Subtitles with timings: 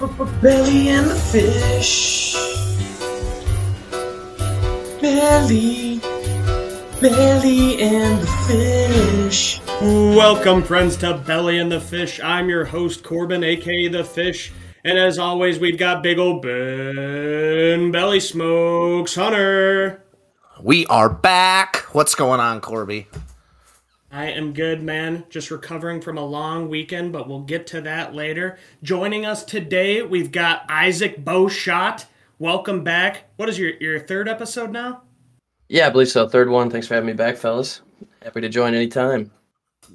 [0.00, 2.32] Belly and the fish.
[4.98, 6.00] Belly.
[7.02, 9.60] Belly and the fish.
[9.82, 12.18] Welcome, friends, to Belly and the Fish.
[12.18, 14.52] I'm your host, Corbin, aka The Fish.
[14.84, 20.02] And as always, we've got big old Ben Belly Smokes Hunter.
[20.62, 21.76] We are back.
[21.92, 23.06] What's going on, Corby?
[24.12, 25.24] I am good, man.
[25.30, 28.58] Just recovering from a long weekend, but we'll get to that later.
[28.82, 32.06] Joining us today, we've got Isaac Bowshot.
[32.40, 33.30] Welcome back.
[33.36, 35.02] What is your, your third episode now?
[35.68, 36.28] Yeah, I believe so.
[36.28, 36.70] Third one.
[36.70, 37.82] Thanks for having me back, fellas.
[38.20, 39.30] Happy to join anytime.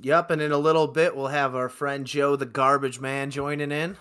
[0.02, 3.74] Yep, and in a little bit, we'll have our friend Joe the Garbage Man joining
[3.74, 3.98] in.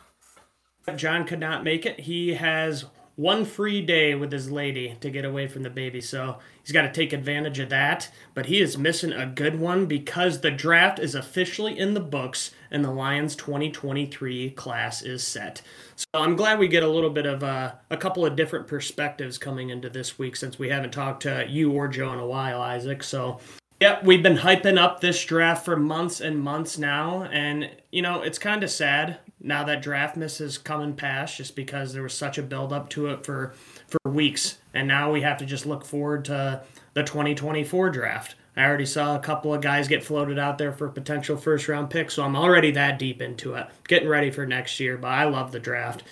[0.95, 1.98] John could not make it.
[1.98, 2.84] He has
[3.17, 6.83] one free day with his lady to get away from the baby, so he's got
[6.83, 8.11] to take advantage of that.
[8.33, 12.51] But he is missing a good one because the draft is officially in the books
[12.71, 15.63] and the Lions 2023 class is set.
[15.95, 19.39] So I'm glad we get a little bit of uh, a couple of different perspectives
[19.39, 22.61] coming into this week since we haven't talked to you or Joe in a while,
[22.61, 23.03] Isaac.
[23.03, 23.39] So
[23.81, 28.23] Yep, we've been hyping up this draft for months and months now, and you know
[28.23, 32.15] it's kind of sad now that draft miss is coming past, just because there was
[32.15, 33.53] such a build up to it for
[33.89, 36.63] for weeks, and now we have to just look forward to
[36.95, 38.35] the 2024 draft.
[38.57, 41.91] I already saw a couple of guys get floated out there for potential first round
[41.91, 44.97] picks, so I'm already that deep into it, getting ready for next year.
[44.97, 46.05] But I love the draft;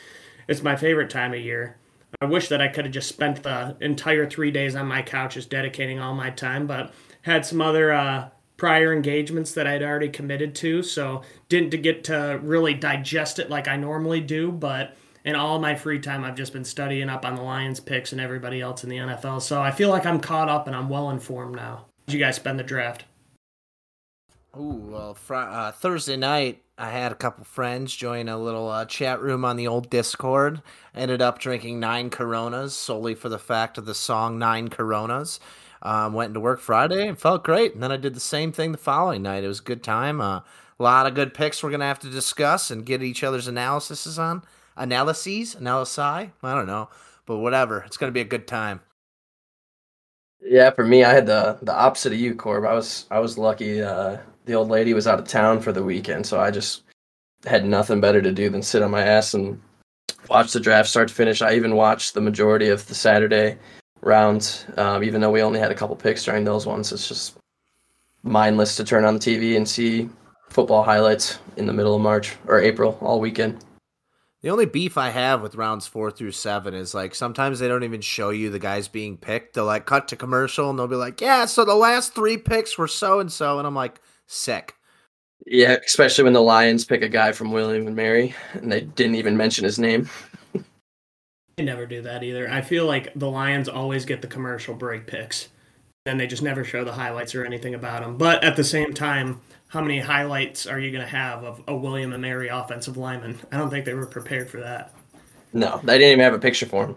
[0.48, 1.76] it's my favorite time of year.
[2.20, 5.34] I wish that I could have just spent the entire three days on my couch
[5.34, 10.08] just dedicating all my time, but had some other uh, prior engagements that I'd already
[10.08, 14.52] committed to, so didn't get to really digest it like I normally do.
[14.52, 18.12] But in all my free time, I've just been studying up on the Lions picks
[18.12, 19.42] and everybody else in the NFL.
[19.42, 21.86] So I feel like I'm caught up and I'm well informed now.
[22.06, 23.04] Did you guys spend the draft?
[24.56, 28.84] Ooh, well, fr- uh, Thursday night, I had a couple friends join a little uh,
[28.84, 30.60] chat room on the old Discord.
[30.94, 35.40] Ended up drinking nine Coronas solely for the fact of the song Nine Coronas.
[35.80, 37.74] Um, went into work Friday and felt great.
[37.74, 39.42] And then I did the same thing the following night.
[39.42, 40.20] It was a good time.
[40.20, 40.40] Uh,
[40.78, 43.48] a lot of good picks we're going to have to discuss and get each other's
[43.48, 44.42] analyses on.
[44.76, 45.54] Analyses?
[45.54, 45.98] Analysis?
[45.98, 46.88] I don't know.
[47.26, 47.82] But whatever.
[47.86, 48.80] It's to be a good time.
[50.44, 52.64] Yeah, for me, I had the the opposite of you, Corb.
[52.64, 53.80] I was I was lucky.
[53.80, 56.82] Uh, the old lady was out of town for the weekend, so I just
[57.46, 59.60] had nothing better to do than sit on my ass and
[60.28, 61.42] watch the draft start to finish.
[61.42, 63.56] I even watched the majority of the Saturday
[64.00, 66.92] rounds, um, even though we only had a couple picks during those ones.
[66.92, 67.36] It's just
[68.24, 70.08] mindless to turn on the TV and see
[70.48, 73.64] football highlights in the middle of March or April all weekend.
[74.42, 77.84] The only beef I have with rounds four through seven is like sometimes they don't
[77.84, 79.54] even show you the guys being picked.
[79.54, 82.76] They'll like cut to commercial and they'll be like, "Yeah, so the last three picks
[82.76, 84.74] were so and so," and I'm like, "Sick."
[85.46, 89.16] Yeah, especially when the Lions pick a guy from William and Mary and they didn't
[89.16, 90.08] even mention his name.
[91.58, 92.48] They never do that either.
[92.48, 95.48] I feel like the Lions always get the commercial break picks,
[96.06, 98.16] and they just never show the highlights or anything about them.
[98.16, 99.42] But at the same time,
[99.72, 103.38] how many highlights are you going to have of a William and Mary offensive lineman?
[103.50, 104.92] I don't think they were prepared for that.
[105.54, 106.96] No, they didn't even have a picture for him.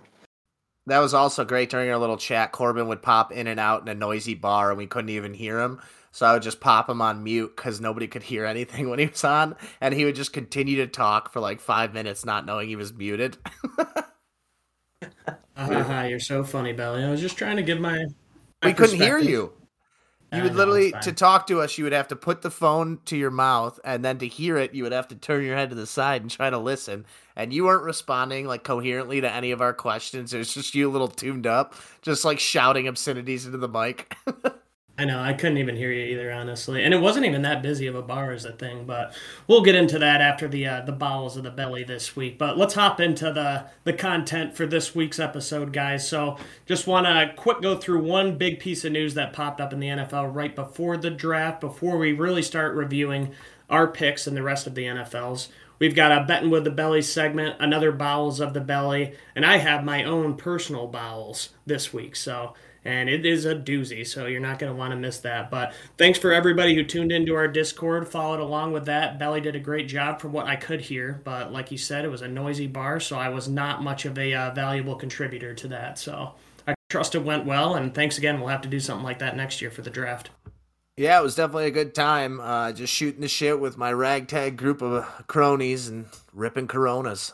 [0.85, 2.51] That was also great during our little chat.
[2.51, 5.61] Corbin would pop in and out in a noisy bar, and we couldn't even hear
[5.61, 5.79] him.
[6.11, 9.05] So I would just pop him on mute because nobody could hear anything when he
[9.05, 12.67] was on, and he would just continue to talk for like five minutes, not knowing
[12.67, 13.37] he was muted.
[15.55, 17.05] uh, you're so funny, Belly.
[17.05, 17.99] I was just trying to give my.
[18.61, 19.53] my we couldn't hear you.
[20.35, 21.77] You would literally to talk to us.
[21.77, 24.73] You would have to put the phone to your mouth, and then to hear it,
[24.73, 27.05] you would have to turn your head to the side and try to listen.
[27.35, 30.33] And you weren't responding like coherently to any of our questions.
[30.33, 34.15] It was just you a little tuned up, just like shouting obscenities into the mic.
[34.97, 37.85] I know I couldn't even hear you either, honestly, and it wasn't even that busy
[37.87, 38.85] of a bar as a thing.
[38.85, 39.13] But
[39.45, 42.37] we'll get into that after the uh, the bowels of the belly this week.
[42.37, 46.07] But let's hop into the the content for this week's episode, guys.
[46.07, 49.73] So just want to quick go through one big piece of news that popped up
[49.73, 53.33] in the NFL right before the draft, before we really start reviewing
[53.69, 55.49] our picks and the rest of the NFLs.
[55.77, 59.57] We've got a betting with the belly segment, another bowels of the belly, and I
[59.57, 62.15] have my own personal bowels this week.
[62.15, 62.53] So
[62.85, 65.49] and it is a doozy, so you're not going to want to miss that.
[65.49, 69.17] But thanks for everybody who tuned into our Discord, followed along with that.
[69.17, 72.09] Belly did a great job from what I could hear, but like you said, it
[72.09, 75.67] was a noisy bar, so I was not much of a uh, valuable contributor to
[75.69, 75.97] that.
[75.97, 76.35] So
[76.67, 78.39] I trust it went well, and thanks again.
[78.39, 80.29] We'll have to do something like that next year for the draft.
[80.97, 82.39] Yeah, it was definitely a good time.
[82.39, 87.33] Uh, just shooting the shit with my ragtag group of cronies and ripping Coronas.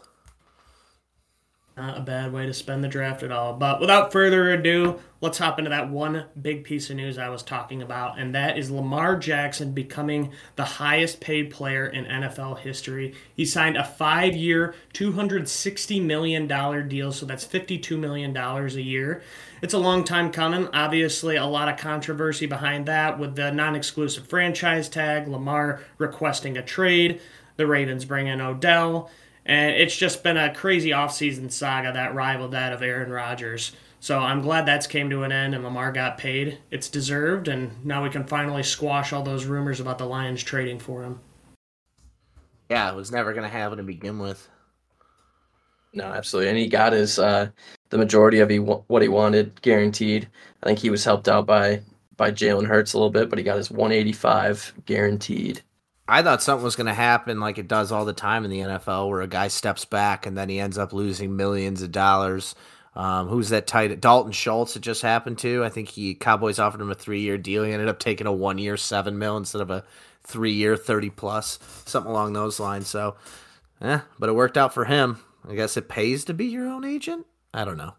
[1.78, 3.54] Not a bad way to spend the draft at all.
[3.54, 7.44] But without further ado, let's hop into that one big piece of news I was
[7.44, 13.14] talking about, and that is Lamar Jackson becoming the highest paid player in NFL history.
[13.34, 16.46] He signed a five year, $260 million
[16.90, 19.24] deal, so that's $52 million a year.
[19.62, 20.68] It's a long time coming.
[20.74, 26.58] Obviously, a lot of controversy behind that with the non exclusive franchise tag, Lamar requesting
[26.58, 27.22] a trade,
[27.56, 29.10] the Ravens bringing Odell
[29.46, 33.72] and it's just been a crazy offseason saga that rivaled that of Aaron Rodgers.
[34.00, 36.58] So I'm glad that's came to an end and Lamar got paid.
[36.72, 40.80] It's deserved, and now we can finally squash all those rumors about the Lions trading
[40.80, 41.20] for him.
[42.70, 44.48] Yeah, it was never going to happen to begin with.
[45.94, 47.50] No, absolutely, and he got his uh,
[47.90, 50.28] the majority of he what he wanted guaranteed.
[50.64, 51.82] I think he was helped out by
[52.16, 55.62] by Jalen Hurts a little bit, but he got his 185 guaranteed.
[56.12, 58.60] I thought something was going to happen like it does all the time in the
[58.60, 62.54] NFL, where a guy steps back and then he ends up losing millions of dollars.
[62.98, 64.02] Um, who's that tight?
[64.02, 64.76] Dalton Schultz.
[64.76, 65.64] It just happened to.
[65.64, 67.64] I think he Cowboys offered him a three-year deal.
[67.64, 69.86] He ended up taking a one-year seven mil instead of a
[70.24, 72.90] three-year thirty plus, something along those lines.
[72.90, 73.16] So,
[73.82, 75.18] yeah, but it worked out for him.
[75.48, 77.26] I guess it pays to be your own agent.
[77.54, 77.94] I don't know.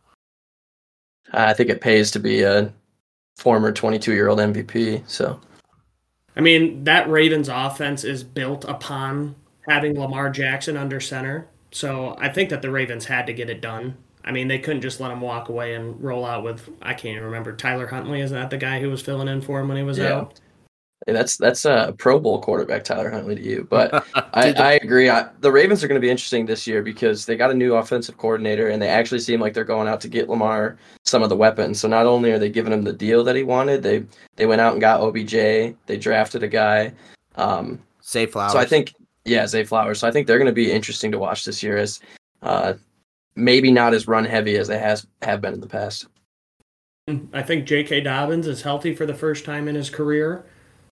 [1.32, 2.70] I think it pays to be a
[3.38, 5.08] former 22-year-old MVP.
[5.08, 5.40] So
[6.36, 9.34] I mean, that Ravens offense is built upon
[9.68, 11.48] having Lamar Jackson under center.
[11.70, 13.96] So I think that the Ravens had to get it done.
[14.24, 17.16] I mean, they couldn't just let him walk away and roll out with I can't
[17.16, 18.20] even remember Tyler Huntley.
[18.20, 20.12] Is that the guy who was filling in for him when he was yeah.
[20.12, 20.40] out?
[21.06, 23.66] That's that's a Pro Bowl quarterback, Tyler Huntley, to you.
[23.68, 25.10] But I, I agree.
[25.10, 27.74] I, the Ravens are going to be interesting this year because they got a new
[27.74, 31.28] offensive coordinator, and they actually seem like they're going out to get Lamar some of
[31.28, 31.80] the weapons.
[31.80, 34.04] So not only are they giving him the deal that he wanted, they
[34.36, 35.32] they went out and got OBJ.
[35.86, 36.92] They drafted a guy.
[37.36, 38.52] Um, Zay Flowers.
[38.52, 38.94] So I think
[39.24, 40.00] yeah, Zay Flowers.
[40.00, 42.00] So I think they're going to be interesting to watch this year as
[42.42, 42.74] uh,
[43.34, 46.06] maybe not as run heavy as they has have been in the past.
[47.32, 48.02] I think J.K.
[48.02, 50.44] Dobbins is healthy for the first time in his career.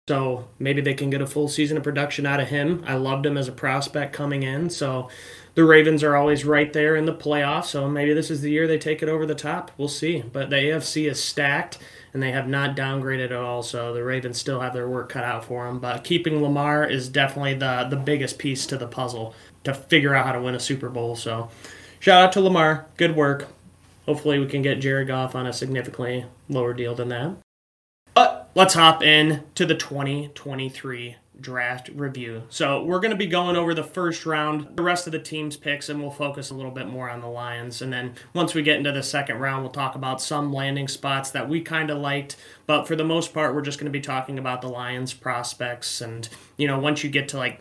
[0.08, 2.84] So maybe they can get a full season of production out of him.
[2.86, 4.70] I loved him as a prospect coming in.
[4.70, 5.08] So
[5.56, 7.64] the Ravens are always right there in the playoffs.
[7.64, 9.72] So maybe this is the year they take it over the top.
[9.76, 10.20] We'll see.
[10.20, 11.78] But the AFC is stacked
[12.14, 13.64] and they have not downgraded at all.
[13.64, 15.80] So the Ravens still have their work cut out for them.
[15.80, 20.26] But keeping Lamar is definitely the, the biggest piece to the puzzle to figure out
[20.26, 21.16] how to win a Super Bowl.
[21.16, 21.50] So
[21.98, 22.86] shout out to Lamar.
[22.96, 23.48] Good work.
[24.04, 27.38] Hopefully we can get Jared Goff on a significantly lower deal than that.
[28.56, 32.44] Let's hop in to the 2023 draft review.
[32.48, 35.58] So we're going to be going over the first round, the rest of the team's
[35.58, 37.82] picks, and we'll focus a little bit more on the Lions.
[37.82, 41.30] And then once we get into the second round, we'll talk about some landing spots
[41.32, 42.36] that we kind of liked.
[42.64, 46.00] But for the most part, we're just going to be talking about the Lions prospects.
[46.00, 46.26] And,
[46.56, 47.60] you know, once you get to like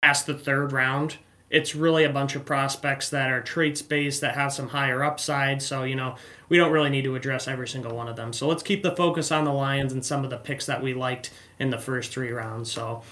[0.00, 1.18] past the third round,
[1.52, 5.60] it's really a bunch of prospects that are traits based that have some higher upside.
[5.60, 6.16] So, you know,
[6.48, 8.32] we don't really need to address every single one of them.
[8.32, 10.94] So let's keep the focus on the Lions and some of the picks that we
[10.94, 12.72] liked in the first three rounds.
[12.72, 13.02] So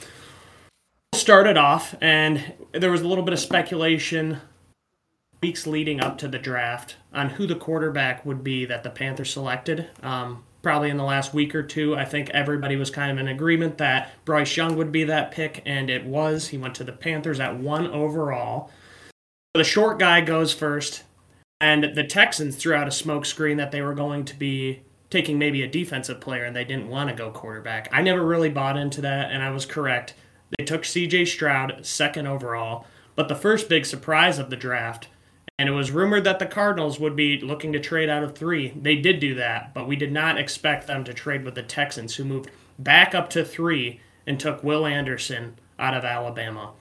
[1.14, 4.38] started off, and there was a little bit of speculation
[5.42, 9.32] weeks leading up to the draft on who the quarterback would be that the Panthers
[9.32, 9.88] selected.
[10.02, 13.28] Um, probably in the last week or two, I think everybody was kind of in
[13.28, 16.48] agreement that Bryce Young would be that pick, and it was.
[16.48, 18.70] He went to the Panthers at one overall.
[19.54, 21.04] The short guy goes first,
[21.60, 25.62] and the Texans threw out a smokescreen that they were going to be taking maybe
[25.62, 27.88] a defensive player and they didn't want to go quarterback.
[27.92, 30.14] I never really bought into that, and I was correct.
[30.56, 32.86] They took CJ Stroud second overall,
[33.16, 35.08] but the first big surprise of the draft
[35.60, 38.72] and it was rumored that the Cardinals would be looking to trade out of three.
[38.80, 42.14] They did do that, but we did not expect them to trade with the Texans,
[42.14, 46.72] who moved back up to three and took Will Anderson out of Alabama.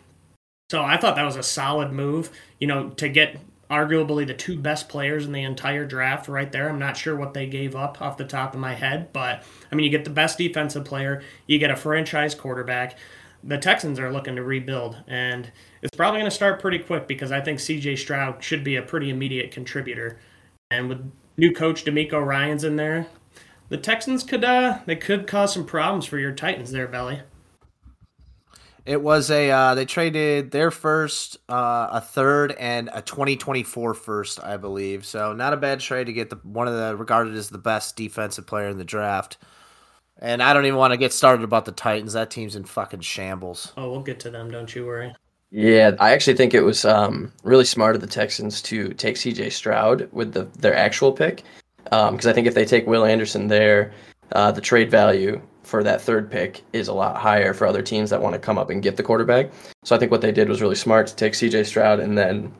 [0.71, 4.57] So I thought that was a solid move, you know, to get arguably the two
[4.57, 6.69] best players in the entire draft right there.
[6.69, 9.75] I'm not sure what they gave up off the top of my head, but I
[9.75, 12.97] mean, you get the best defensive player, you get a franchise quarterback.
[13.43, 17.31] The Texans are looking to rebuild, and it's probably going to start pretty quick because
[17.31, 20.19] I think CJ Stroud should be a pretty immediate contributor.
[20.71, 23.07] And with new coach DeMeco Ryans in there,
[23.69, 27.21] the Texans could uh they could cause some problems for your Titans there, Belly.
[28.85, 34.43] It was a uh, they traded their first, uh, a third, and a 2024 first,
[34.43, 35.05] I believe.
[35.05, 37.95] So not a bad trade to get the one of the regarded as the best
[37.95, 39.37] defensive player in the draft.
[40.17, 42.13] And I don't even want to get started about the Titans.
[42.13, 43.73] That team's in fucking shambles.
[43.77, 44.49] Oh, we'll get to them.
[44.49, 45.13] Don't you worry.
[45.51, 49.49] Yeah, I actually think it was um, really smart of the Texans to take C.J.
[49.49, 51.43] Stroud with the their actual pick,
[51.85, 53.91] because um, I think if they take Will Anderson there,
[54.33, 58.09] uh, the trade value for that third pick is a lot higher for other teams
[58.11, 59.51] that want to come up and get the quarterback.
[59.83, 61.63] So I think what they did was really smart to take C.J.
[61.63, 62.53] Stroud and then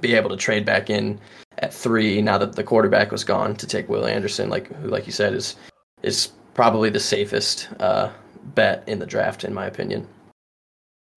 [0.00, 1.20] be able to trade back in
[1.58, 5.06] at three now that the quarterback was gone to take Will Anderson, like who, like
[5.06, 5.56] you said, is
[6.02, 8.10] is probably the safest uh,
[8.54, 10.08] bet in the draft, in my opinion.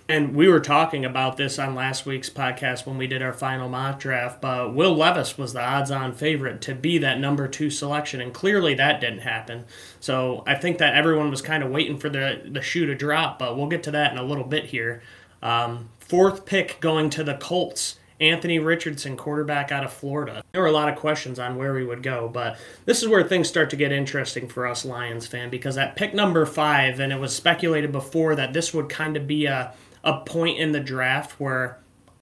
[0.09, 3.69] And we were talking about this on last week's podcast when we did our final
[3.69, 7.69] mock draft, but Will Levis was the odds on favorite to be that number two
[7.69, 9.65] selection, and clearly that didn't happen.
[9.99, 13.37] So I think that everyone was kind of waiting for the, the shoe to drop,
[13.37, 15.03] but we'll get to that in a little bit here.
[15.43, 17.97] Um, fourth pick going to the Colts.
[18.21, 20.43] Anthony Richardson, quarterback out of Florida.
[20.51, 23.23] There were a lot of questions on where we would go, but this is where
[23.23, 27.13] things start to get interesting for us Lions fan because at pick number five, and
[27.13, 30.79] it was speculated before that this would kind of be a, a point in the
[30.79, 31.79] draft where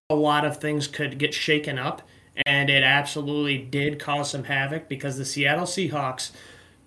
[0.09, 2.01] a lot of things could get shaken up,
[2.45, 6.31] and it absolutely did cause some havoc because the Seattle Seahawks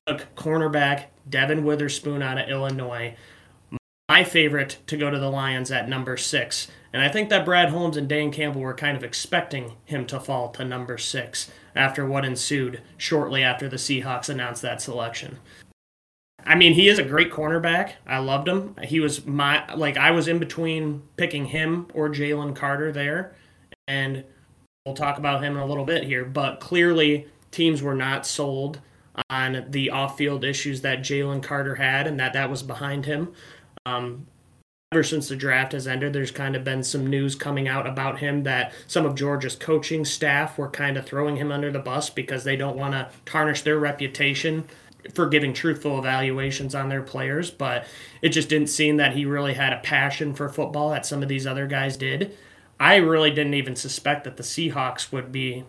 [0.06, 3.14] took cornerback Devon Witherspoon out of Illinois.
[4.09, 6.68] My favorite to go to the Lions at number six.
[6.92, 10.18] And I think that Brad Holmes and Dan Campbell were kind of expecting him to
[10.18, 15.38] fall to number six after what ensued shortly after the Seahawks announced that selection.
[16.44, 17.92] I mean, he is a great cornerback.
[18.06, 18.76] I loved him.
[18.82, 23.35] He was my like I was in between picking him or Jalen Carter there,
[23.87, 24.25] and
[24.85, 26.25] we'll talk about him in a little bit here.
[26.25, 28.80] But clearly, teams were not sold
[29.28, 33.32] on the off-field issues that Jalen Carter had, and that that was behind him.
[33.87, 34.26] Um,
[34.92, 38.18] ever since the draft has ended, there's kind of been some news coming out about
[38.18, 42.11] him that some of Georgia's coaching staff were kind of throwing him under the bus
[42.11, 44.64] because they don't want to tarnish their reputation
[45.14, 47.50] for giving truthful evaluations on their players.
[47.50, 47.87] But
[48.23, 51.28] it just didn't seem that he really had a passion for football that some of
[51.28, 52.37] these other guys did.
[52.78, 55.64] I really didn't even suspect that the Seahawks would be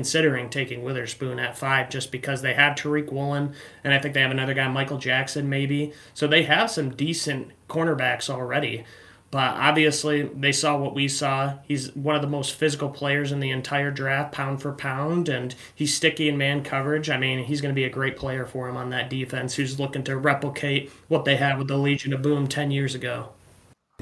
[0.00, 4.22] considering taking Witherspoon at five just because they have Tariq Woolen and I think they
[4.22, 5.92] have another guy, Michael Jackson, maybe.
[6.14, 8.84] So they have some decent cornerbacks already.
[9.30, 11.58] But obviously, they saw what we saw.
[11.62, 15.54] He's one of the most physical players in the entire draft, pound for pound, and
[15.72, 17.08] he's sticky in man coverage.
[17.08, 19.78] I mean, he's going to be a great player for him on that defense who's
[19.78, 23.28] looking to replicate what they had with the Legion of Boom 10 years ago.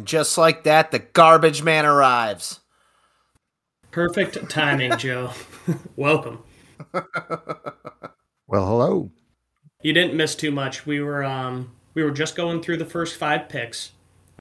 [0.02, 2.61] Just like that, the garbage man arrives.
[3.90, 5.32] Perfect timing, Joe.
[5.97, 6.42] Welcome.
[6.92, 9.11] well, hello.
[9.82, 10.87] You didn't miss too much.
[10.87, 13.92] We were um we were just going through the first five picks.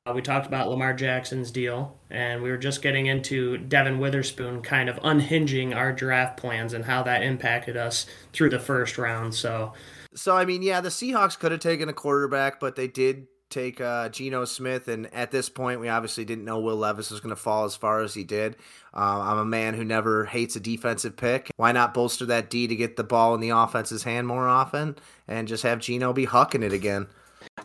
[0.08, 4.62] Uh, we talked about Lamar Jackson's deal, and we were just getting into Devon Witherspoon
[4.62, 9.36] kind of unhinging our draft plans and how that impacted us through the first round.
[9.36, 9.74] So,
[10.14, 13.82] so I mean, yeah, the Seahawks could have taken a quarterback, but they did take
[13.82, 17.36] uh, Geno Smith, and at this point, we obviously didn't know Will Levis was going
[17.36, 18.56] to fall as far as he did.
[18.94, 21.52] Uh, I'm a man who never hates a defensive pick.
[21.58, 24.96] Why not bolster that D to get the ball in the offense's hand more often
[25.28, 27.08] and just have Geno be hucking it again?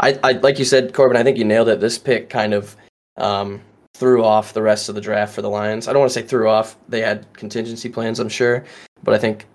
[0.00, 1.16] I, I like you said, Corbin.
[1.16, 1.80] I think you nailed it.
[1.80, 2.76] This pick kind of
[3.16, 3.60] um,
[3.94, 5.88] threw off the rest of the draft for the Lions.
[5.88, 6.76] I don't want to say threw off.
[6.88, 8.64] They had contingency plans, I'm sure,
[9.02, 9.46] but I think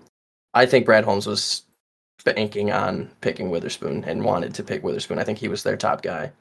[0.54, 1.62] I think Brad Holmes was
[2.24, 5.18] banking on picking Witherspoon and wanted to pick Witherspoon.
[5.18, 6.32] I think he was their top guy.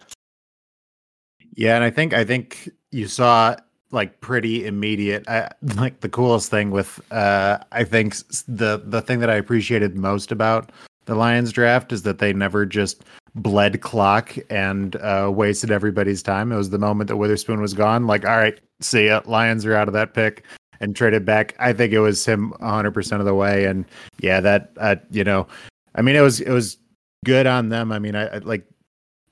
[1.54, 3.56] Yeah, and I think I think you saw
[3.92, 5.28] like pretty immediate.
[5.28, 8.16] Uh, like the coolest thing with uh, I think
[8.48, 10.72] the the thing that I appreciated most about
[11.08, 16.52] the Lions draft is that they never just bled clock and uh, wasted everybody's time.
[16.52, 18.08] It was the moment that Witherspoon was gone.
[18.08, 19.22] Like, all right, see ya.
[19.26, 20.44] Lions are out of that pick
[20.80, 21.56] and traded back.
[21.60, 23.66] I think it was him 100% of the way.
[23.66, 23.86] And
[24.20, 25.48] yeah, that, uh, you know,
[25.96, 26.78] I mean, it was, it was
[27.26, 27.92] good on them.
[27.92, 28.68] I mean, I, I like,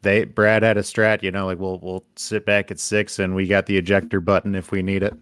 [0.01, 3.34] they Brad had a strat, you know, like we'll we'll sit back at six and
[3.34, 5.15] we got the ejector button if we need it.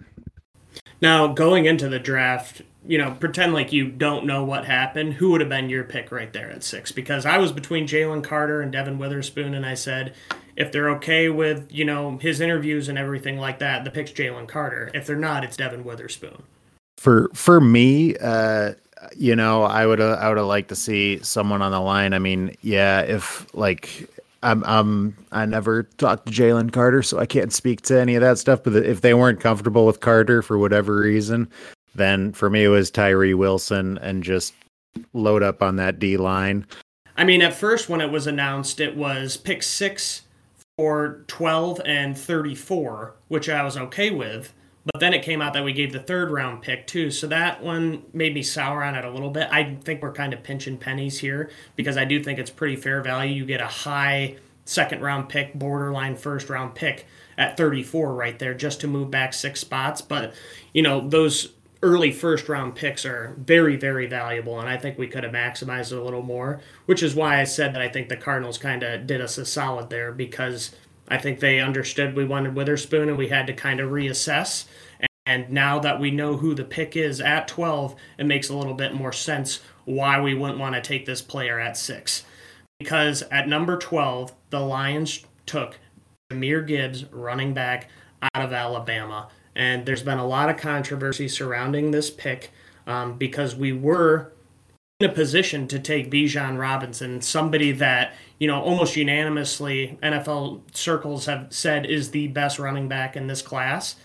[1.02, 5.14] Now going into the draft, you know, pretend like you don't know what happened.
[5.14, 6.92] Who would have been your pick right there at six?
[6.92, 10.14] Because I was between Jalen Carter and Devon Witherspoon, and I said,
[10.56, 14.48] if they're okay with you know his interviews and everything like that, the pick's Jalen
[14.48, 14.92] Carter.
[14.94, 16.44] If they're not, it's Devon Witherspoon.
[16.98, 18.74] For for me, uh,
[19.16, 22.14] you know, I would uh, I would have liked to see someone on the line.
[22.14, 24.10] I mean, yeah, if like
[24.42, 28.22] I'm I'm I never talked to Jalen Carter, so I can't speak to any of
[28.22, 28.64] that stuff.
[28.64, 31.50] But if they weren't comfortable with Carter for whatever reason,
[31.96, 34.54] then for me it was Tyree Wilson and just
[35.14, 36.66] load up on that D line.
[37.16, 40.24] I mean, at first when it was announced, it was pick six
[40.78, 44.54] for twelve and thirty four, which I was okay with.
[44.86, 47.10] But then it came out that we gave the third round pick too.
[47.10, 49.48] So that one made me sour on it a little bit.
[49.50, 53.02] I think we're kind of pinching pennies here because I do think it's pretty fair
[53.02, 53.34] value.
[53.34, 57.06] You get a high second round pick, borderline first round pick
[57.38, 60.02] at 34 right there just to move back six spots.
[60.02, 60.34] But,
[60.74, 61.54] you know, those
[61.84, 64.60] early first round picks are very, very valuable.
[64.60, 67.44] And I think we could have maximized it a little more, which is why I
[67.44, 70.74] said that I think the Cardinals kind of did us a solid there because
[71.10, 74.66] I think they understood we wanted Witherspoon and we had to kind of reassess.
[75.26, 78.74] And now that we know who the pick is at 12, it makes a little
[78.74, 82.24] bit more sense why we wouldn't want to take this player at six.
[82.80, 85.80] Because at number 12, the Lions took
[86.32, 87.90] Jahmyr Gibbs, running back
[88.34, 89.30] out of Alabama.
[89.56, 92.52] And there's been a lot of controversy surrounding this pick
[92.88, 94.32] um, because we were
[95.00, 101.26] in a position to take Bijan Robinson, somebody that, you know, almost unanimously NFL circles
[101.26, 103.96] have said is the best running back in this class.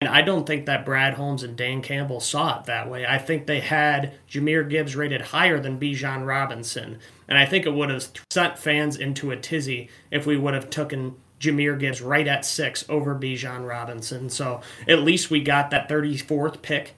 [0.00, 3.06] And I don't think that Brad Holmes and Dan Campbell saw it that way.
[3.06, 6.98] I think they had Jahmyr Gibbs rated higher than Bijan Robinson.
[7.26, 10.68] And I think it would have sent fans into a tizzy if we would have
[10.68, 14.28] taken Jahmyr Gibbs right at six over Bijan Robinson.
[14.30, 16.94] So at least we got that 34th pick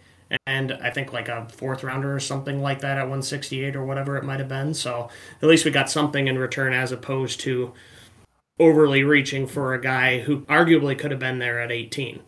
[0.46, 4.16] and I think like a fourth rounder or something like that at 168 or whatever
[4.16, 4.74] it might have been.
[4.74, 5.08] So
[5.40, 7.72] at least we got something in return as opposed to
[8.58, 12.20] overly reaching for a guy who arguably could have been there at 18.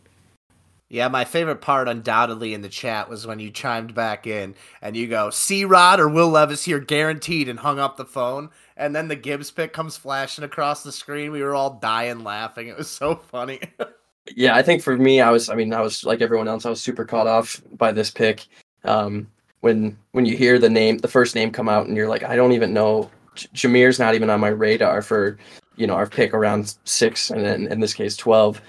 [0.91, 4.97] Yeah, my favorite part, undoubtedly, in the chat was when you chimed back in and
[4.97, 8.49] you go, C Rod or Will Levis here, guaranteed, and hung up the phone.
[8.79, 11.33] And then the Gibbs pick comes flashing across the screen.
[11.33, 12.69] We were all dying laughing.
[12.69, 13.61] It was so funny.
[14.37, 16.71] yeah, I think for me, I was, I mean, I was like everyone else, I
[16.71, 18.47] was super caught off by this pick.
[18.85, 19.27] Um,
[19.61, 22.37] when when you hear the name, the first name come out, and you're like, I
[22.37, 23.11] don't even know.
[23.35, 25.37] J- Jahmyr's not even on my radar for,
[25.75, 28.63] you know, our pick around six, and then in this case, twelve.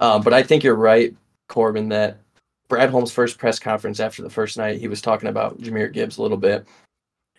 [0.00, 1.14] Um, but I think you're right
[1.46, 2.18] Corbin that
[2.68, 6.18] Brad Holmes' first press conference after the first night, he was talking about Jahmyr Gibbs
[6.18, 6.66] a little bit.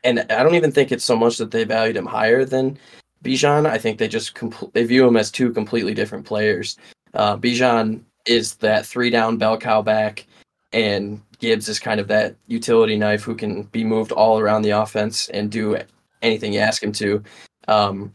[0.04, 2.78] And I don't even think it's so much that they valued him higher than
[3.24, 3.66] Bijan.
[3.66, 6.78] I think they just compl- they view him as two completely different players.
[7.14, 10.26] Uh, Bijan is that three down bell cow back,
[10.72, 14.72] and Gibbs is kind of that utility knife who can be moved all around the
[14.72, 15.78] offense and do
[16.22, 17.24] anything you ask him to.
[17.68, 18.14] Um,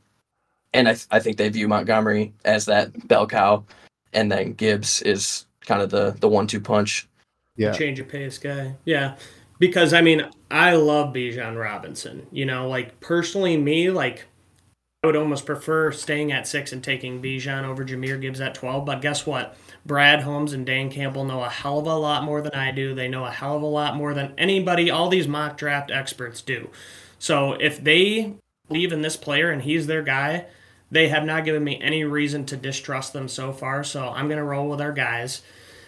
[0.75, 3.64] and I, th- I think they view Montgomery as that bell cow,
[4.12, 7.09] and then Gibbs is kind of the the one two punch.
[7.57, 8.75] Yeah, change of pace guy.
[8.85, 9.16] Yeah,
[9.59, 12.27] because I mean I love Bijan Robinson.
[12.31, 14.27] You know, like personally, me like
[15.03, 18.85] I would almost prefer staying at six and taking Bijan over Jahmyr Gibbs at twelve.
[18.85, 19.57] But guess what?
[19.87, 22.95] Brad Holmes and Dan Campbell know a hell of a lot more than I do.
[22.95, 26.43] They know a hell of a lot more than anybody, all these mock draft experts
[26.43, 26.71] do.
[27.18, 28.35] So if they
[28.68, 30.47] believe in this player and he's their guy,
[30.90, 33.85] they have not given me any reason to distrust them so far.
[33.85, 35.42] So I'm going to roll with our guys.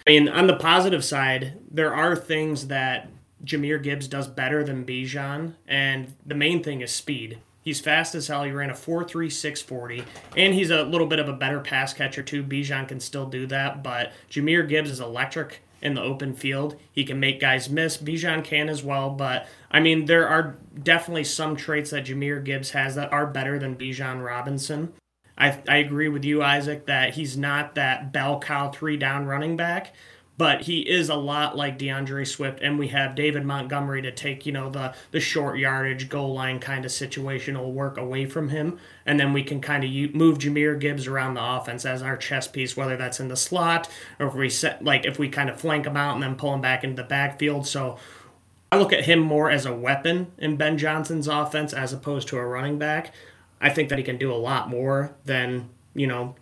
[0.07, 3.09] I mean, on the positive side, there are things that
[3.45, 7.39] Jahmyr Gibbs does better than Bijan, and the main thing is speed.
[7.63, 8.45] He's fast as hell.
[8.45, 10.05] He ran a 4.3640,
[10.37, 12.43] and he's a little bit of a better pass catcher, too.
[12.43, 16.79] Bijan can still do that, but Jahmyr Gibbs is electric in the open field.
[16.93, 17.97] He can make guys miss.
[17.97, 22.71] Bijan can as well, but I mean, there are definitely some traits that Jahmyr Gibbs
[22.71, 24.93] has that are better than Bijan Robinson.
[25.39, 29.57] I, I agree with you, Isaac, that he's not that bell cow three down running
[29.57, 29.95] back,
[30.41, 34.47] but he is a lot like D'Andre Swift, and we have David Montgomery to take,
[34.47, 38.79] you know, the the short yardage goal line kind of situational work away from him,
[39.05, 42.49] and then we can kind of move Jahmyr Gibbs around the offense as our chess
[42.49, 45.61] piece, whether that's in the slot or if we set like if we kind of
[45.61, 47.67] flank him out and then pull him back into the backfield.
[47.67, 47.99] So
[48.73, 52.39] I look at him more as a weapon in Ben Johnson's offense as opposed to
[52.39, 53.13] a running back.
[53.61, 56.35] I think that he can do a lot more than, you know,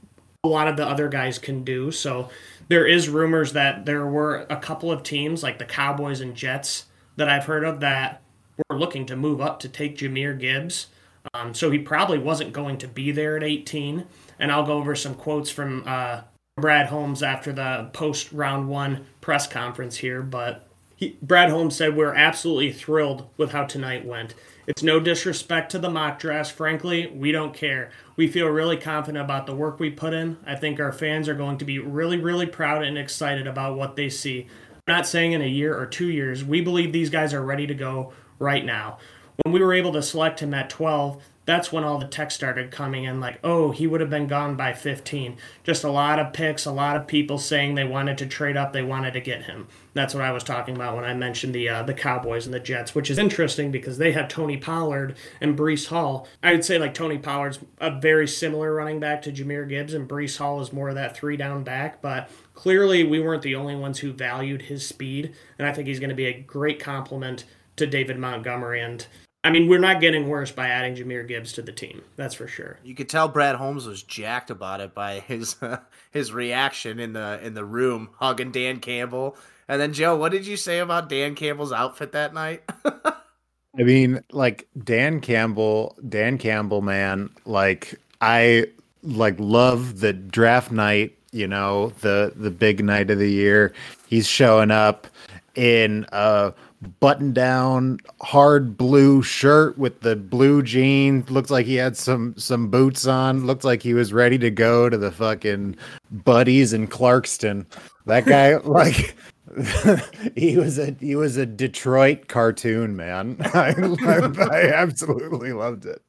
[0.45, 1.91] a lot of the other guys can do.
[1.91, 2.31] So
[2.69, 6.85] there is rumors that there were a couple of teams like the Cowboys and Jets
[7.17, 8.23] that I've heard of that
[8.69, 10.89] were looking to move up to take Jahmyr Gibbs.
[11.35, 14.07] Um, so he probably wasn't going to be there at 18.
[14.39, 16.23] And I'll go over some quotes from uh,
[16.57, 20.23] Brad Holmes after the post round one press conference here.
[20.23, 24.35] But he, Brad Holmes said, We're absolutely thrilled with how tonight went.
[24.67, 26.51] It's no disrespect to the mock drafts.
[26.51, 27.91] Frankly, we don't care.
[28.19, 30.39] We feel really confident about the work we put in.
[30.45, 33.95] I think our fans are going to be really, really proud and excited about what
[33.95, 34.49] they see.
[34.89, 36.45] I'm not saying in a year or two years.
[36.45, 38.99] We believe these guys are ready to go right now.
[39.45, 42.71] When we were able to select him at 12, that's when all the text started
[42.71, 45.39] coming in like, oh, he would have been gone by 15.
[45.65, 48.75] Just a lot of picks, a lot of people saying they wanted to trade up,
[48.75, 49.67] they wanted to get him.
[49.95, 52.61] That's what I was talking about when I mentioned the uh, the Cowboys and the
[52.61, 56.29] Jets, which is interesting because they have Tony Pollard and Breece Hall.
[56.43, 60.07] I would say like Tony Pollard's a very similar running back to Jahmyr Gibbs, and
[60.07, 63.75] Breece Hall is more of that three down back, but clearly we weren't the only
[63.75, 67.47] ones who valued his speed, and I think he's going to be a great complement
[67.77, 69.07] to David Montgomery and
[69.45, 72.03] I mean, we're not getting worse by adding Jahmyr Gibbs to the team.
[72.17, 72.79] That's for sure.
[72.83, 75.79] You could tell Brad Holmes was jacked about it by his uh,
[76.11, 79.37] his reaction in the in the room, hugging Dan Campbell.
[79.69, 82.63] And then Joe, what did you say about Dan Campbell's outfit that night?
[82.85, 88.67] I mean, like Dan Campbell, Dan Campbell, man, like I
[89.03, 93.73] like love the draft night you know, the the big night of the year.
[94.07, 95.07] He's showing up
[95.55, 96.53] in a
[97.01, 102.69] button down hard blue shirt with the blue jeans looked like he had some some
[102.69, 105.77] boots on looked like he was ready to go to the fucking
[106.11, 107.67] buddies in clarkston
[108.07, 109.17] that guy like
[110.37, 113.75] he was a he was a detroit cartoon man I,
[114.07, 116.01] I, I absolutely loved it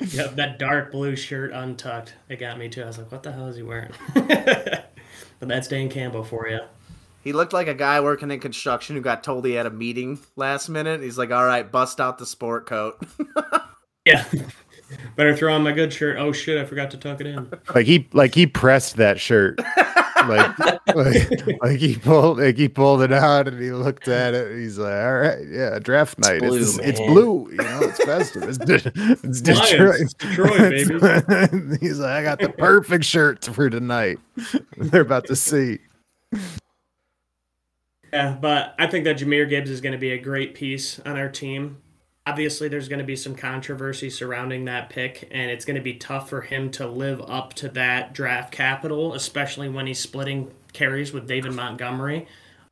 [0.00, 2.14] Yep, that dark blue shirt untucked.
[2.28, 2.82] It got me too.
[2.82, 3.92] I was like, what the hell is he wearing?
[4.14, 4.92] but
[5.40, 6.60] that's Dan Campbell for you.
[7.26, 10.20] He looked like a guy working in construction who got told he had a meeting
[10.36, 11.02] last minute.
[11.02, 13.02] He's like, "All right, bust out the sport coat."
[14.04, 14.24] Yeah.
[15.16, 16.16] Better throw on my good shirt.
[16.16, 17.50] Oh shit, I forgot to tuck it in.
[17.74, 19.58] like he like he pressed that shirt
[20.28, 20.58] like,
[20.94, 24.78] like like he pulled like he pulled it out and he looked at it he's
[24.78, 28.58] like all right yeah draft night blue, it's, it's blue you know it's festive it's,
[28.58, 28.92] De-
[29.24, 31.76] it's Lions, detroit Detroit, baby.
[31.80, 34.18] he's like i got the perfect shirt for tonight
[34.76, 35.78] they're about to see
[38.16, 41.18] Yeah, but I think that Jahmyr Gibbs is going to be a great piece on
[41.18, 41.82] our team.
[42.26, 45.92] Obviously, there's going to be some controversy surrounding that pick, and it's going to be
[45.92, 51.12] tough for him to live up to that draft capital, especially when he's splitting carries
[51.12, 52.26] with David Montgomery.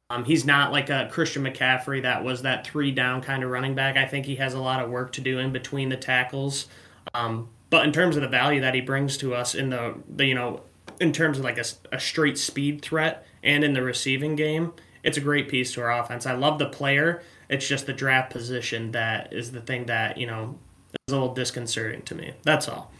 [0.08, 3.74] Um, he's not like a Christian McCaffrey that was that three down kind of running
[3.74, 3.98] back.
[3.98, 6.68] I think he has a lot of work to do in between the tackles.
[7.12, 10.24] Um, but in terms of the value that he brings to us in the, the
[10.24, 10.62] you know,
[11.00, 14.72] in terms of like a, a straight speed threat and in the receiving game,
[15.04, 16.26] it's a great piece to our offense.
[16.26, 17.22] I love the player.
[17.48, 20.58] It's just the draft position that is the thing that, you know,
[21.06, 22.32] is a little disconcerting to me.
[22.42, 22.90] That's all.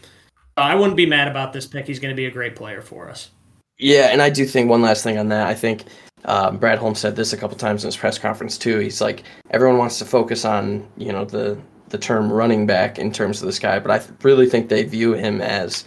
[0.55, 1.85] I wouldn't be mad about this pick.
[1.87, 3.31] He's going to be a great player for us.
[3.77, 5.47] Yeah, and I do think one last thing on that.
[5.47, 5.83] I think
[6.25, 8.79] um, Brad Holmes said this a couple times in his press conference too.
[8.79, 11.57] He's like, everyone wants to focus on you know the
[11.89, 14.83] the term running back in terms of this guy, but I th- really think they
[14.83, 15.83] view him as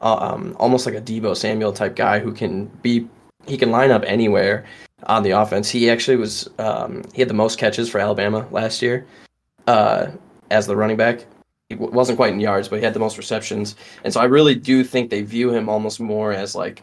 [0.00, 3.08] um, almost like a Debo Samuel type guy who can be
[3.46, 4.64] he can line up anywhere
[5.06, 5.70] on the offense.
[5.70, 9.06] He actually was um, he had the most catches for Alabama last year
[9.66, 10.08] uh,
[10.50, 11.24] as the running back.
[11.68, 14.24] He w- wasn't quite in yards, but he had the most receptions, and so I
[14.24, 16.82] really do think they view him almost more as like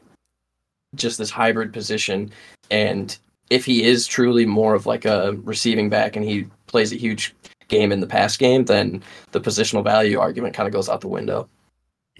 [0.95, 2.31] just this hybrid position.
[2.71, 3.17] And
[3.49, 7.35] if he is truly more of like a receiving back and he plays a huge
[7.67, 11.07] game in the pass game, then the positional value argument kind of goes out the
[11.07, 11.47] window.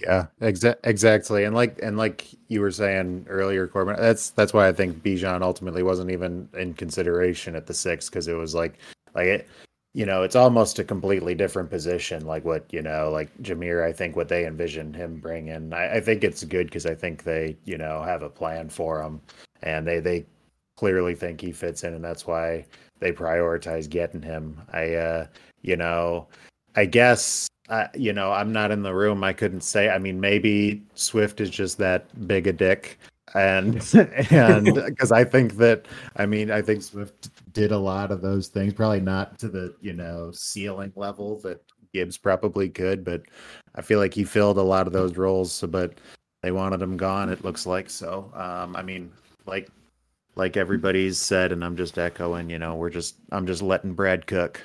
[0.01, 1.43] Yeah, exa- exactly.
[1.43, 5.41] And like and like you were saying earlier, Corbin, that's that's why I think Bijan
[5.41, 8.75] ultimately wasn't even in consideration at the six because it was like
[9.13, 9.47] like it,
[9.93, 12.25] you know, it's almost a completely different position.
[12.25, 15.73] Like what you know, like Jahmyr, I think what they envisioned him bringing.
[15.73, 19.01] I, I think it's good because I think they you know have a plan for
[19.01, 19.19] him,
[19.63, 20.25] and they they
[20.77, 22.65] clearly think he fits in, and that's why
[22.99, 24.61] they prioritize getting him.
[24.71, 25.27] I uh,
[25.61, 26.27] you know,
[26.75, 29.23] I guess uh, you know, I'm not in the room.
[29.23, 29.89] I couldn't say.
[29.89, 32.99] I mean, maybe Swift is just that big a dick,
[33.35, 33.75] and
[34.31, 38.47] and because I think that, I mean, I think Swift did a lot of those
[38.47, 38.73] things.
[38.73, 41.61] Probably not to the you know ceiling level that
[41.93, 43.21] Gibbs probably could, but
[43.75, 45.51] I feel like he filled a lot of those roles.
[45.51, 45.99] So, but
[46.41, 47.29] they wanted him gone.
[47.29, 48.31] It looks like so.
[48.33, 49.11] Um, I mean,
[49.45, 49.69] like
[50.35, 52.49] like everybody's said, and I'm just echoing.
[52.49, 54.63] You know, we're just I'm just letting Brad cook.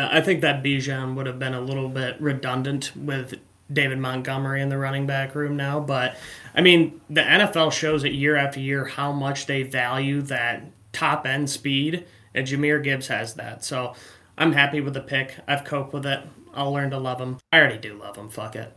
[0.00, 3.34] Uh, I think that Bijan would have been a little bit redundant with
[3.70, 6.16] David Montgomery in the running back room now, but
[6.54, 11.26] I mean, the NFL shows it year after year how much they value that top
[11.26, 13.62] end speed, and Jahmyr Gibbs has that.
[13.62, 13.94] So
[14.38, 15.34] I'm happy with the pick.
[15.46, 16.20] I've coped with it.
[16.54, 17.38] I'll learn to love him.
[17.52, 18.30] I already do love him.
[18.30, 18.74] Fuck it.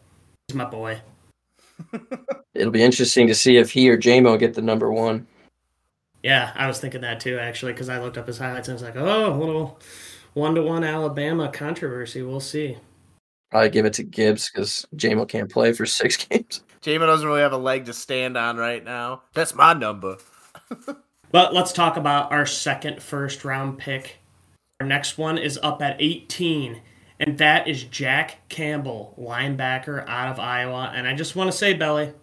[0.47, 0.99] He's my boy.
[2.53, 5.25] It'll be interesting to see if he or Jamo get the number one.
[6.21, 8.75] Yeah, I was thinking that too, actually, because I looked up his highlights and I
[8.75, 9.79] was like, oh, a little
[10.33, 12.21] one to one Alabama controversy.
[12.21, 12.77] We'll see.
[13.51, 16.63] Probably give it to Gibbs because Jamo can't play for six games.
[16.81, 19.23] Jamo doesn't really have a leg to stand on right now.
[19.33, 20.17] That's my number.
[21.33, 24.19] But let's talk about our second first round pick.
[24.79, 26.79] Our next one is up at 18,
[27.19, 30.91] and that is Jack Campbell, linebacker out of Iowa.
[30.93, 32.13] And I just want to say, Belly,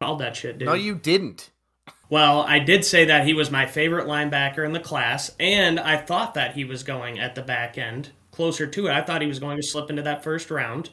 [0.00, 0.66] all that shit, dude.
[0.66, 1.50] No, you didn't.
[2.08, 5.96] Well, I did say that he was my favorite linebacker in the class, and I
[5.96, 8.92] thought that he was going at the back end, closer to it.
[8.92, 10.90] I thought he was going to slip into that first round.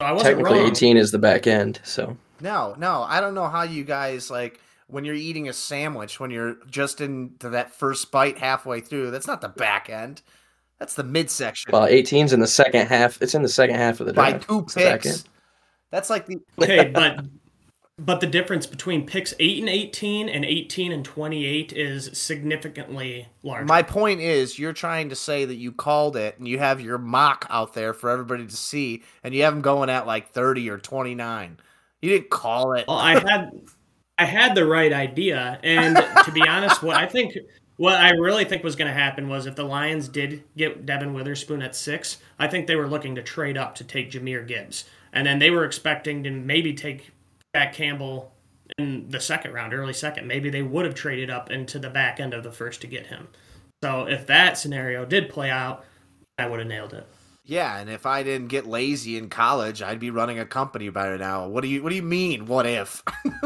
[0.00, 0.70] So I wasn't Technically, wrong.
[0.70, 1.80] 18 is the back end.
[1.82, 6.20] So No, no, I don't know how you guys like when you're eating a sandwich
[6.20, 9.10] when you're just into that first bite halfway through.
[9.10, 10.22] That's not the back end.
[10.78, 13.20] That's the midsection well, 18's in the second half.
[13.22, 14.16] It's in the second half of the day.
[14.16, 15.24] by two It's the back picks.
[15.90, 17.24] That's like the okay, but
[17.98, 23.64] but the difference between picks 8 and 18 and 18 and 28 is significantly larger.
[23.64, 26.98] My point is, you're trying to say that you called it and you have your
[26.98, 30.68] mock out there for everybody to see, and you have them going at like 30
[30.68, 31.58] or 29.
[32.02, 32.86] You didn't call it.
[32.86, 33.50] well, I had
[34.18, 37.34] I had the right idea, and to be honest, what I think,
[37.76, 41.14] what I really think was going to happen was if the Lions did get Devon
[41.14, 44.84] Witherspoon at six, I think they were looking to trade up to take Jahmyr Gibbs,
[45.12, 47.10] and then they were expecting to maybe take
[47.56, 48.34] Jack Campbell
[48.76, 50.26] in the second round, early second.
[50.26, 53.06] Maybe they would have traded up into the back end of the first to get
[53.06, 53.28] him.
[53.82, 55.82] So if that scenario did play out,
[56.36, 57.06] I would have nailed it.
[57.44, 61.16] Yeah, and if I didn't get lazy in college, I'd be running a company by
[61.16, 61.48] now.
[61.48, 62.44] What do you What do you mean?
[62.44, 63.02] What if?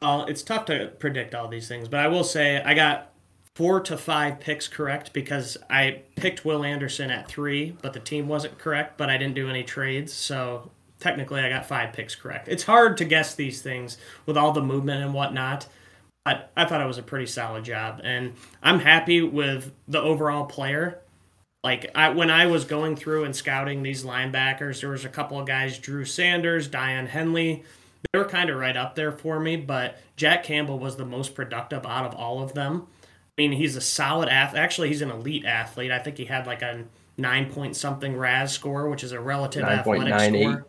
[0.00, 3.10] well, it's tough to predict all these things, but I will say I got
[3.56, 8.28] four to five picks correct because I picked Will Anderson at three, but the team
[8.28, 8.96] wasn't correct.
[8.96, 12.48] But I didn't do any trades, so technically I got five picks correct.
[12.48, 15.66] It's hard to guess these things with all the movement and whatnot,
[16.24, 20.44] but I thought it was a pretty solid job, and I'm happy with the overall
[20.44, 21.00] player.
[21.64, 25.38] Like I, when I was going through and scouting these linebackers, there was a couple
[25.38, 27.64] of guys: Drew Sanders, Daiyan Henley.
[28.12, 31.34] They were kind of right up there for me, but Jack Campbell was the most
[31.34, 32.86] productive out of all of them.
[33.04, 34.60] I mean, he's a solid athlete.
[34.60, 35.90] Actually, he's an elite athlete.
[35.90, 36.84] I think he had like a
[37.18, 39.78] nine point something RAS score, which is a relative 9.
[39.78, 40.42] athletic 98.
[40.42, 40.66] score.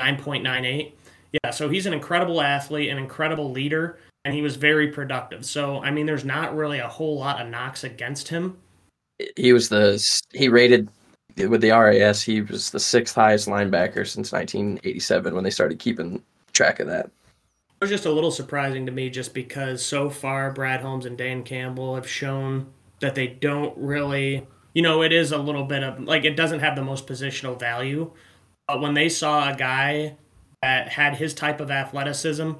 [0.00, 0.92] 9.98.
[1.32, 5.44] Yeah, so he's an incredible athlete, an incredible leader, and he was very productive.
[5.44, 8.56] So, I mean, there's not really a whole lot of knocks against him.
[9.36, 10.88] He was the, he rated
[11.36, 16.22] with the RAS, he was the sixth highest linebacker since 1987 when they started keeping
[16.52, 17.06] track of that.
[17.06, 21.16] It was just a little surprising to me just because so far Brad Holmes and
[21.16, 22.66] Dan Campbell have shown
[23.00, 26.58] that they don't really, you know, it is a little bit of like it doesn't
[26.58, 28.10] have the most positional value.
[28.68, 30.16] But when they saw a guy
[30.62, 32.52] that had his type of athleticism,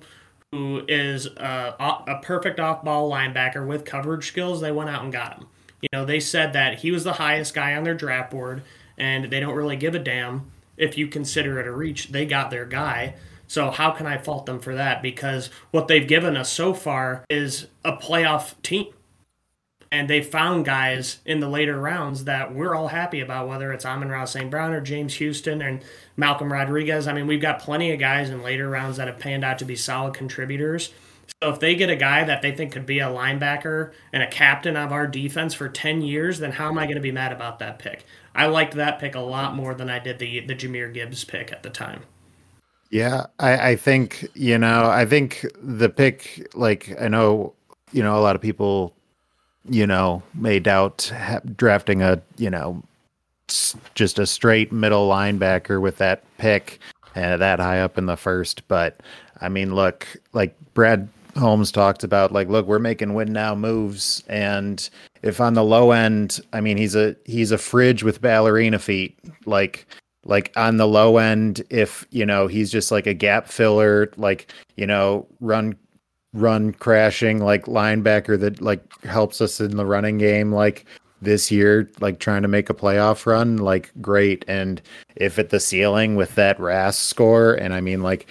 [0.53, 5.05] who is uh, a, a perfect off ball linebacker with coverage skills, they went out
[5.05, 5.47] and got him.
[5.83, 8.63] You know, they said that he was the highest guy on their draft board,
[8.97, 12.09] and they don't really give a damn if you consider it a reach.
[12.09, 13.15] They got their guy.
[13.47, 15.03] So how can I fault them for that?
[15.03, 18.87] Because what they've given us so far is a playoff team.
[19.91, 23.87] And they found guys in the later rounds that we're all happy about, whether it's
[23.87, 24.51] Amon-Ra St.
[24.51, 25.83] Brown or James Houston and
[26.17, 27.09] Malcolm Rodriguez.
[27.09, 29.65] I mean, we've got plenty of guys in later rounds that have panned out to
[29.65, 30.93] be solid contributors.
[31.43, 34.27] So if they get a guy that they think could be a linebacker and a
[34.27, 37.33] captain of our defense for 10 years, then how am I going to be mad
[37.33, 38.05] about that pick?
[38.35, 41.53] I liked that pick a lot more than I did the the Jahmyr Gibbs pick
[41.53, 42.03] at the time.
[42.91, 47.55] Yeah, I, I think, you know, I think the pick, like, I know,
[47.93, 48.95] you know, a lot of people,
[49.69, 52.83] you know, may doubt ha- drafting a, you know,
[53.95, 56.79] just a straight middle linebacker with that pick
[57.15, 58.67] and uh, that high up in the first.
[58.69, 59.01] But
[59.41, 64.23] I mean, look, like Brad Holmes talked about like, look, we're making win now moves,
[64.29, 64.89] and
[65.23, 69.19] if on the low end, I mean, he's a he's a fridge with ballerina feet,
[69.47, 69.87] like
[70.25, 74.53] like on the low end, if you know he's just like a gap filler, like
[74.77, 75.77] you know, run
[76.41, 80.87] run crashing like linebacker that like helps us in the running game, like
[81.21, 84.45] this year, like trying to make a playoff run, like great.
[84.49, 84.81] And
[85.17, 88.29] if at the ceiling with that RAS score, and I mean like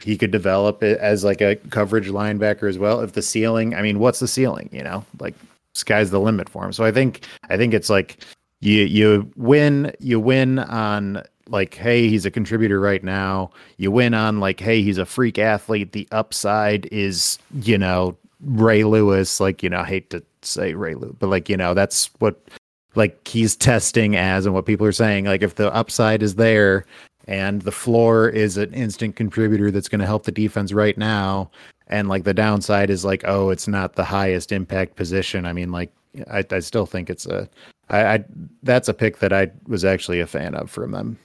[0.00, 3.00] he could develop it as like a coverage linebacker as well.
[3.00, 4.68] If the ceiling, I mean, what's the ceiling?
[4.72, 5.34] You know, like
[5.74, 6.72] sky's the limit for him.
[6.72, 8.18] So I think I think it's like
[8.60, 13.50] you you win you win on like hey he's a contributor right now.
[13.76, 15.92] You win on like hey he's a freak athlete.
[15.92, 19.40] The upside is you know Ray Lewis.
[19.40, 22.40] Like you know, I hate to say Ray Lewis, but like you know that's what
[22.94, 25.26] like he's testing as and what people are saying.
[25.26, 26.86] Like if the upside is there
[27.28, 31.50] and the floor is an instant contributor that's going to help the defense right now
[31.88, 35.72] and like the downside is like oh it's not the highest impact position i mean
[35.72, 35.92] like
[36.30, 37.48] i, I still think it's a
[37.88, 38.24] I, I
[38.62, 41.18] that's a pick that i was actually a fan of from them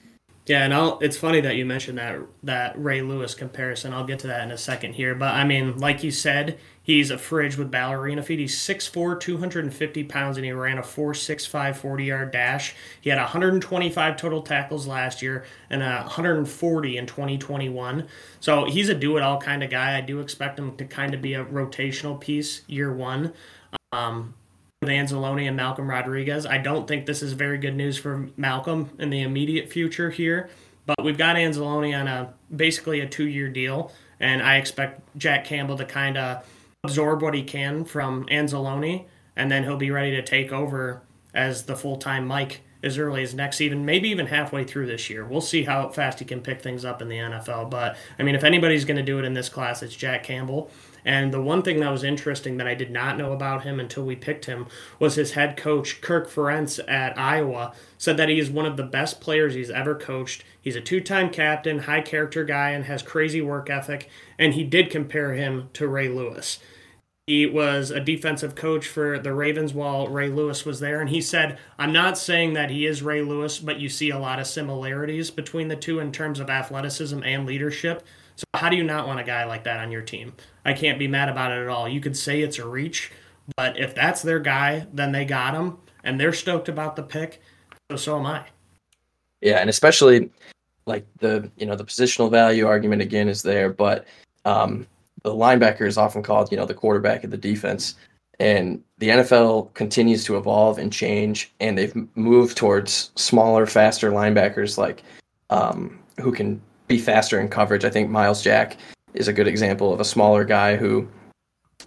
[0.46, 3.92] yeah, and I'll, it's funny that you mentioned that that Ray Lewis comparison.
[3.92, 5.14] I'll get to that in a second here.
[5.14, 8.40] But I mean, like you said, he's a fridge with ballerina feet.
[8.40, 12.74] He's 6'4", 250 pounds, and he ran a 4.65 40-yard dash.
[13.00, 18.08] He had 125 total tackles last year and 140 in 2021.
[18.40, 19.96] So he's a do-it-all kind of guy.
[19.96, 23.32] I do expect him to kind of be a rotational piece year one.
[23.92, 24.34] Um,
[24.82, 26.44] with Anzalone and Malcolm Rodriguez.
[26.44, 30.50] I don't think this is very good news for Malcolm in the immediate future here,
[30.86, 35.44] but we've got Anzalone on a basically a two year deal, and I expect Jack
[35.44, 36.44] Campbell to kind of
[36.82, 39.04] absorb what he can from Anzalone,
[39.36, 43.22] and then he'll be ready to take over as the full time Mike as early
[43.22, 45.24] as next season, maybe even halfway through this year.
[45.24, 47.70] We'll see how fast he can pick things up in the NFL.
[47.70, 50.68] But I mean, if anybody's going to do it in this class, it's Jack Campbell.
[51.04, 54.04] And the one thing that was interesting that I did not know about him until
[54.04, 54.66] we picked him
[54.98, 58.84] was his head coach, Kirk Ferentz at Iowa, said that he is one of the
[58.84, 60.44] best players he's ever coached.
[60.60, 64.08] He's a two time captain, high character guy, and has crazy work ethic.
[64.38, 66.58] And he did compare him to Ray Lewis.
[67.26, 71.00] He was a defensive coach for the Ravens while Ray Lewis was there.
[71.00, 74.18] And he said, I'm not saying that he is Ray Lewis, but you see a
[74.18, 78.04] lot of similarities between the two in terms of athleticism and leadership.
[78.36, 80.32] So, how do you not want a guy like that on your team?
[80.64, 81.88] I can't be mad about it at all.
[81.88, 83.10] You could say it's a reach,
[83.56, 87.40] but if that's their guy, then they got him and they're stoked about the pick.
[87.90, 88.44] So, so am I.
[89.40, 89.58] Yeah.
[89.58, 90.30] And especially
[90.86, 94.06] like the, you know, the positional value argument again is there, but,
[94.44, 94.86] um,
[95.22, 97.94] the linebacker is often called, you know, the quarterback of the defense.
[98.40, 104.78] And the NFL continues to evolve and change, and they've moved towards smaller, faster linebackers
[104.78, 105.04] like
[105.50, 106.60] um, who can
[106.92, 107.84] be faster in coverage.
[107.84, 108.76] I think Myles Jack
[109.14, 111.08] is a good example of a smaller guy who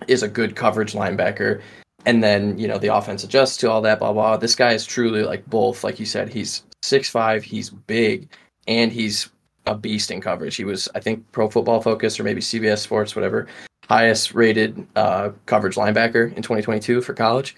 [0.07, 1.61] is a good coverage linebacker.
[2.07, 4.37] And then, you know, the offense adjusts to all that, blah, blah.
[4.37, 5.83] This guy is truly like both.
[5.83, 8.29] Like you said, he's six five, he's big,
[8.67, 9.29] and he's
[9.67, 10.55] a beast in coverage.
[10.55, 13.47] He was, I think, Pro Football Focus or maybe CBS Sports, whatever,
[13.87, 17.55] highest rated uh, coverage linebacker in 2022 for college.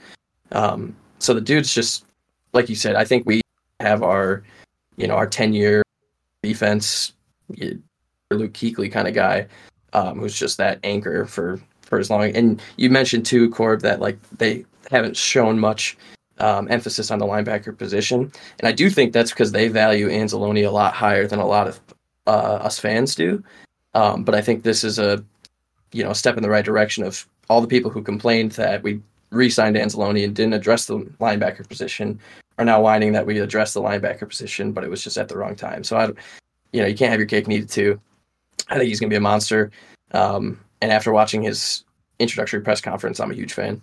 [0.52, 2.06] Um, so the dude's just
[2.54, 2.96] like you said.
[2.96, 3.42] I think we
[3.80, 4.44] have our,
[4.96, 5.84] you know, our 10 year
[6.44, 7.14] defense,
[7.50, 9.48] Luke Kuechly kind of guy,
[9.94, 12.36] um, who's just that anchor for for as long.
[12.36, 15.98] And you mentioned too, Corb, that like they haven't shown much
[16.40, 20.68] um, emphasis on the linebacker position, and I do think that's because they value Anzalone
[20.68, 21.80] a lot higher than a lot of
[22.28, 23.44] uh, us fans do.
[23.94, 25.24] Um, but I think this is a
[25.94, 29.02] you know step in the right direction of all the people who complained that we
[29.32, 32.20] re-signed Anzalone and didn't address the linebacker position
[32.58, 35.38] are now whining that we addressed the linebacker position, but it was just at the
[35.38, 35.84] wrong time.
[35.84, 36.10] So I,
[36.78, 38.00] you know, you can't have your cake needed too.
[38.70, 39.72] I think he's going to be a monster.
[40.12, 41.84] Um, and after watching his
[42.20, 43.82] introductory press conference, I'm a huge fan.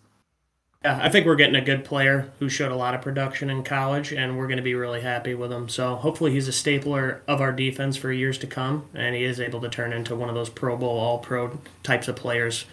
[0.84, 3.64] Yeah, I think we're getting a good player who showed a lot of production in
[3.64, 5.68] college, and we're going to be really happy with him.
[5.68, 9.40] So hopefully, he's a stapler of our defense for years to come, and he is
[9.40, 12.66] able to turn into one of those Pro Bowl, All Pro types of players.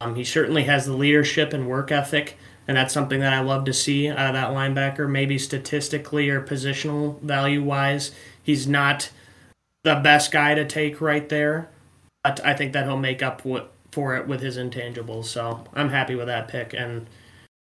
[0.00, 3.66] Um, he certainly has the leadership and work ethic, and that's something that I love
[3.66, 5.10] to see out of that linebacker.
[5.10, 8.12] Maybe statistically or positional value wise,
[8.42, 9.10] he's not
[9.86, 11.70] the best guy to take right there,
[12.24, 13.42] but I think that he'll make up
[13.92, 15.26] for it with his intangibles.
[15.26, 17.06] So I'm happy with that pick and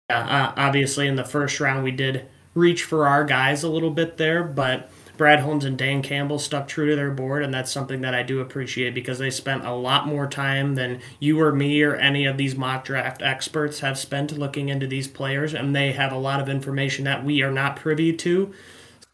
[0.10, 4.18] uh, obviously, in the first round, we did reach for our guys a little bit
[4.18, 8.02] there, but Brad Holmes and Dan Campbell stuck true to their board, and that's something
[8.02, 11.82] that I do appreciate because they spent a lot more time than you or me
[11.82, 15.94] or any of these mock draft experts have spent looking into these players, and they
[15.94, 18.54] have a lot of information that we are not privy to.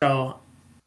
[0.04, 0.40] So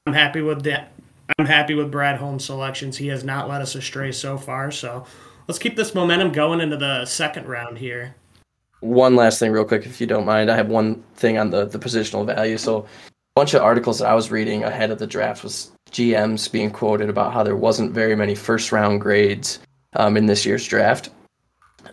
[0.06, 0.92] I'm happy with that.
[1.38, 2.96] I'm happy with Brad Holmes' selections.
[2.96, 4.70] He has not led us astray so far.
[4.70, 5.04] So
[5.48, 8.14] let's keep this momentum going into the second round here
[8.84, 11.64] one last thing real quick if you don't mind i have one thing on the
[11.64, 12.86] the positional value so a
[13.34, 17.08] bunch of articles that i was reading ahead of the draft was gms being quoted
[17.08, 19.58] about how there wasn't very many first round grades
[19.96, 21.08] um, in this year's draft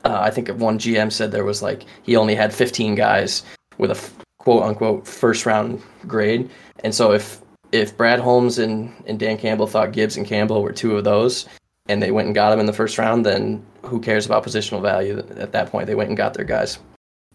[0.03, 3.43] uh, i think one gm said there was like he only had 15 guys
[3.77, 6.49] with a quote unquote first round grade
[6.83, 7.40] and so if
[7.71, 11.47] if brad holmes and, and dan campbell thought gibbs and campbell were two of those
[11.87, 14.81] and they went and got him in the first round, then who cares about positional
[14.81, 15.87] value at that point?
[15.87, 16.79] They went and got their guys.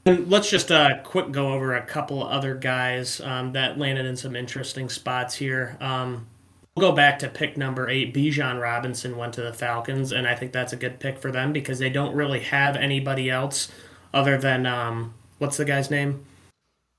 [0.05, 4.16] And let's just uh, quick go over a couple other guys um, that landed in
[4.16, 5.77] some interesting spots here.
[5.81, 6.27] Um,
[6.75, 8.14] we'll go back to pick number eight.
[8.14, 11.53] Bijan Robinson went to the Falcons, and I think that's a good pick for them
[11.53, 13.70] because they don't really have anybody else
[14.14, 16.25] other than um, what's the guy's name?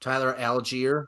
[0.02, 1.06] Tyler Allgeier.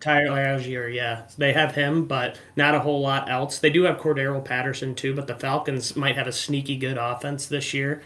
[0.00, 1.22] Tyler Allgeier, yeah.
[1.36, 3.58] They have him, but not a whole lot else.
[3.58, 7.46] They do have Cordarrelle Patterson, too, but the Falcons might have a sneaky good offense
[7.46, 8.02] this year.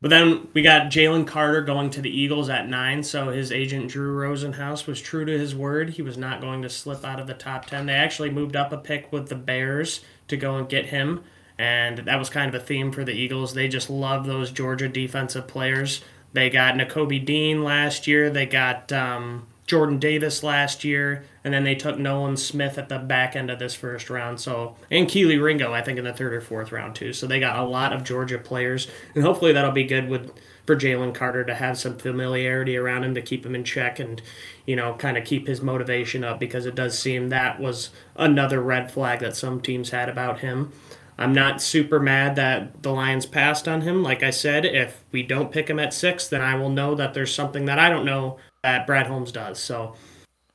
[0.00, 3.90] But then we got Jalen Carter going to the Eagles at nine, so his agent
[3.90, 5.90] Drew Rosenhaus was true to his word.
[5.90, 7.86] He was not going to slip out of the top 10.
[7.86, 11.24] They actually moved up a pick with the Bears to go and get him,
[11.58, 13.54] and that was kind of a theme for the Eagles.
[13.54, 16.02] They just love those Georgia defensive players.
[16.32, 18.30] They got Nakobe Dean last year.
[18.30, 22.98] They got um, Jordan Davis last year, and then they took Nolan Smith at the
[22.98, 24.40] back end of this first round.
[24.40, 27.12] So and Kelee Ringo, I think, in the third or fourth round too.
[27.12, 30.32] So they got a lot of Georgia players, and hopefully that'll be good with
[30.66, 34.20] for Jalen Carter to have some familiarity around him to keep him in check and
[34.66, 38.62] you know kind of keep his motivation up because it does seem that was another
[38.62, 40.72] red flag that some teams had about him.
[41.18, 44.02] I'm not super mad that the Lions passed on him.
[44.02, 47.12] Like I said, if we don't pick him at six, then I will know that
[47.12, 49.58] there's something that I don't know that Brad Holmes does.
[49.58, 49.94] So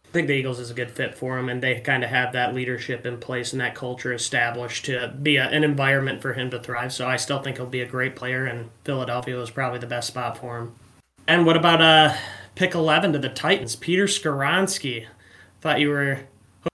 [0.05, 2.33] I think the Eagles is a good fit for him, and they kind of have
[2.33, 6.51] that leadership in place and that culture established to be a, an environment for him
[6.51, 6.93] to thrive.
[6.93, 10.07] So I still think he'll be a great player, and Philadelphia was probably the best
[10.07, 10.75] spot for him.
[11.27, 12.15] And what about uh,
[12.55, 13.75] pick 11 to the Titans?
[13.75, 15.07] Peter Skoronski.
[15.61, 16.19] Thought you were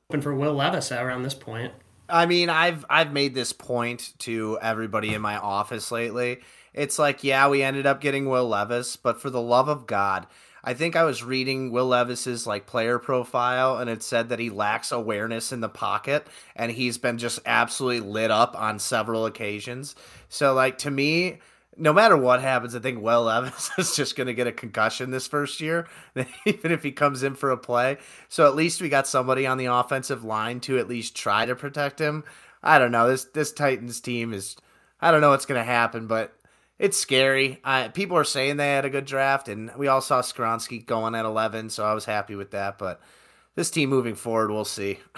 [0.10, 1.72] hoping for Will Levis around this point.
[2.10, 6.40] I mean, I've I've made this point to everybody in my office lately.
[6.74, 10.28] It's like, yeah, we ended up getting Will Levis, but for the love of God,
[10.64, 14.50] I think I was reading Will Levis's like player profile and it said that he
[14.50, 19.96] lacks awareness in the pocket and he's been just absolutely lit up on several occasions.
[20.28, 21.40] So like to me,
[21.78, 25.12] no matter what happens, I think Will Levis is just going to get a concussion
[25.12, 25.88] this first year,
[26.46, 27.98] even if he comes in for a play.
[28.28, 31.56] So at least we got somebody on the offensive line to at least try to
[31.56, 32.24] protect him.
[32.62, 33.08] I don't know.
[33.08, 34.58] This this Titans team is,
[35.00, 36.34] I don't know what's going to happen, but
[36.80, 37.60] it's scary.
[37.64, 41.14] I, people are saying they had a good draft, and we all saw Skoronski going
[41.14, 42.80] at 11, so I was happy with that.
[42.80, 43.00] But
[43.56, 45.00] this team moving forward, we'll see.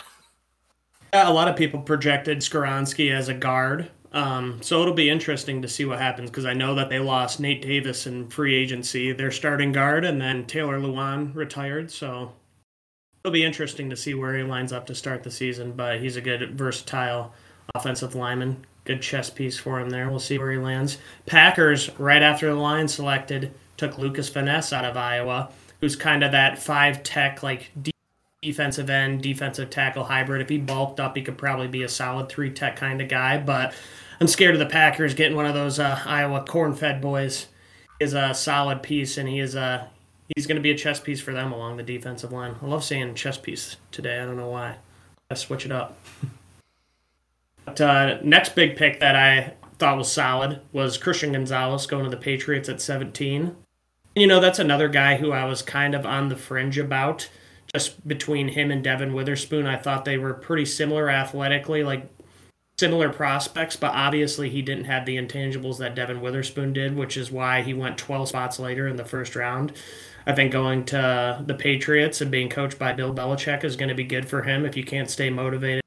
[1.14, 5.62] Yeah, a lot of people projected Skoronski as a guard um, so it'll be interesting
[5.62, 9.14] to see what happens because I know that they lost Nate Davis in free agency,
[9.14, 11.90] their starting guard, and then Taylor Lewan retired.
[11.90, 12.34] So
[13.24, 15.72] it'll be interesting to see where he lines up to start the season.
[15.74, 17.34] But he's a good, versatile
[17.74, 18.66] offensive lineman.
[18.92, 20.10] Good chess piece for him there.
[20.10, 20.98] We'll see where he lands.
[21.26, 26.34] Packers, right after the line selected, took Lucas Ness out of Iowa, who's kind of
[26.34, 27.72] that five tech, like
[28.42, 30.42] defensive end, defensive tackle hybrid.
[30.42, 33.38] If he bulked up, he could probably be a solid three tech kind of guy.
[33.38, 33.74] But
[34.20, 37.48] I'm scared of the Packers getting one of those uh, Iowa corn-fed boys.
[38.02, 39.88] Is a solid piece, and he is a
[40.36, 42.56] he's going to be a chess piece for them along the defensive line.
[42.62, 44.20] I love saying chess piece today.
[44.20, 44.80] I don't know why.
[45.30, 45.98] I switch it up.
[47.80, 52.18] uh, next big pick that I thought was solid was Christian Gonzalez going to the
[52.18, 53.56] Patriots at 17.
[54.16, 57.30] You know, that's another guy who I was kind of on the fringe about.
[57.74, 61.84] Just between him and Devon Witherspoon, I thought they were pretty similar athletically.
[61.84, 62.12] Like
[62.78, 67.32] similar prospects, but obviously he didn't have the intangibles that Devon Witherspoon did, which is
[67.32, 69.72] why he went 12 spots later in the first round.
[70.26, 73.96] I think going to the Patriots and being coached by Bill Belichick is going to
[73.96, 74.66] be good for him.
[74.66, 75.81] If you can't stay motivated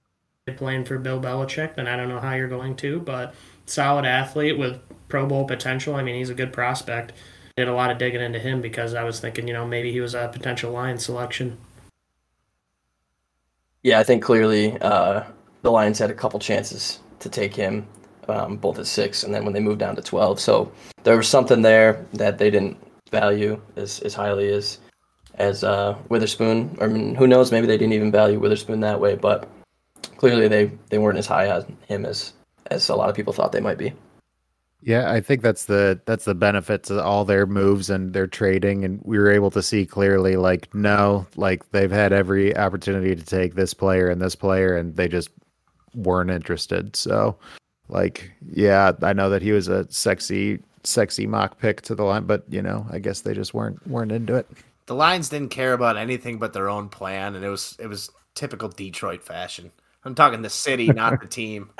[0.52, 3.34] playing for Bill Belichick, then I don't know how you're going to, but
[3.64, 4.78] solid athlete with
[5.08, 5.96] Pro Bowl potential.
[5.96, 7.12] I mean, he's a good prospect.
[7.56, 10.00] Did a lot of digging into him because I was thinking, you know, maybe he
[10.00, 11.56] was a potential Lion selection.
[13.82, 15.24] Yeah, I think clearly uh,
[15.62, 17.86] the Lions had a couple chances to take him,
[18.28, 20.40] um, both at six and then when they moved down to 12.
[20.40, 20.70] So
[21.04, 22.76] there was something there that they didn't
[23.10, 24.78] value as, as highly as
[25.36, 26.76] as uh, Witherspoon.
[26.80, 27.50] I mean, who knows?
[27.50, 29.48] Maybe they didn't even value Witherspoon that way, but
[30.06, 32.32] clearly they, they weren't as high on him as
[32.70, 33.92] as a lot of people thought they might be.
[34.84, 38.84] Yeah, I think that's the that's the benefit to all their moves and their trading,
[38.84, 43.24] and we were able to see clearly, like, no, like they've had every opportunity to
[43.24, 45.30] take this player and this player, and they just
[45.94, 46.96] weren't interested.
[46.96, 47.34] So,
[47.88, 52.24] like, yeah, I know that he was a sexy, sexy mock pick to the line,
[52.24, 54.46] but you know, I guess they just weren't weren't into it.
[54.84, 58.10] The Lions didn't care about anything but their own plan, and it was it was
[58.34, 59.72] typical Detroit fashion.
[60.04, 61.70] I'm talking the city, not the team.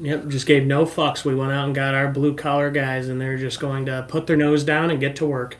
[0.00, 1.24] Yep, just gave no fucks.
[1.24, 4.26] We went out and got our blue collar guys, and they're just going to put
[4.26, 5.56] their nose down and get to work.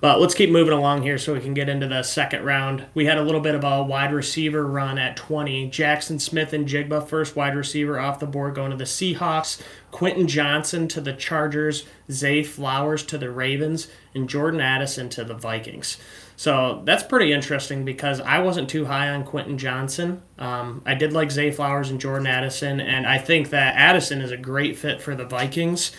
[0.00, 2.86] But let's keep moving along here so we can get into the second round.
[2.94, 5.70] We had a little bit of a wide receiver run at 20.
[5.70, 9.60] Jaxon Smith-Njigba, first wide receiver off the board, going to the Seahawks.
[9.90, 11.84] Quentin Johnston to the Chargers.
[12.12, 13.88] Zay Flowers to the Ravens.
[14.14, 15.96] And Jordan Addison to the Vikings.
[16.38, 20.22] So that's pretty interesting because I wasn't too high on Quentin Johnston.
[20.38, 24.30] Um, I did like Zay Flowers and Jordan Addison, and I think that Addison is
[24.30, 25.98] a great fit for the Vikings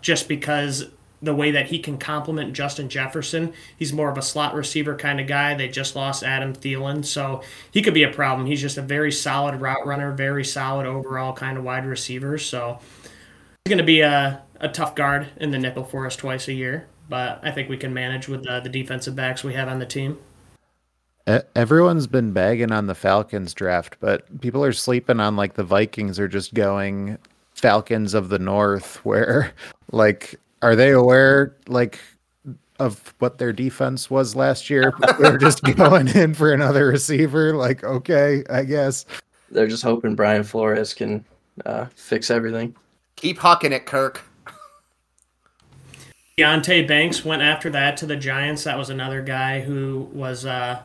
[0.00, 0.86] just because
[1.20, 3.52] the way that he can complement Justin Jefferson.
[3.76, 5.52] He's more of a slot receiver kind of guy.
[5.54, 8.46] They just lost Adam Thielen, so he could be a problem.
[8.46, 12.38] He's just a very solid route runner, very solid overall kind of wide receiver.
[12.38, 16.48] So he's going to be a, a tough guard in the nickel for us twice
[16.48, 19.68] a year, but I think we can manage with the, the defensive backs we have
[19.68, 20.18] on the team.
[21.54, 26.18] Everyone's been bagging on the Falcons draft, but people are sleeping on like the Vikings
[26.18, 27.18] are just going
[27.54, 29.52] Falcons of the North, where
[29.92, 31.98] like are they aware like
[32.78, 34.94] of what their defense was last year?
[35.18, 37.54] They're just going in for another receiver.
[37.54, 39.04] Like, okay, I guess
[39.50, 41.24] they're just hoping Brian Flores can
[41.66, 42.74] uh, fix everything.
[43.16, 44.22] Keep hucking it, Kirk.
[46.38, 48.62] Deonte Banks went after that to the Giants.
[48.62, 50.80] That was another guy who was uh,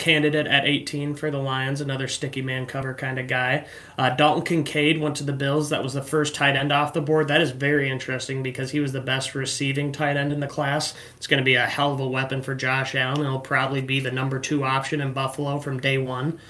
[0.00, 3.64] candidate at 18 for the Lions, another sticky man cover kind of guy.
[3.96, 5.70] Uh, Dalton Kincaid went to the Bills.
[5.70, 7.28] That was the first tight end off the board.
[7.28, 10.94] That is very interesting because he was the best receiving tight end in the class.
[11.16, 13.20] It's going to be a hell of a weapon for Josh Allen.
[13.20, 16.40] He'll probably be the number two option in Buffalo from day one.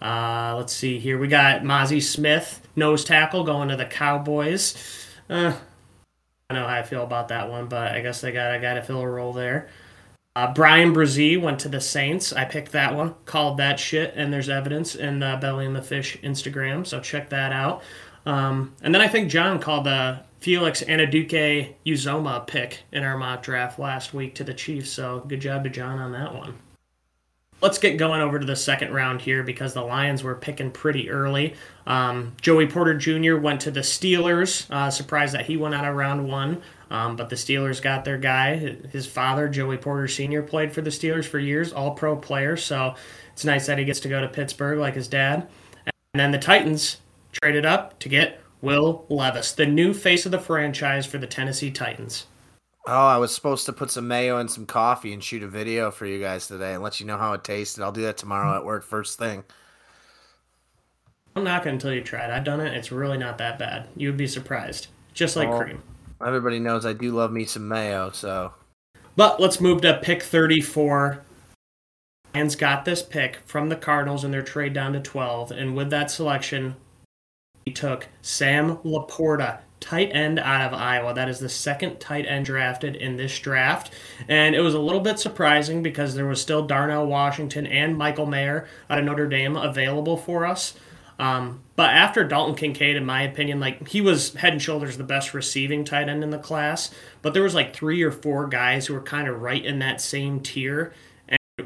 [0.00, 1.18] Uh, let's see here.
[1.18, 4.76] We got Mazi Smith, nose tackle, going to the Cowboys.
[5.28, 5.54] Uh,
[6.50, 8.74] I know how I feel about that one, but I guess they got a guy
[8.74, 9.68] to fill a role there.
[10.36, 12.32] Uh, Bryan Bresee went to the Saints.
[12.32, 15.82] I picked that one, called that shit, and there's evidence in the Belly and the
[15.82, 17.82] Fish Instagram, so check that out.
[18.26, 23.42] Um, and then I think John called the Felix Anudike Uzoma pick in our mock
[23.42, 26.58] draft last week to the Chiefs, so good job to John on that one.
[27.64, 31.08] Let's get going over to the second round here because the Lions were picking pretty
[31.08, 31.54] early.
[31.86, 33.38] Um, Joey Porter Jr.
[33.38, 34.70] went to the Steelers.
[34.70, 36.60] Uh, surprised that he went out of round one.
[36.90, 38.56] Um, but the Steelers got their guy.
[38.92, 42.58] His father, Joey Porter Sr., played for the Steelers for years, all pro player.
[42.58, 42.96] So
[43.32, 45.48] it's nice that he gets to go to Pittsburgh like his dad.
[45.86, 46.98] And then the Titans
[47.32, 51.70] traded up to get Will Levis, the new face of the franchise for the Tennessee
[51.70, 52.26] Titans.
[52.86, 55.90] Oh, I was supposed to put some mayo in some coffee and shoot a video
[55.90, 57.82] for you guys today and let you know how it tasted.
[57.82, 59.42] I'll do that tomorrow at work first thing.
[61.34, 62.30] I'm not going to tell you tried.
[62.30, 62.74] I've done it.
[62.74, 63.88] It's really not that bad.
[63.96, 64.88] You would be surprised.
[65.14, 65.58] Just like oh.
[65.58, 65.82] cream.
[66.24, 68.52] Everybody knows I do love me some mayo, so.
[69.16, 71.24] But let's move to pick 34.
[72.34, 75.52] Lions got this pick from the Cardinals in their trade down to 12.
[75.52, 76.76] And with that selection,
[77.64, 81.12] he took Sam LaPorta, tight end out of Iowa.
[81.12, 83.92] That is the second tight end drafted in this draft.
[84.26, 88.24] And it was a little bit surprising because there was still Darnell Washington and Michael
[88.24, 90.72] Mayer out of Notre Dame available for us.
[91.18, 95.04] Um, but after Dalton Kincaid, in my opinion, like he was head and shoulders the
[95.04, 96.90] best receiving tight end in the class.
[97.20, 100.00] But there was like three or four guys who were kind of right in that
[100.00, 100.94] same tier.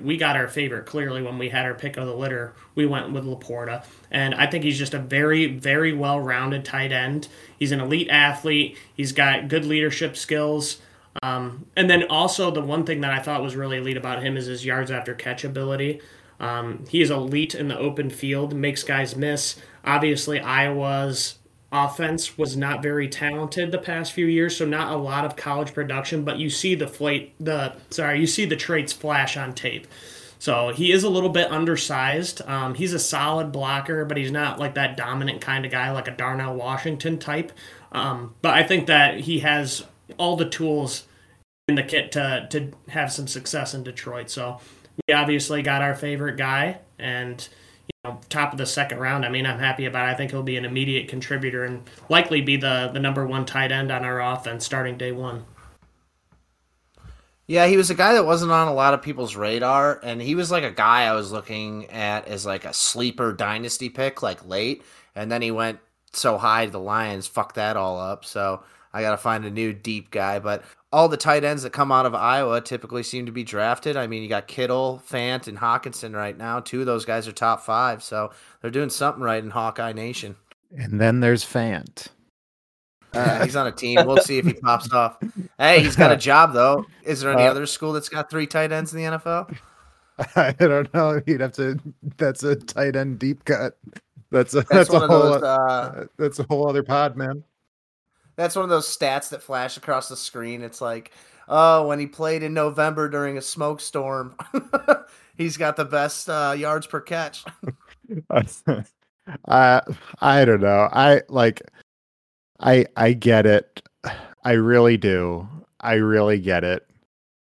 [0.08, 2.54] We got our favorite clearly when we had our pick of the litter.
[2.74, 3.84] We went with LaPorta.
[4.10, 7.28] And I think he's just a very, very well rounded tight end.
[7.58, 8.78] He's an elite athlete.
[8.94, 10.78] He's got good leadership skills.
[11.22, 14.38] Um, and then also the one thing that I thought was really elite about him
[14.38, 16.00] is his yards after catch ability.
[16.40, 19.60] Um, he is elite in the open field, makes guys miss.
[19.84, 21.37] Obviously, Iowa's
[21.70, 25.74] offense was not very talented the past few years, so not a lot of college
[25.74, 26.24] production.
[26.24, 29.86] But you see the flate, the sorry, you see the traits flash on tape.
[30.38, 32.42] So he is a little bit undersized.
[32.42, 36.06] Um, he's a solid blocker, but he's not like that dominant kind of guy, like
[36.06, 37.50] a Darnell Washington type.
[37.90, 39.84] Um, but I think that he has
[40.16, 41.06] all the tools
[41.66, 44.30] in the kit to to have some success in Detroit.
[44.30, 44.60] So
[45.06, 47.46] we obviously got our favorite guy, and
[48.28, 49.24] top of the second round.
[49.24, 50.08] I mean, I'm happy about.
[50.08, 50.12] It.
[50.12, 53.72] I think he'll be an immediate contributor and likely be the the number one tight
[53.72, 55.44] end on our offense starting day one.
[57.46, 60.34] Yeah, he was a guy that wasn't on a lot of people's radar, and he
[60.34, 64.46] was like a guy I was looking at as like a sleeper dynasty pick, like
[64.46, 64.82] late,
[65.14, 65.78] and then he went
[66.12, 68.26] so high to the Lions, fuck that all up.
[68.26, 68.62] So
[68.92, 70.38] I got to find a new deep guy.
[70.38, 73.96] But all the tight ends that come out of Iowa typically seem to be drafted.
[73.96, 76.60] I mean, you got Kittle, Fant, and Hockenson right now.
[76.60, 78.30] Two of those guys are top five, so
[78.60, 80.36] they're doing something right in Hawkeye Nation.
[80.76, 82.08] And then there's Fant.
[83.14, 84.04] Uh, he's on a team.
[84.06, 85.18] We'll see if he pops off.
[85.58, 86.84] Hey, he's got a job though.
[87.04, 89.56] Is there any uh, other school that's got three tight ends in the NFL?
[90.36, 91.20] I don't know.
[91.26, 91.78] You'd have to.
[92.16, 93.78] That's a tight end deep cut.
[94.30, 95.08] That's a that's, that's a whole.
[95.08, 97.44] Those, uh, that's a whole other pod, man.
[98.38, 100.62] That's one of those stats that flash across the screen.
[100.62, 101.10] It's like,
[101.48, 104.36] oh, when he played in November during a smoke storm,
[105.36, 107.44] he's got the best uh, yards per catch.
[109.48, 109.82] I
[110.20, 110.88] I don't know.
[110.92, 111.62] I like
[112.60, 113.82] I I get it.
[114.44, 115.48] I really do.
[115.80, 116.88] I really get it.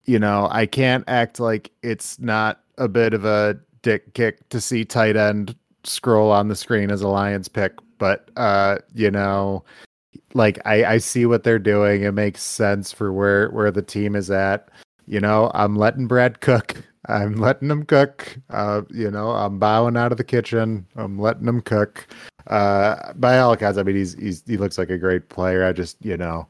[0.06, 4.62] You know, I can't act like it's not a bit of a dick kick to
[4.62, 9.66] see tight end scroll on the screen as a Lions pick, but uh, you know,
[10.34, 12.04] like I, I see what they're doing.
[12.04, 14.70] It makes sense for where where the team is at.
[15.06, 16.84] You know, I'm letting Brad cook.
[17.08, 18.38] I'm letting him cook.
[18.50, 20.88] Uh, you know, I'm bowing out of the kitchen.
[20.96, 22.08] I'm letting him cook.
[22.48, 25.66] Uh, by all accounts, I mean he's he's he looks like a great player.
[25.66, 26.48] I just you know,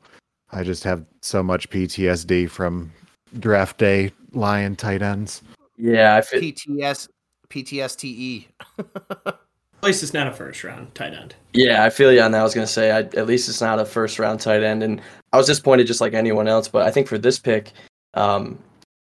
[0.52, 2.92] I just have so much PTSD from
[3.40, 5.42] draft day lion tight ends.
[5.78, 7.10] Yeah, I feel- PTS
[7.50, 8.48] PTSTE.
[9.84, 11.36] Least it's not a first round tight end.
[11.52, 12.40] Yeah, I feel you on that.
[12.40, 15.02] I was gonna say I, at least it's not a first round tight end, and
[15.34, 16.70] I was disappointed just like anyone else.
[16.70, 17.74] But I think for this pick,
[18.14, 18.58] um,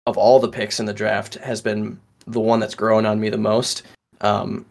[0.06, 3.30] of all the picks in the draft, has been the one that's grown on me
[3.30, 3.84] the most.
[4.20, 4.66] Um,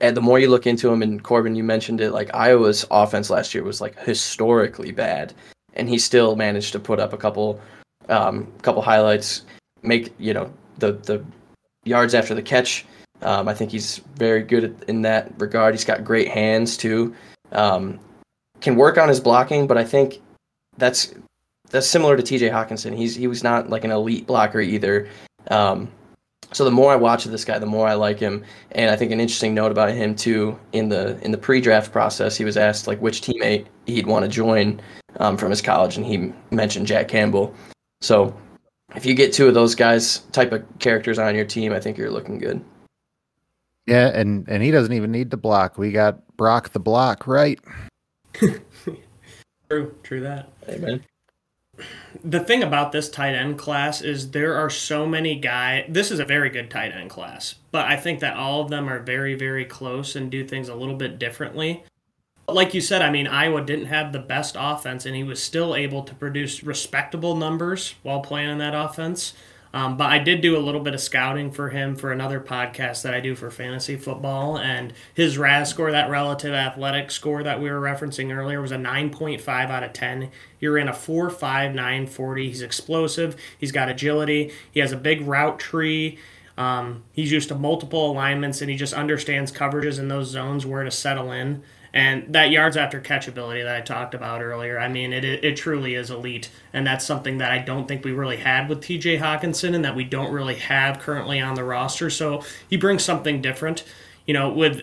[0.00, 3.30] and the more you look into him, and Corbin, you mentioned it, like Iowa's offense
[3.30, 5.32] last year was like historically bad,
[5.72, 7.58] and he still managed to put up a couple,
[8.10, 9.46] um, couple highlights,
[9.82, 11.24] make you know the the
[11.84, 12.84] yards after the catch.
[13.22, 15.74] Um, I think he's very good in that regard.
[15.74, 17.14] He's got great hands too.
[17.52, 17.98] Um,
[18.60, 20.20] can work on his blocking, but I think
[20.76, 21.14] that's
[21.70, 22.48] that's similar to T.J.
[22.48, 22.96] Hockenson.
[22.96, 25.08] He's he was not like an elite blocker either.
[25.50, 25.90] Um,
[26.52, 28.44] so the more I watch this guy, the more I like him.
[28.72, 32.36] And I think an interesting note about him too in the in the pre-draft process,
[32.36, 34.80] he was asked like which teammate he'd want to join
[35.18, 37.54] um, from his college, and he mentioned Jack Campbell.
[38.00, 38.36] So
[38.94, 41.98] if you get two of those guys type of characters on your team, I think
[41.98, 42.64] you're looking good.
[43.86, 45.78] Yeah, and and he doesn't even need to block.
[45.78, 47.60] We got Brock the block, right?
[49.70, 50.50] true, true that.
[50.68, 51.04] Amen.
[52.24, 55.84] The thing about this tight end class is there are so many guys.
[55.88, 58.88] This is a very good tight end class, but I think that all of them
[58.88, 61.84] are very, very close and do things a little bit differently.
[62.48, 65.74] Like you said, I mean, Iowa didn't have the best offense, and he was still
[65.74, 69.34] able to produce respectable numbers while playing in that offense.
[69.76, 73.02] Um, but I did do a little bit of scouting for him for another podcast
[73.02, 77.60] that I do for fantasy football, and his RAS score, that relative athletic score that
[77.60, 80.30] we were referencing earlier, was a 9.5 out of 10.
[80.58, 82.48] He ran a 4.5 940.
[82.48, 83.36] He's explosive.
[83.58, 84.50] He's got agility.
[84.72, 86.18] He has a big route tree.
[86.56, 90.84] Um, he's used to multiple alignments, and he just understands coverages in those zones where
[90.84, 91.62] to settle in.
[91.96, 95.56] And that yards after catch ability that I talked about earlier, I mean, it, it
[95.56, 96.50] truly is elite.
[96.74, 99.96] And that's something that I don't think we really had with TJ Hockenson and that
[99.96, 102.10] we don't really have currently on the roster.
[102.10, 103.82] So he brings something different.
[104.26, 104.82] You know, with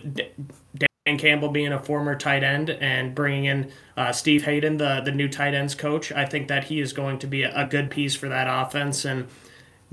[1.06, 5.12] Dan Campbell being a former tight end and bringing in uh, Steve Heiden, the, the
[5.12, 7.92] new tight ends coach, I think that he is going to be a, a good
[7.92, 9.04] piece for that offense.
[9.04, 9.28] And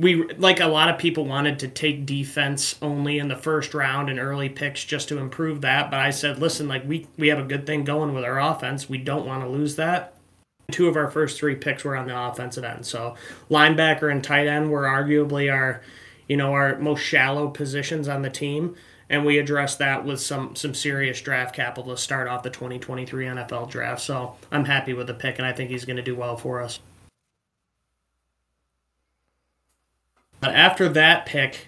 [0.02, 4.10] we like a lot of people wanted to take defense only in the first round
[4.10, 7.40] and early picks just to improve that but i said listen like we we have
[7.40, 8.90] a good thing going with our offense.
[8.90, 10.16] We don't want to lose that.
[10.72, 13.16] Two of our first three picks were on the offensive end so
[13.50, 15.82] linebacker and tight end were arguably our
[16.28, 18.76] you know our most shallow positions on the team
[19.10, 23.26] and we addressed that with some some serious draft capital to start off the 2023
[23.26, 26.16] NFL draft so I'm happy with the pick and I think he's going to do
[26.16, 26.80] well for us
[30.42, 31.68] But after that pick,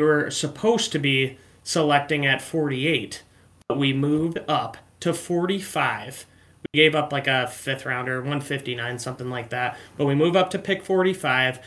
[0.00, 3.22] we were supposed to be selecting at 48,
[3.68, 6.26] but we moved up to 45.
[6.62, 9.78] We gave up like a fifth rounder, 159, something like that.
[9.96, 11.60] But we move up to pick 45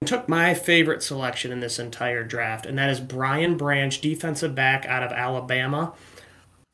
[0.00, 4.54] and took my favorite selection in this entire draft, and that is Brian Branch, defensive
[4.54, 5.94] back out of Alabama.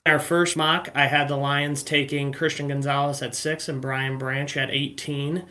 [0.04, 4.18] In our first mock, I had the Lions taking Christian Gonzalez at six and Brian
[4.18, 5.44] Branch at 18.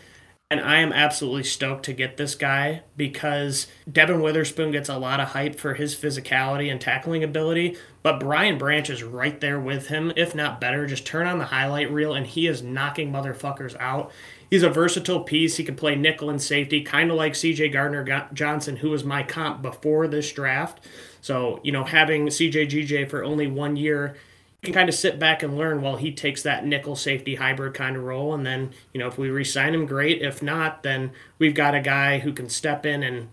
[0.53, 5.19] And I am absolutely stoked to get this guy because Devon Witherspoon gets a lot
[5.19, 9.87] of hype for his physicality and tackling ability, but Brian Branch is right there with
[9.87, 10.85] him, if not better.
[10.85, 14.11] Just turn on the highlight reel and he is knocking motherfuckers out.
[14.47, 15.57] He's a versatile piece.
[15.57, 19.23] He can play nickel and safety, kind of like CJ Gardner Johnson, who was my
[19.23, 20.85] comp before this draft.
[21.21, 24.17] So, you know, having CJ GJ for only one year
[24.63, 27.95] can kind of sit back and learn while he takes that nickel safety hybrid kind
[27.95, 28.33] of role.
[28.33, 30.21] And then, you know, if we resign him, great.
[30.21, 33.29] If not, then we've got a guy who can step in and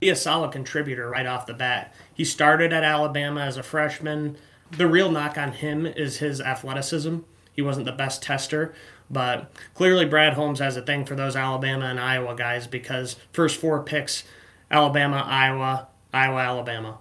[0.00, 1.94] be a solid contributor right off the bat.
[2.12, 4.36] He started at Alabama as a freshman.
[4.70, 7.18] The real knock on him is his athleticism.
[7.52, 8.74] He wasn't the best tester,
[9.08, 13.58] but clearly Brad Holmes has a thing for those Alabama and Iowa guys because first
[13.58, 14.24] four picks
[14.70, 16.98] Alabama, Iowa, Iowa, Alabama.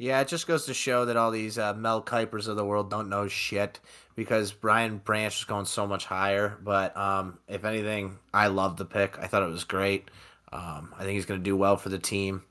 [0.00, 2.88] Yeah, it just goes to show that all these uh, Mel Kipers of the world
[2.88, 3.80] don't know shit
[4.16, 6.56] because Brian Branch is going so much higher.
[6.62, 9.18] But um, if anything, I love the pick.
[9.18, 10.10] I thought it was great.
[10.50, 12.44] Um, I think he's going to do well for the team.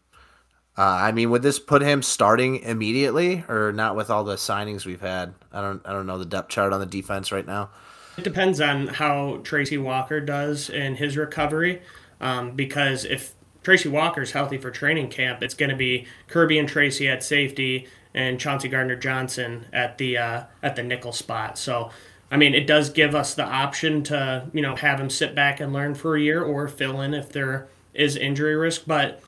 [0.77, 4.85] Uh, I mean, would this put him starting immediately, or not with all the signings
[4.85, 5.33] we've had?
[5.51, 7.71] I don't, I don't know the depth chart on the defense right now.
[8.15, 11.81] It depends on how Tracy Walker does in his recovery,
[12.21, 13.33] um, because if
[13.70, 17.88] Tracy Walker's healthy for training camp, it's going to be Kerby and Tracy at safety
[18.15, 21.55] and Chauncey Gardner Johnson at the uh, at the nickel spot.
[21.55, 21.91] So,
[22.32, 25.59] I mean, it does give us the option to you know have him sit back
[25.59, 29.22] and learn for a year or fill in if there is injury risk, but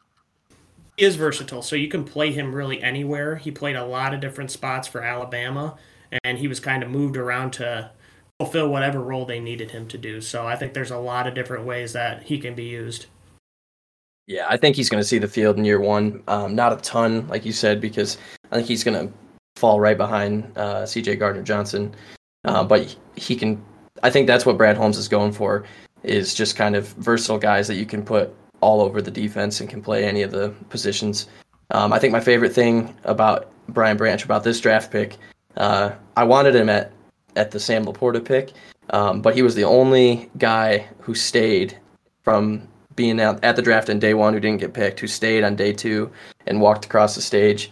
[0.97, 3.35] he is versatile, so you can play him really anywhere.
[3.35, 5.77] He played a lot of different spots for Alabama,
[6.23, 7.91] and he was kind of moved around to
[8.39, 10.19] fulfill whatever role they needed him to do.
[10.19, 13.05] So I think there's a lot of different ways that he can be used.
[14.27, 16.23] Yeah, I think he's going to see the field in year one.
[16.27, 18.17] Um, not a ton, like you said, because
[18.51, 19.13] I think he's going to
[19.55, 21.17] fall right behind uh, C.J.
[21.17, 21.93] Gardner Johnson.
[22.45, 23.63] Uh, but he can.
[24.03, 25.63] I think that's what Brad Holmes is going for,
[26.03, 29.69] is just kind of versatile guys that you can put all over the defense and
[29.69, 31.27] can play any of the positions.
[31.71, 35.17] Um, I think my favorite thing about Brian Branch about this draft pick,
[35.57, 36.91] uh, I wanted him at
[37.35, 38.51] at the Sam LaPorta pick,
[38.89, 41.77] um, but he was the only guy who stayed
[42.23, 45.43] from being out at the draft in day one who didn't get picked, who stayed
[45.43, 46.11] on day two
[46.47, 47.71] and walked across the stage.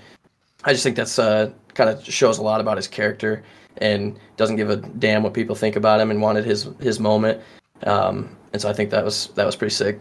[0.63, 3.43] I just think that's uh, kind of shows a lot about his character
[3.78, 7.41] and doesn't give a damn what people think about him and wanted his his moment.
[7.84, 9.99] Um, and so I think that was that was pretty sick.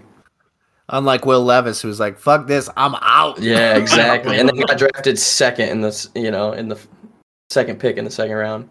[0.90, 4.38] Unlike Will Levis, who's like, "Fuck this, I'm out." Yeah, exactly.
[4.38, 6.78] and then he got drafted second in this, you know, in the
[7.50, 8.68] second pick in the second round.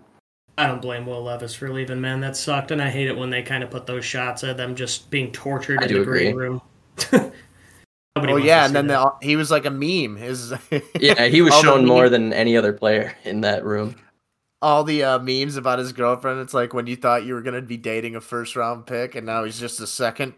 [0.58, 2.20] I don't blame Will Levis for leaving, man.
[2.22, 4.76] That sucked, and I hate it when they kind of put those shots at them
[4.76, 6.62] just being tortured I in do the green room.
[8.16, 10.16] Oh Nobody wants yeah, and then the, he was like a meme.
[10.16, 10.51] His
[10.99, 13.93] Yeah, he was shown more meme- than any other player in that room.
[14.64, 16.39] all the uh, memes about his girlfriend.
[16.39, 19.28] It's like when you thought you were gonna be dating a first round pick, and
[19.28, 20.34] now he's just a second.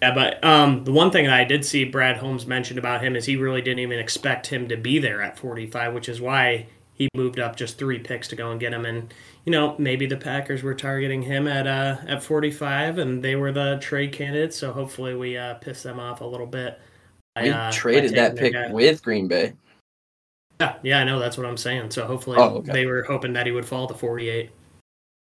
[0.00, 3.16] Yeah, but um, the one thing that I did see Brad Holmes mentioned about him
[3.16, 6.66] is he really didn't even expect him to be there at 45, which is why
[6.94, 8.84] he moved up just three picks to go and get him.
[8.84, 9.12] And
[9.44, 13.50] you know, maybe the Packers were targeting him at uh, at 45, and they were
[13.50, 14.56] the trade candidates.
[14.56, 16.78] So hopefully we uh, pissed them off a little bit.
[17.34, 19.54] by, We uh, traded that pick with Green Bay.
[20.60, 21.90] Yeah, yeah, I know that's what I'm saying.
[21.90, 22.72] So hopefully Oh, okay.
[22.72, 24.50] they were hoping that he would fall to 48.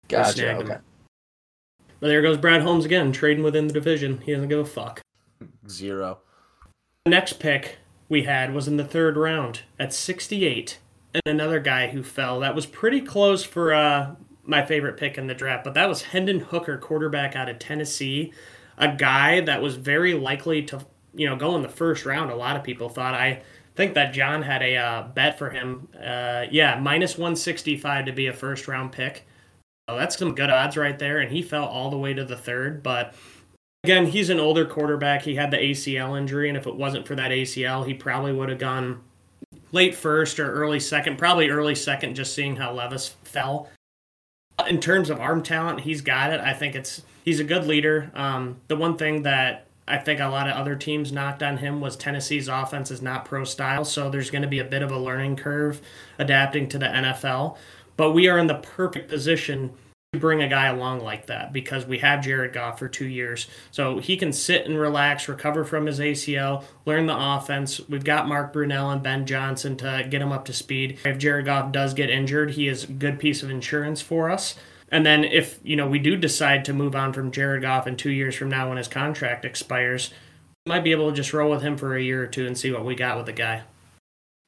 [0.07, 0.55] Gotcha.
[0.55, 0.77] Okay.
[1.99, 4.21] But there goes Brad Holmes again, trading within the division.
[4.21, 5.01] He doesn't give a fuck.
[5.67, 6.19] Zero.
[7.05, 7.77] The next pick
[8.09, 10.79] we had was in the third round at 68.
[11.13, 12.39] And another guy who fell.
[12.39, 16.03] That was pretty close for uh, my favorite pick in the draft, but that was
[16.03, 18.33] Hendon Hooker, quarterback out of Tennessee.
[18.77, 22.31] A guy that was very likely to, you know, go in the first round.
[22.31, 23.13] A lot of people thought.
[23.13, 23.41] I
[23.75, 25.87] think that John had a uh, bet for him.
[25.95, 29.26] Uh, yeah, minus 165 to be a first round pick.
[29.89, 31.19] So that's some good odds right there.
[31.19, 33.13] And he fell all the way to the third, but
[33.83, 35.21] again, he's an older quarterback.
[35.21, 38.49] He had the ACL injury, and if it wasn't for that ACL, he probably would
[38.49, 39.01] have gone
[39.71, 43.69] late first or early second, probably early second, just seeing how Levis fell.
[44.67, 46.41] In terms of arm talent, he's got it.
[46.41, 48.11] I think it's he's a good leader.
[48.13, 51.79] Um, the one thing that I think a lot of other teams knocked on him
[51.79, 54.91] was Tennessee's offense is not pro style, so there's going to be a bit of
[54.91, 55.81] a learning curve
[56.17, 57.55] adapting to the NFL.
[57.97, 59.73] But we are in the perfect position
[60.13, 63.47] to bring a guy along like that because we have Jared Goff for two years.
[63.71, 67.81] So he can sit and relax, recover from his ACL, learn the offense.
[67.89, 70.99] We've got Mark Brunell and Ben Johnson to get him up to speed.
[71.03, 74.55] If Jared Goff does get injured, he is a good piece of insurance for us.
[74.89, 77.97] And then if, you know, we do decide to move on from Jared Goff in
[77.97, 80.13] two years from now when his contract expires,
[80.65, 82.71] might be able to just roll with him for a year or two and see
[82.71, 83.63] what we got with the guy.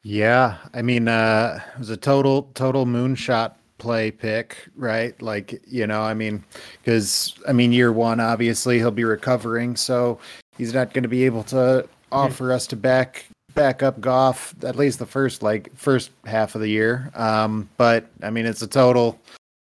[0.04, 5.20] Yeah, I mean, uh, it was a total total moonshot play pick, right?
[5.22, 6.44] Like, you know, I mean,
[6.82, 10.20] because I mean, year one, obviously he'll be recovering, so
[10.58, 13.26] he's not going to be able to offer us to back
[13.56, 17.12] back up Goff at least the first like first half of the year.
[17.16, 19.20] Um, but I mean, it's a total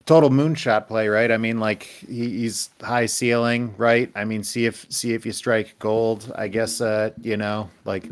[0.05, 1.31] total moonshot play, right?
[1.31, 4.11] I mean, like he, he's high ceiling, right?
[4.15, 6.31] I mean, see if see if you strike gold.
[6.35, 8.09] I guess, uh, you know, like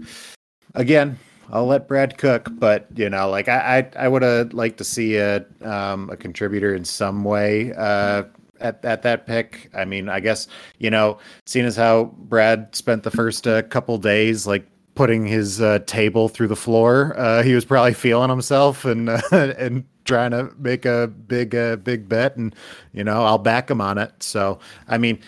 [0.75, 1.19] again,
[1.51, 4.83] I'll let Brad cook, but you know, like I I, I would have liked to
[4.83, 8.23] see a um, a contributor in some way uh,
[8.59, 9.69] at at that pick.
[9.73, 10.47] I mean, I guess
[10.79, 14.65] you know, seeing as how Brad spent the first uh, couple days like
[14.95, 19.21] putting his uh, table through the floor, uh, he was probably feeling himself and uh,
[19.31, 22.55] and trying to make a big uh, big bet, and
[22.93, 24.11] you know, I'll back him on it.
[24.21, 25.19] So I mean,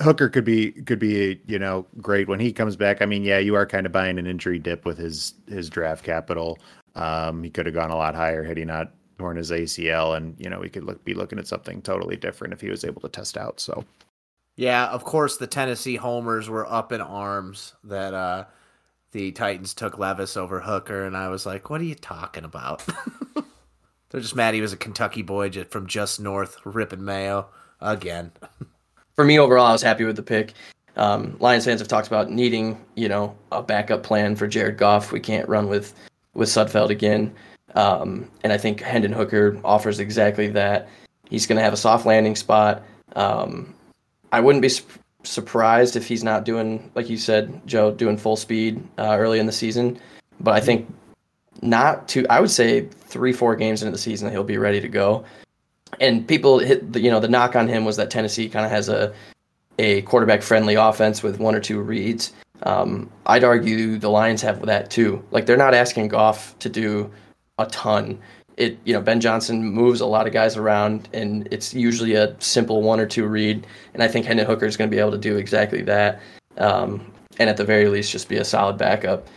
[0.00, 3.00] Hooker could be could be you know great when he comes back.
[3.00, 6.04] I mean, yeah, you are kind of buying an injury dip with his his draft
[6.04, 6.58] capital.
[6.94, 10.34] Um, he could have gone a lot higher had he not torn his ACL, and
[10.38, 13.00] you know we could look be looking at something totally different if he was able
[13.02, 13.58] to test out.
[13.60, 13.84] So
[14.56, 18.44] Yeah, of course the Tennessee homers were up in arms that uh
[19.12, 22.84] the Titans took Levis over Hooker, and I was like, "What are you talking about?"
[24.10, 27.48] They're just mad he was a Kentucky boy from just north, ripping Mayo
[27.80, 28.32] again.
[29.16, 30.52] For me, overall, I was happy with the pick.
[30.96, 35.10] Um, Lions fans have talked about needing, you know, a backup plan for Jared Goff.
[35.10, 35.94] We can't run with
[36.34, 37.34] with Sudfeld again,
[37.74, 40.88] um, and I think Hendon Hooker offers exactly that.
[41.30, 42.82] He's going to have a soft landing spot.
[43.14, 43.74] Um,
[44.32, 44.84] I wouldn't be su-
[45.22, 49.46] surprised if he's not doing, like you said, Joe, doing full speed uh, early in
[49.46, 49.98] the season.
[50.40, 50.92] But I think
[51.62, 52.26] not to.
[52.28, 55.24] I would say three, four games into the season, he'll be ready to go.
[56.00, 58.70] And people hit, the, you know, the knock on him was that Tennessee kind of
[58.70, 59.12] has a
[59.78, 62.32] a quarterback friendly offense with one or two reads.
[62.62, 65.22] Um, I'd argue the Lions have that too.
[65.30, 67.10] Like they're not asking Goff to do
[67.58, 68.18] a ton.
[68.56, 72.34] It you know Ben Johnson moves a lot of guys around, and it's usually a
[72.40, 73.66] simple one or two read.
[73.92, 76.20] And I think Hendon Hooker is going to be able to do exactly that.
[76.56, 79.28] Um, and at the very least, just be a solid backup.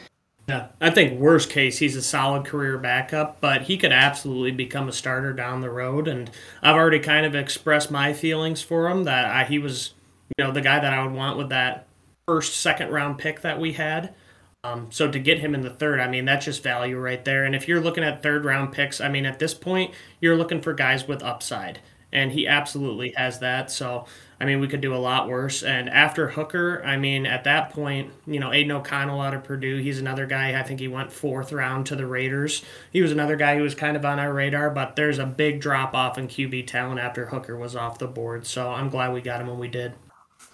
[0.50, 4.89] Yeah, I think worst case he's a solid career backup, but he could absolutely become
[4.89, 6.08] a starter down the road.
[6.08, 6.32] And
[6.64, 9.93] I've already kind of expressed my feelings for him that I, he was,
[10.36, 11.88] you know, the guy that I would want with that
[12.28, 14.16] first, second round pick that we had.
[14.64, 17.45] Um, so to get him in the third, I mean, that's just value right there.
[17.45, 20.62] And if you're looking at third round picks, I mean, at this point, you're looking
[20.64, 21.80] for guys with upside,
[22.12, 23.70] and he absolutely has that.
[23.70, 24.08] So
[24.42, 25.64] I mean, we could do a lot worse.
[25.64, 29.78] And after Hooker, I mean, at that point, you know, Aidan O'Connell out of Purdue,
[29.78, 30.58] he's another guy.
[30.58, 32.64] I think he went fourth round to the Raiders.
[32.92, 35.60] He was another guy who was kind of on our radar, but there's a big
[35.60, 38.48] drop off in QB talent after Hooker was off the board.
[38.48, 39.94] So I'm glad we got him when we did.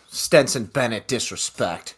[0.08, 1.96] Stetson Bennett disrespect.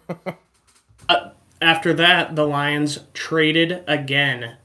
[1.08, 4.56] uh, after that, the Lions traded again.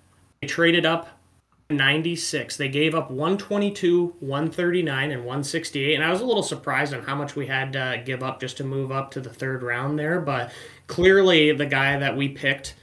[0.42, 1.17] They traded up
[1.70, 2.56] 96.
[2.58, 5.96] They gave up 122, 139, and 168.
[5.96, 8.58] And I was a little surprised on how much we had to give up just
[8.58, 10.22] to move up to the third round there.
[10.22, 10.52] But
[10.88, 12.76] clearly, the guy that we picked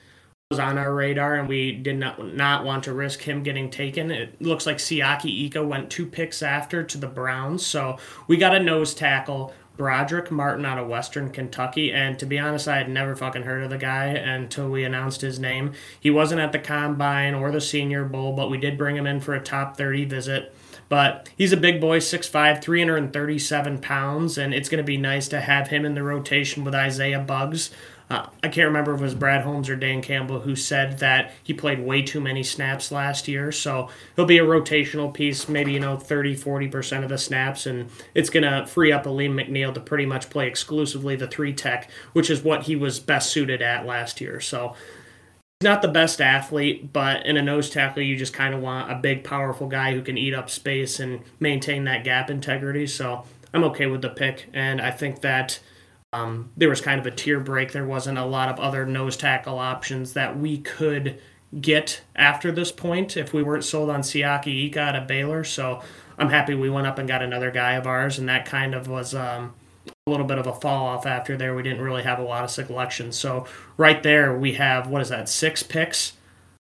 [0.50, 4.10] was on our radar, and we did not not want to risk him getting taken.
[4.10, 7.64] It looks like Siaki Ika went two picks after to the Browns.
[7.64, 11.92] So we got a nose tackle Brodric Martin out of Western Kentucky.
[11.92, 15.20] And to be honest, I had never fucking heard of the guy until we announced
[15.20, 15.72] his name.
[15.98, 19.20] He wasn't at the Combine or the Senior Bowl, but we did bring him in
[19.20, 20.54] for a top 30 visit.
[20.88, 25.40] But he's a big boy, 6'5, 337 pounds, and it's going to be nice to
[25.40, 27.70] have him in the rotation with Isaiah Buggs.
[28.10, 31.32] Uh, I can't remember if it was Brad Holmes or Dan Campbell who said that
[31.42, 33.50] he played way too many snaps last year.
[33.50, 37.64] So he'll be a rotational piece, maybe, you know, 30, 40% of the snaps.
[37.64, 41.54] And it's going to free up Alim McNeil to pretty much play exclusively the three
[41.54, 44.38] tech, which is what he was best suited at last year.
[44.38, 44.74] So
[45.60, 48.92] he's not the best athlete, but in a nose tackle, you just kind of want
[48.92, 52.86] a big, powerful guy who can eat up space and maintain that gap integrity.
[52.86, 53.24] So
[53.54, 54.50] I'm okay with the pick.
[54.52, 55.60] And I think that
[56.14, 57.72] um, there was kind of a tier break.
[57.72, 61.20] There wasn't a lot of other nose tackle options that we could
[61.60, 65.42] get after this point if we weren't sold on Siaki Ika out of Baylor.
[65.42, 65.82] So
[66.16, 68.86] I'm happy we went up and got another guy of ours, and that kind of
[68.86, 69.54] was um,
[70.06, 71.54] a little bit of a fall off after there.
[71.54, 73.16] We didn't really have a lot of selections.
[73.16, 73.46] So
[73.76, 76.12] right there, we have what is that, six picks?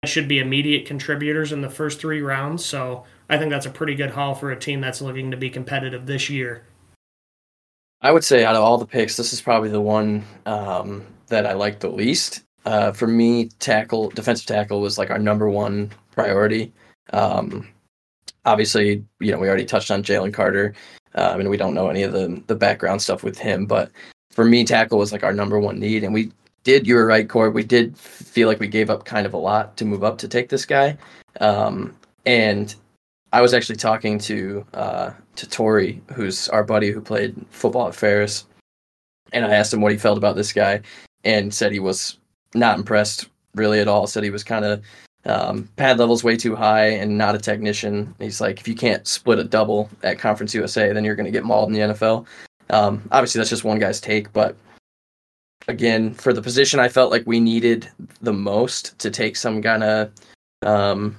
[0.03, 2.65] That should be immediate contributors in the first three rounds.
[2.65, 5.51] So I think that's a pretty good haul for a team that's looking to be
[5.51, 6.65] competitive this year.
[8.05, 11.47] I would say out of all the picks, this is probably the one um, that
[11.47, 12.43] I like the least.
[12.67, 16.71] Uh, for me, tackle, defensive tackle was like our number one priority.
[17.15, 17.67] Um,
[18.45, 20.75] obviously, you know, we already touched on Jalen Carter.
[21.15, 23.91] I mean, we don't know any of the the background stuff with him, but
[24.31, 26.31] for me, tackle was like our number one need, and we
[26.65, 26.87] did.
[26.87, 27.51] You were right, Core.
[27.51, 30.29] We did feel like we gave up kind of a lot to move up to
[30.29, 30.99] take this guy,
[31.41, 31.97] um,
[32.27, 32.75] and
[33.35, 37.95] I was actually talking to uh, to Tori, who's our buddy who played football at
[37.95, 38.47] Ferris,
[39.33, 40.83] and I asked him what he felt about this guy,
[41.25, 42.19] and said he was
[42.55, 44.07] not impressed really at all.
[44.07, 44.85] Said he was kind of
[45.25, 48.15] um, pad levels way too high and not a technician.
[48.21, 51.33] He's like, if you can't split a double at Conference USA, then you're going to
[51.33, 52.27] get mauled in the NFL.
[52.71, 54.55] Um, obviously, that's just one guy's take, but
[55.67, 57.89] again, for the position I felt like we needed
[58.21, 60.13] the most to take some kind of
[60.63, 61.17] um,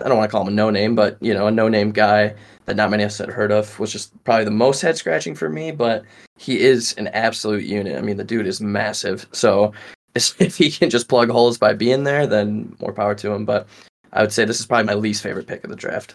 [0.00, 1.92] I don't want to call him a no name, but you know, a no name
[1.92, 2.34] guy
[2.64, 5.34] that not many of us had heard of was just probably the most head scratching
[5.34, 5.70] for me.
[5.70, 6.04] But
[6.38, 7.98] he is an absolute unit.
[7.98, 9.26] I mean, the dude is massive.
[9.32, 9.72] So
[10.14, 13.44] if he can just plug holes by being there, then more power to him.
[13.44, 13.66] But
[14.12, 16.14] I would say this is probably my least favorite pick of the draft.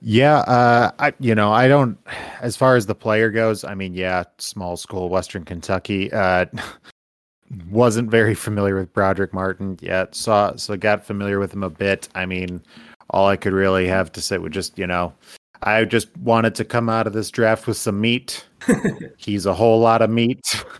[0.00, 1.98] Yeah, uh, I you know I don't.
[2.40, 6.12] As far as the player goes, I mean, yeah, small school, Western Kentucky.
[6.12, 6.46] Uh,
[7.70, 10.14] wasn't very familiar with Brodric Martin yet.
[10.14, 12.08] Saw so got familiar with him a bit.
[12.14, 12.62] I mean,
[13.10, 15.14] all I could really have to say would just, you know,
[15.62, 18.46] I just wanted to come out of this draft with some meat.
[19.16, 20.40] He's a whole lot of meat.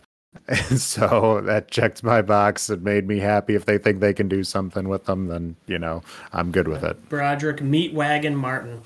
[0.46, 3.54] And so that checked my box and made me happy.
[3.54, 6.02] If they think they can do something with them, then, you know,
[6.32, 7.08] I'm good with it.
[7.10, 8.80] Brodric Meat Wagon Martin.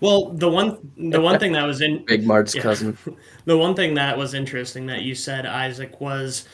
[0.00, 2.96] Well, the one the one thing that was in Big Mart's yeah, cousin.
[3.44, 6.46] The one thing that was interesting that you said, Isaac, was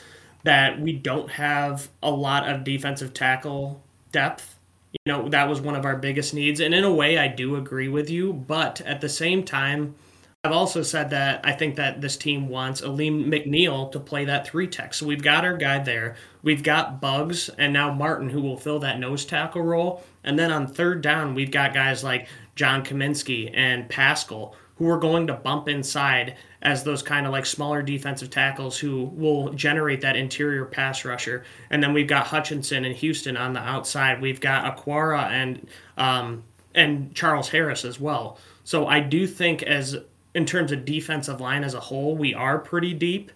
[0.43, 4.52] that we don't have a lot of defensive tackle depth
[4.93, 6.59] you know that was one of our biggest needs.
[6.59, 9.95] And in a way i do agree with you but at the same time
[10.43, 14.47] i've also said that i think that this team wants alim mcneil to play that
[14.47, 14.93] three tech.
[14.93, 16.15] So we've got our guy there.
[16.41, 20.03] We've got Buggs and now martin who will fill that nose tackle role.
[20.23, 24.99] And then on third down we've got guys like john Cominsky and Paschal who are
[24.99, 30.01] going to bump inside as those kind of like smaller defensive tackles who will generate
[30.01, 31.43] that interior pass rusher.
[31.69, 34.21] And then we've got Hutchinson and Houston on the outside.
[34.21, 36.43] We've got Okwara and um,
[36.73, 38.39] and Charles Harris as well.
[38.63, 39.97] So I do think as
[40.33, 43.31] in terms of defensive line as a whole, we are pretty deep.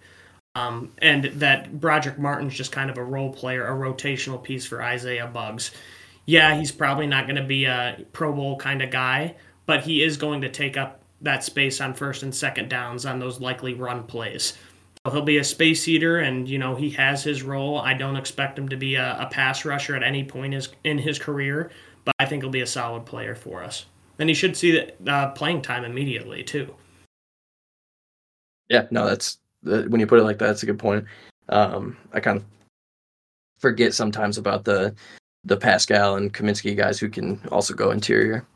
[0.54, 4.82] Um, and that Brodric Martin's just kind of a role player, a rotational piece for
[4.82, 5.70] Isaiah Buggs.
[6.24, 10.02] Yeah, he's probably not going to be a Pro Bowl kind of guy, but he
[10.02, 13.74] is going to take up that space on first and second downs on those likely
[13.74, 14.54] run plays.
[15.04, 17.78] So he'll be a space eater, and you know he has his role.
[17.78, 20.98] I don't expect him to be a, a pass rusher at any point is, in
[20.98, 21.70] his career,
[22.04, 23.86] but I think he'll be a solid player for us,
[24.18, 26.74] and he should see the uh, playing time immediately too.
[28.68, 31.04] Yeah, no, that's when you put it like that, that's a good point.
[31.48, 32.44] Um, I kind of
[33.58, 34.94] forget sometimes about the
[35.44, 38.46] the Paschal and Cominsky guys who can also go interior.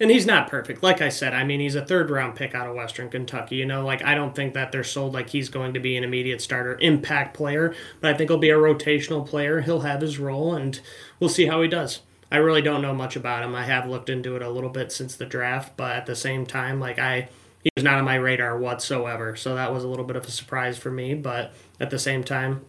[0.00, 0.82] And he's not perfect.
[0.82, 3.56] Like I said, I mean, he's a third round pick out of Western Kentucky.
[3.56, 6.04] You know, like I don't think that they're sold like he's going to be an
[6.04, 9.60] immediate starter impact player, but I think he'll be a rotational player.
[9.60, 10.80] He'll have his role, and
[11.20, 12.00] we'll see how he does.
[12.32, 13.54] I really don't know much about him.
[13.54, 16.46] I have looked into it a little bit since the draft, but at the same
[16.46, 17.28] time, like I
[17.64, 19.36] he was not on my radar whatsoever.
[19.36, 21.14] So that was a little bit of a surprise for me.
[21.14, 22.64] But at the same time,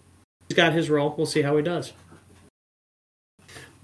[0.48, 1.14] he's got his role.
[1.18, 1.92] We'll see how he does.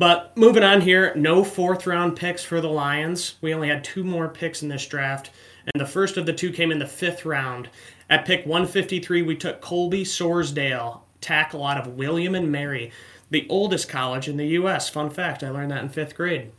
[0.02, 3.36] But moving on here, no fourth round picks for the Lions.
[3.40, 5.30] We only had two more picks in this draft,
[5.72, 7.70] and the first of the two came in the fifth round.
[8.10, 12.92] At pick 153, we took Colby Sorsdal, tackle out of William and Mary,
[13.30, 14.90] the oldest college in the U.S.
[14.90, 16.50] Fun fact, I learned that in fifth grade.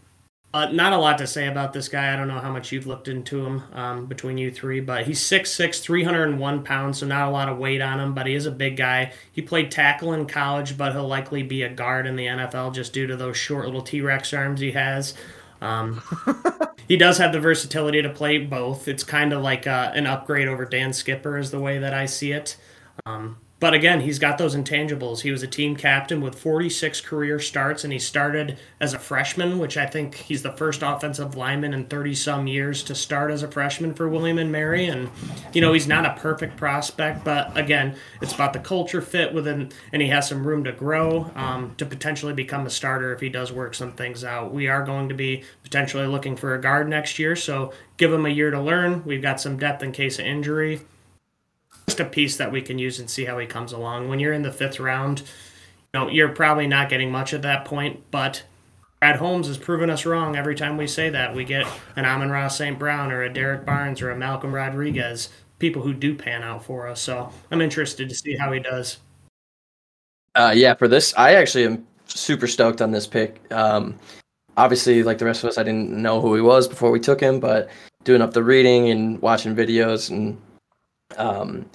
[0.55, 2.13] Uh, not a lot to say about this guy.
[2.13, 5.21] I don't know how much you've looked into him um, between you three, but he's
[5.21, 8.51] 6'6, 301 pounds, so not a lot of weight on him, but he is a
[8.51, 9.15] big guy.
[9.33, 12.93] He played tackle in college, but he'll likely be a guard in the NFL just
[12.93, 15.15] due to those short little T Rex arms he has.
[15.63, 16.03] Um,
[16.89, 18.89] he does have the versatility to play both.
[18.89, 22.05] It's kind of like uh, an upgrade over Dan Skipper, is the way that I
[22.05, 22.59] see it.
[23.07, 25.21] Um, but again, he's got those intangibles.
[25.21, 29.61] He was a team captain with 46 career starts, and he started as a freshman,
[29.61, 33.45] which I think he's the first offensive lineman in 30 some years to start as
[33.45, 34.87] a freshman for William and Mary.
[34.87, 35.11] And,
[35.53, 39.71] you know, he's not a perfect prospect, but again, it's about the culture fit within,
[39.93, 43.29] and he has some room to grow um, to potentially become a starter if he
[43.29, 44.53] does work some things out.
[44.53, 48.27] We are going to be potentially looking for a guard next year, so give him
[48.27, 49.05] a year to learn.
[49.05, 50.81] We've got some depth in case of injury
[51.87, 54.09] just a piece that we can use and see how he comes along.
[54.09, 57.65] When you're in the fifth round, you know, you're probably not getting much at that
[57.65, 58.45] point, but
[59.01, 61.35] Brad Holmes has proven us wrong every time we say that.
[61.35, 61.67] We get
[61.97, 62.79] an Amon-Ra St.
[62.79, 65.29] Brown or a Derrick Barnes or a Malcolm Rodriguez,
[65.59, 67.01] people who do pan out for us.
[67.01, 68.99] So I'm interested to see how he does.
[70.35, 73.41] Uh, yeah, for this, I actually am super stoked on this pick.
[73.53, 73.99] Um,
[74.57, 77.21] obviously, like the rest of us, I didn't know who he was before we took
[77.21, 77.69] him, but
[78.05, 80.41] doing up the reading and watching videos and
[81.19, 81.67] um,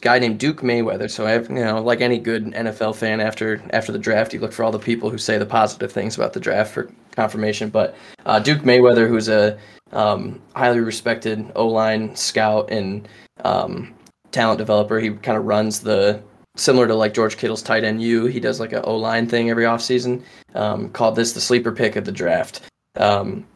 [0.00, 1.10] guy named Duke Manyweather.
[1.10, 4.40] So I have, you know, like any good NFL fan, after after the draft, you
[4.40, 7.70] look for all the people who say the positive things about the draft for confirmation.
[7.70, 7.94] But
[8.26, 9.58] uh, Duke Manyweather, who's a
[9.92, 13.08] um, highly respected O line scout and
[13.44, 13.94] um,
[14.30, 16.22] talent developer, he kind of runs the
[16.56, 18.26] similar to like George Kittle's tight end U.
[18.26, 20.22] He does like a O line thing every offseason.
[20.54, 22.62] Um, called this the sleeper pick of the draft.
[22.96, 23.46] Um,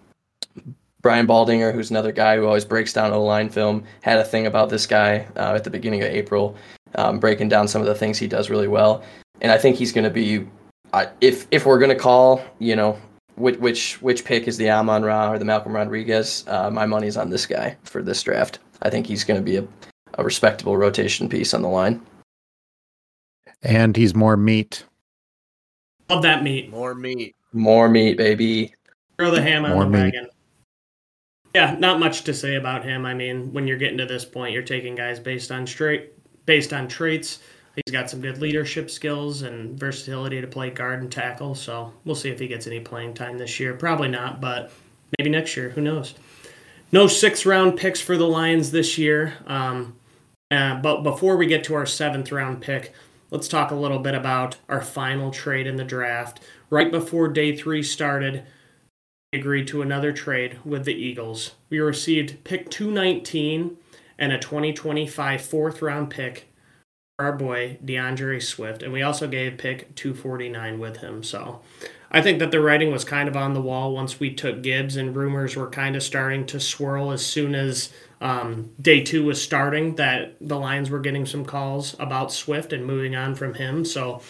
[1.06, 4.44] Brian Baldinger, who's another guy who always breaks down O line film, had a thing
[4.44, 6.56] about this guy uh, at the beginning of April,
[6.96, 9.04] um, breaking down some of the things he does really well.
[9.40, 10.44] And I think he's going to be,
[10.92, 12.98] uh, if if we're going to call, you know,
[13.36, 17.16] which which which pick is the Amon Ra or the Malcolm Rodriguez, uh, my money's
[17.16, 18.58] on this guy for this draft.
[18.82, 19.66] I think he's going to be a,
[20.14, 22.04] a respectable rotation piece on the line.
[23.62, 24.84] And he's more meat.
[26.10, 26.68] Love that meat.
[26.68, 27.36] More meat.
[27.52, 28.74] More meat, baby.
[29.18, 29.98] Throw the ham on More the meat.
[29.98, 30.28] wagon.
[31.56, 33.06] Yeah, not much to say about him.
[33.06, 36.12] I mean, when you're getting to this point, you're taking guys based on straight,
[36.44, 37.38] based on traits.
[37.76, 41.54] He's got some good leadership skills and versatility to play guard and tackle.
[41.54, 43.72] So we'll see if he gets any playing time this year.
[43.72, 44.70] Probably not, but
[45.16, 45.70] maybe next year.
[45.70, 46.12] Who knows?
[46.92, 49.32] No sixth round picks for the Lions this year.
[49.46, 49.96] Um,
[50.50, 52.92] uh, but before we get to our seventh round pick,
[53.30, 56.38] let's talk a little bit about our final trade in the draft.
[56.68, 58.44] Right before day three started,
[59.32, 61.52] agreed to another trade with the Eagles.
[61.68, 63.76] We received pick 219
[64.18, 66.48] and a 2025 fourth round pick
[67.16, 71.22] for our boy D'Andre Swift, and we also gave pick 249 with him.
[71.22, 71.60] So
[72.10, 74.96] I think that the writing was kind of on the wall once we took Gibbs,
[74.96, 79.42] and rumors were kind of starting to swirl as soon as um, day two was
[79.42, 83.84] starting that the Lions were getting some calls about Swift and moving on from him.
[83.84, 84.22] So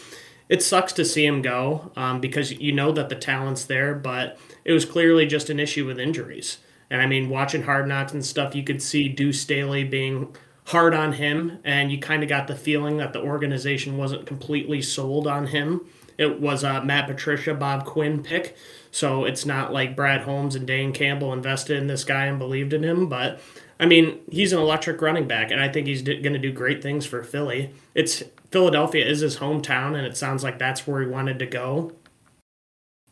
[0.48, 4.38] it sucks to see him go um, because you know that the talent's there, but
[4.66, 6.58] it was clearly just an issue with injuries.
[6.90, 10.34] And I mean, watching Hard Knocks and stuff, you could see Deuce Staley being
[10.66, 14.82] hard on him, and you kind of got the feeling that the organization wasn't completely
[14.82, 15.86] sold on him.
[16.18, 18.56] It was a Matt Patricia, Bob Quinn pick,
[18.90, 22.72] so it's not like Brad Holmes and Dan Campbell invested in this guy and believed
[22.72, 23.08] in him.
[23.08, 23.40] But
[23.78, 26.82] I mean, he's an electric running back, and I think he's going to do great
[26.82, 27.70] things for Philly.
[27.94, 31.92] It's Philadelphia is his hometown, and it sounds like that's where he wanted to go.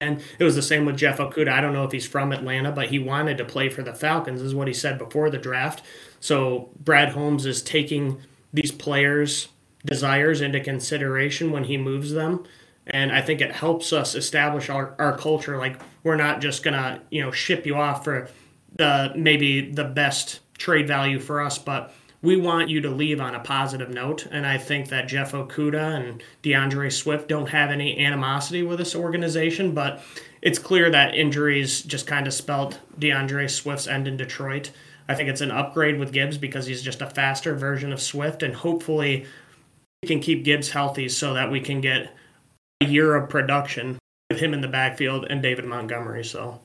[0.05, 1.49] And it was the same with Jeff Okudah.
[1.49, 4.43] I don't know if he's from Atlanta, but he wanted to play for the Falcons,
[4.43, 5.83] is what he said before the draft.
[6.21, 8.21] So Brad Holmes is taking
[8.53, 9.49] these players'
[9.85, 12.45] desires into consideration when he moves them.
[12.87, 15.57] And I think it helps us establish our, our culture.
[15.57, 18.29] Like we're not just gonna, you know, ship you off for
[18.77, 21.95] the maybe the best trade value for us, but
[22.25, 24.27] we want you to leave on a positive note.
[24.31, 28.97] And I think that Jeff Okudah and D'Andre Swift don't have any animosity with this
[28.97, 30.03] organization, but
[30.41, 34.71] it's clear that injuries just kind of spelled D'Andre Swift's end in Detroit.
[35.07, 38.43] I think it's an upgrade with Gibbs because he's just a faster version of Swift,
[38.43, 39.27] and hopefully
[40.03, 42.17] we can keep Gibbs healthy so that we can get
[42.81, 43.99] a year of production
[44.31, 46.25] with him in the backfield and David Montgomery.
[46.25, 46.59] So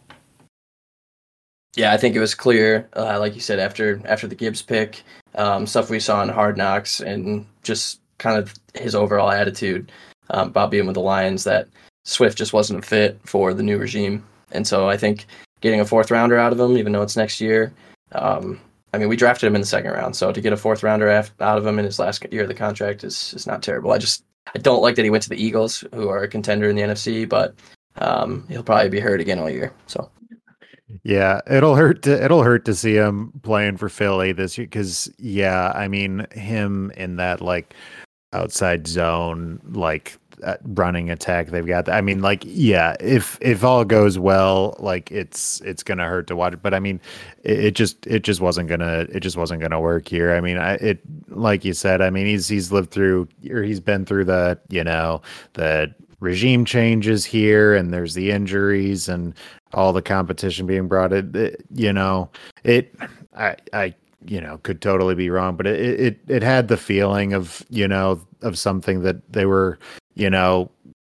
[1.76, 5.04] yeah, I think it was clear, uh, like you said, after after the Gibbs pick,
[5.36, 9.92] um, stuff we saw in Hard Knocks, and just kind of his overall attitude
[10.32, 11.68] um, about being with the Lions, that
[12.06, 14.26] Swift just wasn't a fit for the new regime.
[14.52, 15.28] And so I think
[15.62, 17.72] getting a fourth rounder out of him, even though it's next year,
[18.14, 18.60] um,
[18.94, 21.10] I mean, we drafted him in the second round, so to get a fourth rounder
[21.10, 23.92] out of him in his last year of the contract is is not terrible.
[23.92, 24.24] I just
[24.56, 26.82] I don't like that he went to the Eagles, who are a contender in the
[26.82, 27.54] NFC, but
[27.98, 29.72] um, he'll probably be hurt again all year.
[29.86, 30.10] So
[31.04, 35.12] yeah, it'll hurt to it'll hurt to see him playing for Philly this year because
[35.18, 37.74] yeah, I mean him in that like
[38.34, 41.90] outside zone like uh, running attack they've got.
[41.90, 46.36] I mean like yeah, if if all goes well, like it's it's gonna hurt to
[46.36, 46.56] watch.
[46.62, 47.00] But I mean,
[47.44, 50.34] it, it just it just wasn't gonna it just wasn't gonna work here.
[50.34, 52.02] I mean, I, it like you said.
[52.02, 55.22] I mean, he's he's lived through or he's been through the you know
[55.54, 59.34] the regime changes here and there's the injuries and
[59.74, 61.36] all the competition being brought in.
[61.36, 62.30] It, you know,
[62.64, 62.96] it,
[63.36, 63.94] I, I,
[64.26, 67.88] you know, could totally be wrong, but it, it, it had the feeling of, you
[67.88, 69.80] know, of something that they were,
[70.16, 70.70] you know,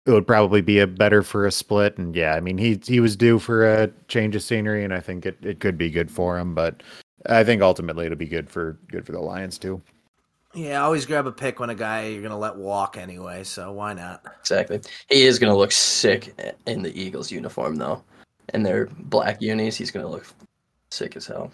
[0.06, 1.96] it would probably be a better for a split.
[1.98, 5.00] And yeah, I mean, he, he was due for a change of scenery and I
[5.00, 6.82] think it, it could be good for him, but
[7.26, 9.80] I think ultimately it'll be good for, good for the Lions too.
[10.54, 13.42] Yeah, always grab a pick when a guy you're gonna let walk anyway.
[13.42, 14.22] So why not?
[14.40, 14.82] Exactly.
[15.08, 18.04] He is gonna look sick in the Eagles uniform though
[18.50, 20.26] and their black unis, he's going to look
[20.90, 21.52] sick as hell.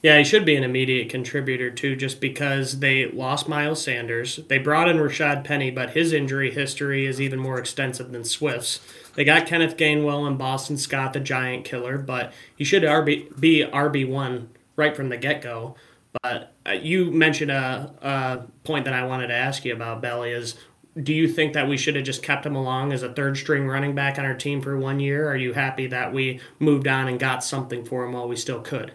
[0.00, 4.36] Yeah, he should be an immediate contributor too, just because they lost Miles Sanders.
[4.48, 8.80] They brought in Rashaad Penny, but his injury history is even more extensive than Swift's.
[9.16, 13.64] They got Kenneth Gainwell and Boston Scott, the giant killer, but he should RB, be
[13.64, 14.46] RB1
[14.76, 15.74] right from the get go.
[16.22, 20.30] But uh, you mentioned a, a point that I wanted to ask you about, Belly,
[20.30, 20.54] is
[21.02, 23.66] do you think that we should have just kept him along as a third string
[23.66, 25.30] running back on our team for one year?
[25.30, 28.60] Are you happy that we moved on and got something for him while we still
[28.60, 28.94] could?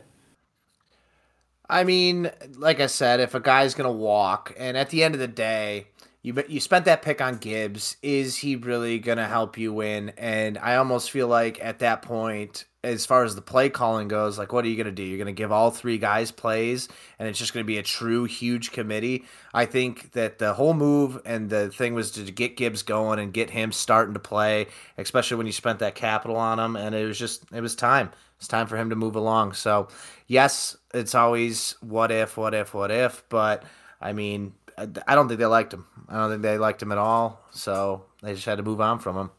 [1.70, 5.16] I mean, like I said, if a guy's going to walk, and at the end
[5.16, 5.88] of the day,
[6.24, 7.98] you you spent that pick on Gibbs.
[8.02, 10.14] Is he really going to help you win?
[10.18, 14.38] And I almost feel like at that point, as far as the play calling goes,
[14.38, 15.04] like what are you going to do?
[15.04, 16.88] You're going to give all three guys plays,
[17.20, 19.26] and it's just going to be a true huge committee.
[19.54, 23.34] I think that the whole move and the thing was to get Gibbs going and
[23.34, 24.68] get him starting to play,
[24.98, 28.12] especially when you spent that capital on him, and it was just it was time.
[28.38, 29.54] It's time for him to move along.
[29.54, 29.90] So
[30.28, 33.64] yes, it's always what if, what if, what if, but
[34.02, 35.86] I mean, I don't think they liked him.
[36.10, 37.42] I don't think they liked him at all.
[37.52, 39.32] So they just had to move on from him.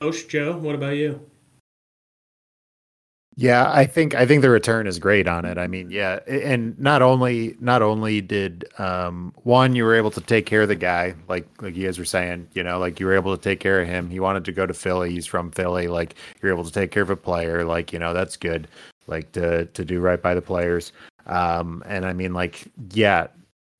[0.00, 1.20] Coach Joe, what about you?
[3.40, 5.58] Yeah, I think I think the return is great on it.
[5.58, 10.20] I mean, yeah, and not only not only did um, one you were able to
[10.20, 13.06] take care of the guy, like like you guys were saying, you know, like you
[13.06, 14.10] were able to take care of him.
[14.10, 15.12] He wanted to go to Philly.
[15.12, 15.86] He's from Philly.
[15.86, 17.64] Like you're able to take care of a player.
[17.64, 18.66] Like you know, that's good.
[19.06, 20.92] Like to to do right by the players.
[21.26, 23.28] Um, and I mean, like yeah,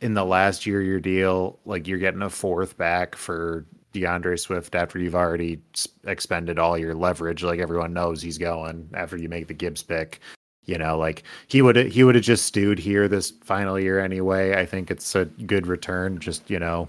[0.00, 4.74] in the last year your deal, like you're getting a fourth back for D'Andre Swift
[4.74, 5.60] after you've already
[6.06, 7.42] expended all your leverage.
[7.42, 10.20] Like everyone knows he's going after you make the Gibbs pick.
[10.64, 14.54] You know, like he would he would have just stewed here this final year anyway.
[14.54, 16.18] I think it's a good return.
[16.18, 16.88] Just you know,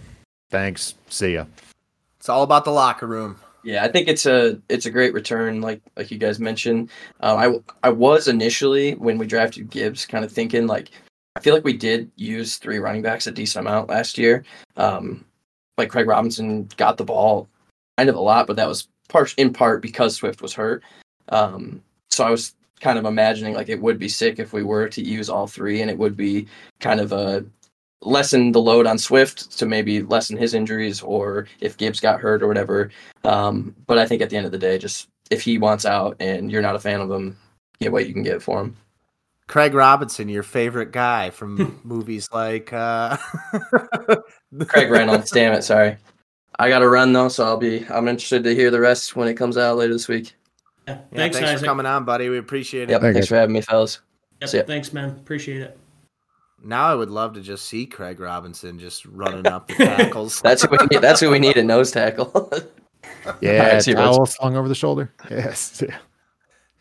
[0.50, 0.96] thanks.
[1.08, 1.46] See ya.
[2.20, 3.38] It's all about the locker room.
[3.64, 6.90] Yeah, I think it's a it's a great return, like like you guys mentioned.
[7.22, 10.92] Um, I I was initially when we drafted Gibbs, kind of thinking like
[11.40, 14.44] I feel like we did use three running backs a decent amount last year.
[14.76, 15.24] Um,
[15.78, 17.48] like Craig Robinson got the ball
[17.98, 20.84] kind of a lot, but that was part in part because Swift was hurt.
[21.30, 24.90] Um, so I was kind of imagining like it would be sick if we were
[24.90, 26.46] to use all three, and it would be
[26.82, 27.46] kind of a
[28.02, 32.44] lessen the load on Swift to maybe lessen his injuries, or if Gibbs got hurt
[32.44, 32.90] or whatever.
[33.24, 36.18] Um, but I think at the end of the day, just if he wants out
[36.20, 37.38] and you're not a fan of him,
[37.80, 38.76] get what you can get for him.
[39.50, 43.18] Craig Robinson, your favorite guy from movies like uh...
[44.68, 45.32] Craig Reynolds.
[45.34, 45.98] Damn it, sorry.
[46.60, 47.84] I got to run though, so I'll be.
[47.90, 50.36] I'm interested to hear the rest when it comes out later this week.
[50.88, 51.60] Yeah, Yeah, thanks, thanks Isaac.
[51.62, 52.30] for coming on, buddy.
[52.30, 52.90] We appreciate it.
[52.92, 53.02] Yep.
[53.02, 53.26] Thanks you.
[53.26, 54.02] for having me, fellas.
[54.42, 55.10] Yep, See thanks, man.
[55.10, 55.80] Appreciate it.
[56.64, 60.42] Now I would love to just see Craig Robinson just running up the tackles.
[60.42, 61.02] That's who we need.
[61.02, 62.52] That's who we need at nose tackle.
[63.42, 65.12] Yeah, Alright, see towel slung over the shoulder.
[65.30, 65.82] Yes.
[65.86, 65.98] Yeah.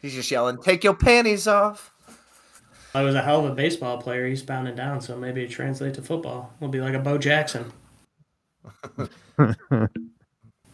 [0.03, 1.93] He's just yelling, "Take your panties off."
[2.95, 4.27] I was a hell of a baseball player.
[4.27, 6.53] He's pounding down, so maybe it translates to football.
[6.61, 7.73] We'll be like a Bo Jackson.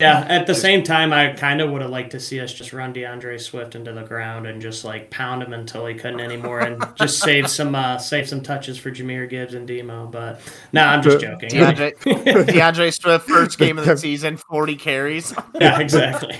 [0.01, 2.73] yeah, at the same time, I kind of would have liked to see us just
[2.73, 6.61] run D'Andre Swift into the ground and just like pound him until he couldn't anymore,
[6.61, 10.07] and just save some uh, save some touches for Jahmyr Gibbs and Demo.
[10.07, 10.41] But
[10.73, 11.49] no, I'm just joking.
[11.49, 11.93] D'Andre,
[12.45, 15.35] D'Andre Swift, first game of the season, forty carries.
[15.61, 16.36] yeah, exactly.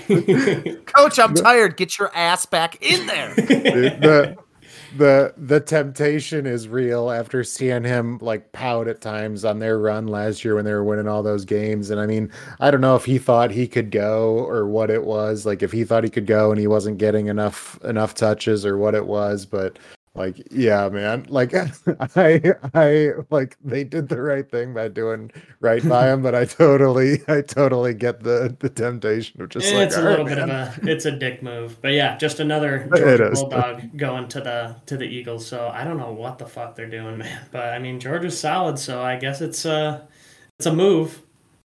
[0.85, 1.75] Coach, I'm tired.
[1.75, 3.35] Get your ass back in there.
[3.35, 4.37] the
[4.97, 10.07] the the temptation is real after seeing him like pout at times on their run
[10.07, 11.89] last year when they were winning all those games.
[11.89, 15.03] And i mean i don't know if he thought he could go or what it
[15.03, 18.65] was like if he thought he could go and he wasn't getting enough enough touches
[18.65, 19.77] or what it was but
[20.15, 21.53] like yeah man like
[22.15, 22.41] i
[22.73, 25.29] i like they did the right thing by doing
[25.59, 29.89] right by him but i totally i totally get the the temptation of just like
[29.89, 32.39] it's a "All right, little bit of a it's a dick move, but yeah, just
[32.39, 33.31] another Georgia.
[33.31, 35.45] Bulldog going to the to the Eagles.
[35.47, 37.47] So I don't know what the fuck they're doing, man.
[37.51, 40.05] But I mean, Georgia's solid, so I guess it's uh
[40.57, 41.21] it's a move.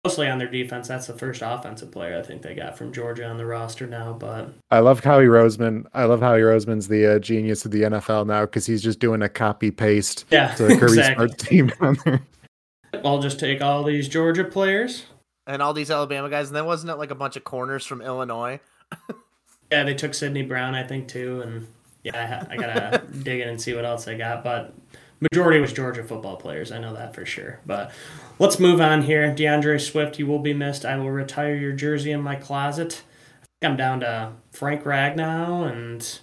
[0.05, 0.89] Mostly on their defense.
[0.89, 4.13] That's the first offensive player I think they got from Georgia on the roster now.
[4.13, 5.87] But I love Howie Roseman.
[5.93, 9.23] I love Howie Roseman's the uh, genius of the NFL now because he's just doing
[9.23, 11.27] a copy paste yeah, to the Kirby exactly.
[11.27, 12.23] Smart team on there.
[13.05, 15.07] I'll just take all these Georgia players.
[15.47, 18.01] and all these Alabama guys, and then wasn't it like a bunch of corners from
[18.01, 18.61] Illinois?
[19.71, 21.67] Yeah, they took Sydney Brown, I think, too, and
[22.03, 24.43] yeah, I, I gotta dig in and see what else they got.
[24.43, 24.73] But
[25.21, 26.73] majority was Georgia football players.
[26.73, 27.61] I know that for sure.
[27.67, 27.93] But
[28.39, 29.35] let's move on here.
[29.35, 30.85] D'Andre Swift, you will be missed.
[30.85, 33.03] I will retire your jersey in my closet.
[33.63, 36.21] I'm down to Frank Ragnow and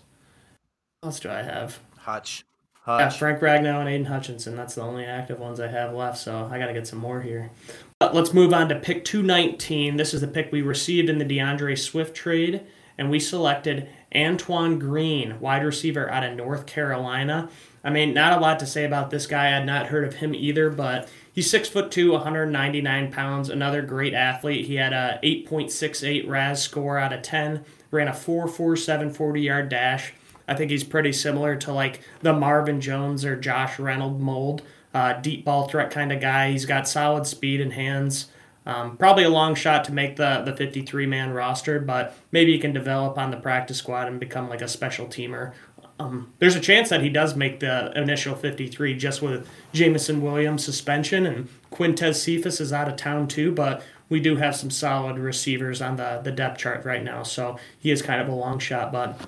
[1.01, 1.79] what else do I have?
[1.97, 2.45] Hutch.
[2.87, 3.17] Yeah, Hutch.
[3.19, 4.55] Frank Ragnow and Aidan Hutchinson.
[4.55, 7.21] That's the only active ones I have left, so I got to get some more
[7.21, 7.51] here.
[7.99, 9.97] But let's move on to pick 219.
[9.97, 12.61] This is the pick we received in the D'Andre Swift trade,
[12.97, 17.49] and we selected Antoine Green, wide receiver out of North Carolina.
[17.83, 19.47] I mean, not a lot to say about this guy.
[19.47, 23.49] I had not heard of him either, but he's six foot two, 199 pounds.
[23.49, 24.65] Another great athlete.
[24.65, 27.63] He had a 8.68 RAS score out of 10.
[27.91, 30.13] Ran a 4.47 40 yard dash.
[30.47, 34.63] I think he's pretty similar to like the Marvin Jones or Josh Reynolds mold.
[34.93, 36.51] Uh, deep ball threat kind of guy.
[36.51, 38.29] He's got solid speed and hands.
[38.65, 42.59] Um, probably a long shot to make the the 53 man roster, but maybe he
[42.59, 45.53] can develop on the practice squad and become like a special teamer.
[45.97, 50.65] Um, there's a chance that he does make the initial 53 just with Jameson Williams
[50.65, 55.17] suspension and Quintez Cephas is out of town too, but we do have some solid
[55.17, 58.59] receivers on the, the depth chart right now, so he is kind of a long
[58.59, 59.19] shot, but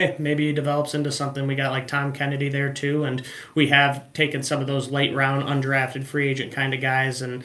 [0.00, 1.46] eh, maybe he develops into something.
[1.46, 3.22] We got like Tom Kennedy there too, and
[3.54, 7.44] we have taken some of those late round undrafted free agent kind of guys and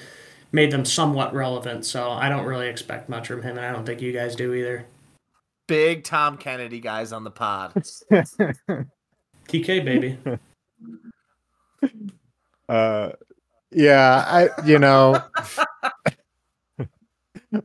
[0.52, 1.86] made them somewhat relevant.
[1.86, 4.54] So I don't really expect much from him, and I don't think you guys do
[4.54, 4.86] either.
[5.72, 7.74] Big Tom Kennedy guys on the pod.
[9.48, 10.18] TK baby.
[12.68, 13.12] uh,
[13.72, 15.24] yeah, I you know,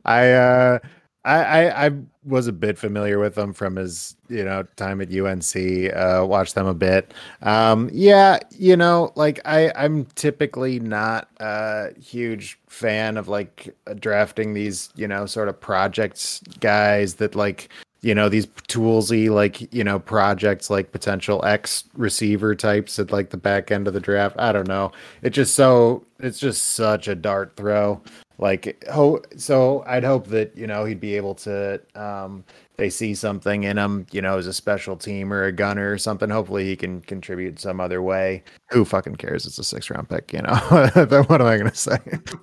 [0.05, 0.79] I uh,
[1.25, 1.91] I, I I
[2.23, 5.93] was a bit familiar with him from his you know time at UNC.
[5.93, 7.13] Uh, watched them a bit.
[7.41, 14.53] Um, yeah, you know, like I I'm typically not a huge fan of like drafting
[14.53, 17.67] these you know sort of projects guys that like
[18.01, 23.29] you know these toolsy like you know projects like potential X receiver types at like
[23.29, 24.35] the back end of the draft.
[24.39, 24.91] I don't know.
[25.21, 28.01] It's just so it's just such a dart throw.
[28.39, 32.43] Like ho- so I'd hope that you know he'd be able to um
[32.77, 35.97] they see something in him, you know, as a special team or a gunner or
[35.97, 36.29] something.
[36.29, 38.43] Hopefully he can contribute some other way.
[38.69, 39.47] Who fucking cares?
[39.47, 40.53] It's a six round pick, you know.
[41.27, 41.97] what am I gonna say?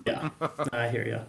[0.04, 0.30] Yeah,
[0.72, 1.20] I hear you.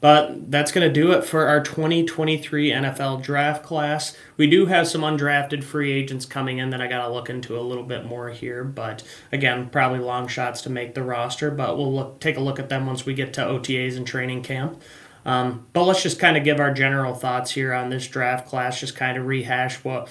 [0.00, 4.16] But that's going to do it for our 2023 NFL draft class.
[4.36, 7.58] We do have some undrafted free agents coming in that I got to look into
[7.58, 8.64] a little bit more here.
[8.64, 11.50] But again, probably long shots to make the roster.
[11.50, 14.42] But we'll look, take a look at them once we get to OTAs and training
[14.42, 14.82] camp.
[15.24, 18.78] Um, but let's just kind of give our general thoughts here on this draft class,
[18.78, 20.08] just kind of rehash what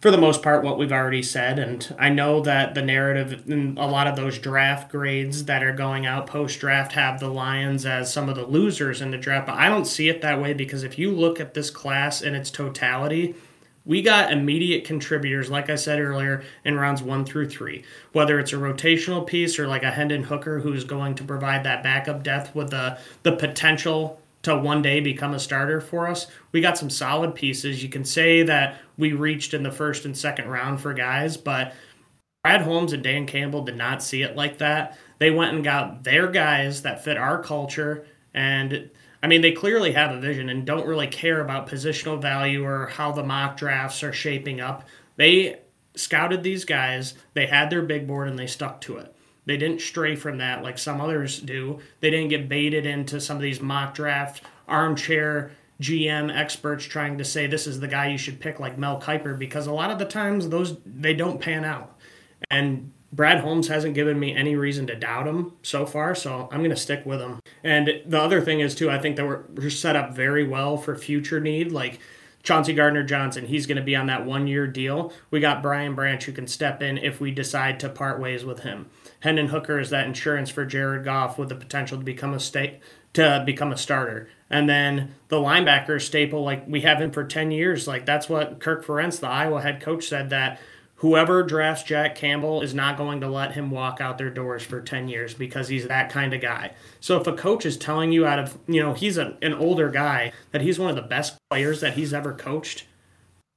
[0.00, 3.76] for the most part what we've already said and i know that the narrative in
[3.78, 7.84] a lot of those draft grades that are going out post draft have the lions
[7.86, 10.52] as some of the losers in the draft but i don't see it that way
[10.52, 13.34] because if you look at this class in its totality
[13.84, 17.82] we got immediate contributors, like I said earlier, in rounds one through three.
[18.12, 21.82] Whether it's a rotational piece or like a Hendon Hooker who's going to provide that
[21.82, 26.26] backup depth with the the potential to one day become a starter for us.
[26.52, 27.82] We got some solid pieces.
[27.82, 31.74] You can say that we reached in the first and second round for guys, but
[32.42, 34.98] Brad Holmes and Dan Campbell did not see it like that.
[35.18, 38.06] They went and got their guys that fit our culture.
[38.32, 38.90] And
[39.22, 42.86] I mean, they clearly have a vision and don't really care about positional value or
[42.86, 44.88] how the mock drafts are shaping up.
[45.16, 45.60] They
[45.94, 49.14] scouted these guys, they had their big board, and they stuck to it.
[49.46, 51.80] They didn't stray from that like some others do.
[52.00, 57.24] They didn't get baited into some of these mock draft armchair GM experts trying to
[57.24, 59.98] say this is the guy you should pick like Mel Kiper because a lot of
[59.98, 61.98] the times those they don't pan out.
[62.50, 66.60] And Brad Holmes hasn't given me any reason to doubt him so far, so I'm
[66.60, 67.40] going to stick with him.
[67.64, 70.76] And the other thing is too, I think that we're, we're set up very well
[70.76, 71.72] for future need.
[71.72, 71.98] Like
[72.42, 75.12] Chauncey Gardner Johnson, he's going to be on that one year deal.
[75.30, 78.60] We got Brian Branch who can step in if we decide to part ways with
[78.60, 78.88] him.
[79.20, 82.80] Hendon Hooker is that insurance for Jared Goff with the potential to become a state
[83.12, 84.28] to become a starter.
[84.48, 87.88] And then the linebacker staple, like we have him for 10 years.
[87.88, 90.60] Like that's what Kirk Ferentz, the Iowa head coach, said that
[90.96, 94.80] whoever drafts Jack Campbell is not going to let him walk out their doors for
[94.80, 96.72] 10 years because he's that kind of guy.
[97.00, 99.88] So if a coach is telling you out of, you know, he's a, an older
[99.88, 102.86] guy, that he's one of the best players that he's ever coached,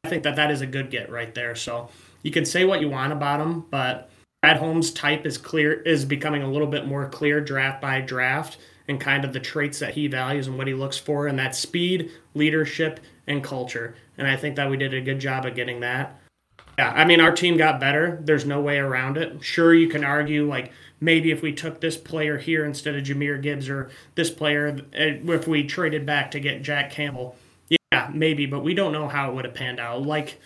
[0.04, 1.54] I think that that is a good get right there.
[1.56, 1.90] So
[2.24, 4.10] you can say what you want about him, but
[4.44, 8.58] Brad Holmes' type is clear is becoming a little bit more clear draft by draft
[8.90, 11.56] and kind of the traits that he values and what he looks for and that
[11.56, 13.96] speed, leadership, and culture.
[14.18, 16.20] And I think that we did a good job of getting that.
[16.78, 18.20] Yeah, I mean our team got better.
[18.22, 19.42] There's no way around it.
[19.42, 23.42] Sure you can argue like maybe if we took this player here instead of Jahmyr
[23.42, 27.38] Gibbs or this player eh, if we traded back to get Jack Campbell.
[27.94, 30.02] Yeah, maybe, but we don't know how it would have panned out.
[30.02, 30.42] Like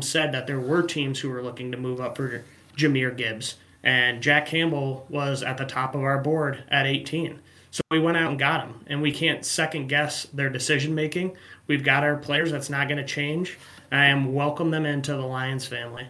[0.00, 2.44] said that there were teams who were looking to move up for
[2.76, 3.56] Jahmyr Gibbs.
[3.82, 7.40] And Jack Campbell was at the top of our board at 18.
[7.70, 8.84] So we went out and got him.
[8.86, 11.36] And we can't second guess their decision making.
[11.66, 12.50] We've got our players.
[12.50, 13.58] That's not going to change.
[13.92, 16.08] I am welcome them into the Lions family.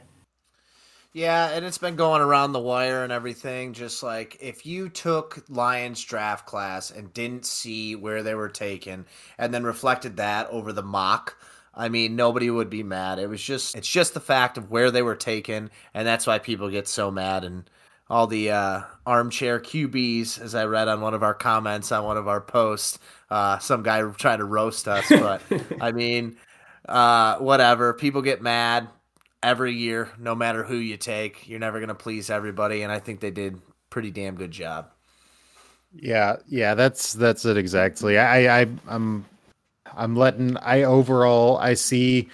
[1.15, 3.73] Yeah, and it's been going around the wire and everything.
[3.73, 9.07] Just like if you took Lions draft class and didn't see where they were taken,
[9.39, 11.37] and then reflected that over the mock,
[11.77, 13.19] I mean, nobody would be mad.
[13.19, 16.39] It was just it's just the fact of where they were taken, and that's why
[16.39, 17.69] people get so mad and
[18.09, 22.17] all the uh, armchair QBs, as I read on one of our comments on one
[22.17, 22.99] of our posts.
[23.31, 25.43] Uh, some guy trying to roast us, but
[25.81, 26.37] I mean,
[26.89, 27.95] uh, whatever.
[27.95, 28.89] People get mad
[29.43, 31.49] every year, no matter who you take.
[31.49, 33.61] You're never gonna please everybody, and I think they did
[33.91, 34.91] pretty damn good job.
[35.95, 38.19] Yeah, yeah, that's that's it exactly.
[38.19, 39.25] I, I I'm
[39.97, 42.29] I'm letting I overall I see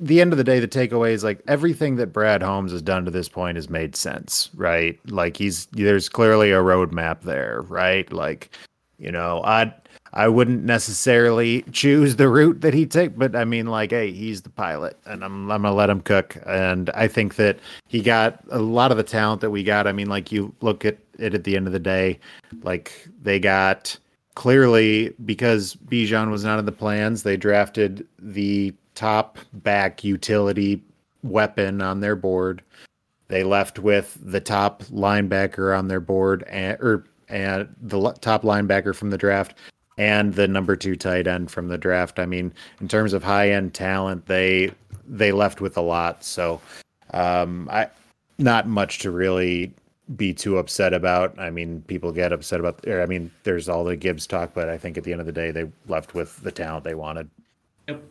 [0.00, 3.04] the end of the day the takeaway is like everything that Brad Holmes has done
[3.04, 4.98] to this point has made sense, right?
[5.10, 8.10] Like he's there's clearly a roadmap there, right?
[8.12, 8.50] Like
[8.98, 9.72] you know, I
[10.14, 14.42] I wouldn't necessarily choose the route that he took, but I mean, like, hey, he's
[14.42, 16.36] the pilot, and I'm I'm gonna let him cook.
[16.46, 19.86] And I think that he got a lot of the talent that we got.
[19.86, 22.18] I mean, like, you look at it at the end of the day,
[22.62, 23.96] like they got
[24.34, 30.82] clearly because Bijan was not in the plans, they drafted the top back utility
[31.22, 32.62] weapon on their board.
[33.28, 38.94] They left with the top linebacker on their board and or and the top linebacker
[38.94, 39.56] from the draft
[39.96, 42.18] and the number 2 tight end from the draft.
[42.18, 44.72] I mean, in terms of high-end talent, they
[45.06, 46.24] they left with a lot.
[46.24, 46.60] So,
[47.12, 47.88] um I
[48.38, 49.72] not much to really
[50.16, 51.38] be too upset about.
[51.38, 52.86] I mean, people get upset about.
[52.86, 55.26] Or, I mean, there's all the Gibbs talk, but I think at the end of
[55.26, 57.30] the day, they left with the talent they wanted.
[57.88, 58.02] Yep.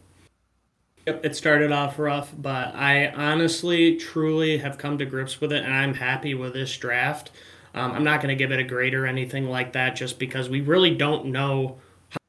[1.08, 1.26] Yep.
[1.26, 5.74] It started off rough, but I honestly, truly have come to grips with it, and
[5.74, 7.32] I'm happy with this draft.
[7.74, 10.50] Um, I'm not going to give it a grade or anything like that, just because
[10.50, 11.78] we really don't know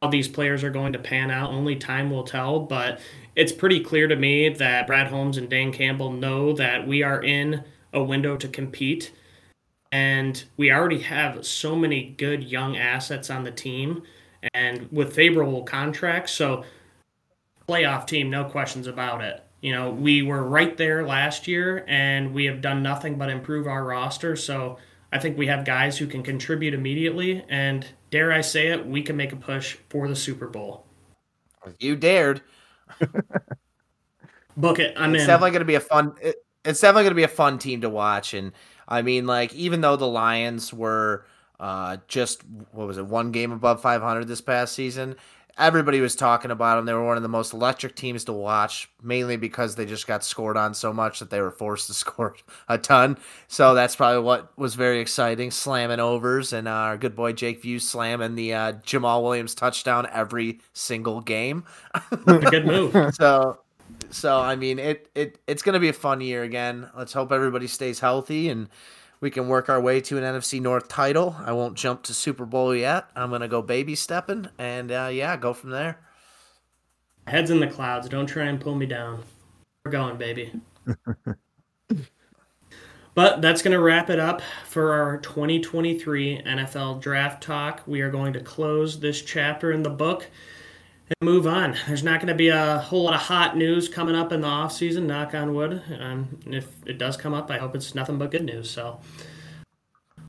[0.01, 1.51] how these players are going to pan out.
[1.51, 3.01] Only time will tell, but
[3.35, 7.23] it's pretty clear to me that Brad Holmes and Dan Campbell know that we are
[7.23, 9.13] in a window to compete
[9.93, 14.03] and we already have so many good young assets on the team
[14.55, 16.33] and with favorable contracts.
[16.33, 16.65] So,
[17.69, 19.45] playoff team, no questions about it.
[19.61, 23.67] You know, we were right there last year and we have done nothing but improve
[23.69, 24.35] our roster.
[24.35, 24.79] So,
[25.13, 27.45] I think we have guys who can contribute immediately.
[27.51, 30.87] And dare I say it, we can make a push for the Super Bowl.
[31.79, 32.41] You dared.
[34.57, 34.95] Book it.
[34.97, 35.29] I'm it's in.
[35.29, 36.15] definitely going to be a fun.
[36.21, 38.53] It, it's definitely going to be a fun team to watch, and
[38.93, 41.25] I mean, like even though the Lions were
[41.59, 42.43] uh, just
[42.73, 45.17] what was it, one game above 500 this past season,
[45.57, 46.85] everybody was talking about them.
[46.85, 50.23] They were one of the most electric teams to watch, mainly because they just got
[50.23, 52.37] scored on so much that they were forced to score
[52.69, 53.17] a ton.
[53.49, 57.63] So that's probably what was very exciting, slamming overs, and uh, our good boy Jake
[57.63, 61.65] View slamming the uh, Jamaal Williams touchdown every single game.
[62.27, 62.95] good move.
[63.15, 63.62] so
[64.13, 66.89] so I mean it it it's gonna be a fun year again.
[66.97, 68.69] Let's hope everybody stays healthy and
[69.21, 71.37] we can work our way to an NFC North title.
[71.39, 73.09] I won't jump to Super Bowl yet.
[73.17, 75.99] I'm gonna go baby stepping and uh, yeah, go from there.
[77.27, 78.09] Heads in the clouds.
[78.09, 79.23] Don't try and pull me down.
[79.85, 80.53] We're going, baby.
[83.15, 87.83] but that's going to wrap it up for our 2023 NFL draft talk.
[87.87, 90.27] We are going to close this chapter in the book
[91.21, 91.77] and move on.
[91.87, 94.47] There's not going to be a whole lot of hot news coming up in the
[94.47, 95.07] off season.
[95.07, 95.83] Knock on wood.
[96.01, 98.71] Um, if it does come up, I hope it's nothing but good news.
[98.71, 99.01] So,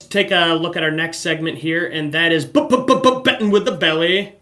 [0.09, 4.35] take a look at our next segment here, and that is betting with the belly.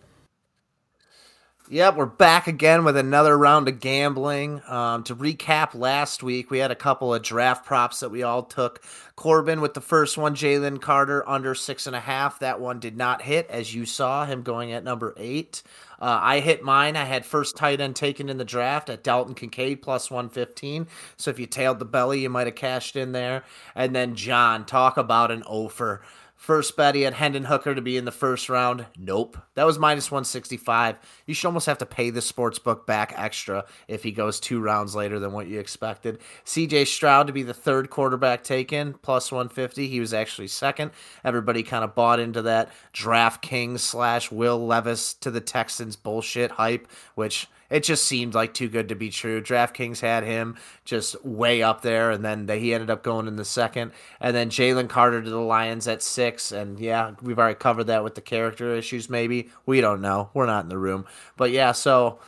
[1.72, 4.62] Yep, we're back again with another round of gambling.
[4.68, 8.44] Um, to recap last week, we had a couple of draft props that we all
[8.44, 8.84] took.
[9.16, 12.40] Corbin with the first one, Jalen Carter under six and a half.
[12.40, 15.64] That one did not hit, as you saw him going at number eight.
[16.02, 16.98] Uh, I hit mine.
[16.98, 20.88] I had first tight end taken in the draft at Dalton Kincaid plus 115.
[21.16, 23.44] So if you tailed the belly, you might have cashed in there.
[23.76, 26.02] And then John, talk about an offer.
[26.42, 28.88] First bet, he had Hendon Hooker to be in the first round.
[28.98, 29.38] Nope.
[29.54, 30.98] That was minus 165.
[31.28, 34.60] You should almost have to pay the sports book back extra if he goes two
[34.60, 36.18] rounds later than what you expected.
[36.44, 39.88] CJ Stroud to be the third quarterback taken, plus 150.
[39.88, 40.90] He was actually second.
[41.24, 46.88] Everybody kind of bought into that DraftKings slash Will Levis to the Texans bullshit hype,
[47.14, 49.42] which it just seemed like too good to be true.
[49.42, 53.46] DraftKings had him just way up there, and then he ended up going in the
[53.46, 53.94] second.
[54.20, 56.52] And then Jalen Carter to the Lions at six.
[56.52, 59.50] And yeah, we've already covered that with the character issues, maybe.
[59.66, 60.30] We don't know.
[60.34, 61.06] We're not in the room.
[61.38, 62.20] But yeah, so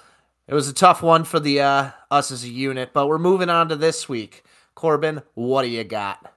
[0.48, 2.91] it was a tough one for the uh, us as a unit.
[2.94, 4.45] But we're moving on to this week.
[4.76, 6.34] Corbin, what do you got?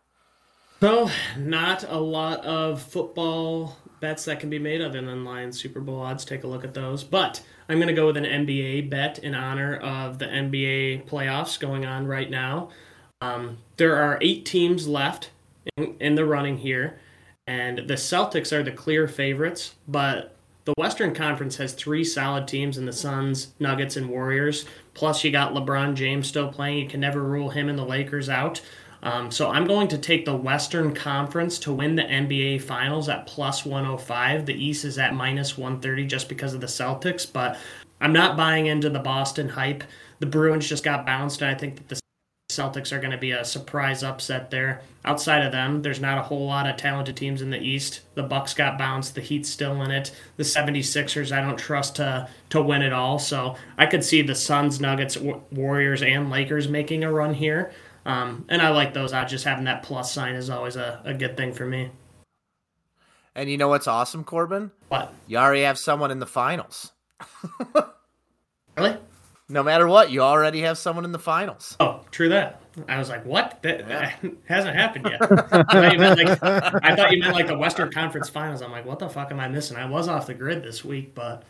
[0.80, 1.08] So,
[1.38, 6.00] not a lot of football bets that can be made other than Lions Super Bowl
[6.00, 6.24] odds.
[6.24, 7.04] Take a look at those.
[7.04, 11.58] But I'm going to go with an NBA bet in honor of the NBA playoffs
[11.58, 12.70] going on right now.
[13.20, 15.30] Um, there are eight teams left
[15.76, 16.98] in, in the running here,
[17.46, 20.36] and the Celtics are the clear favorites, but
[20.66, 24.66] the Western Conference has three solid teams in the Suns, Nuggets, and Warriors.
[24.94, 26.78] Plus, you got LeBron James still playing.
[26.78, 28.60] You can never rule him and the Lakers out.
[29.06, 33.28] Um, so I'm going to take the Western Conference to win the NBA Finals at
[33.28, 34.46] plus 105.
[34.46, 37.56] The East is at minus 130 just because of the Celtics, but
[38.00, 39.84] I'm not buying into the Boston hype.
[40.18, 42.00] The Bruins just got bounced, and I think that the
[42.50, 44.82] Celtics are going to be a surprise upset there.
[45.04, 48.00] Outside of them, there's not a whole lot of talented teams in the East.
[48.16, 50.10] The Bucks got bounced, the Heat's still in it.
[50.36, 53.20] The 76ers I don't trust to to win it all.
[53.20, 57.72] So, I could see the Suns, Nuggets, Warriors and Lakers making a run here.
[58.06, 59.32] Um, and I like those odds.
[59.32, 61.90] Just having that plus sign is always a, a good thing for me.
[63.34, 64.70] And you know what's awesome, Corbin?
[64.88, 65.12] What?
[65.26, 66.92] You already have someone in the finals.
[68.76, 68.96] really?
[69.48, 71.76] No matter what, you already have someone in the finals.
[71.80, 72.60] Oh, true that.
[72.88, 73.60] I was like, what?
[73.62, 73.86] That, yeah.
[74.22, 75.20] that hasn't happened yet.
[75.22, 75.26] I,
[75.96, 76.44] thought like,
[76.84, 78.62] I thought you meant like the Western Conference Finals.
[78.62, 79.76] I'm like, what the fuck am I missing?
[79.76, 81.42] I was off the grid this week, but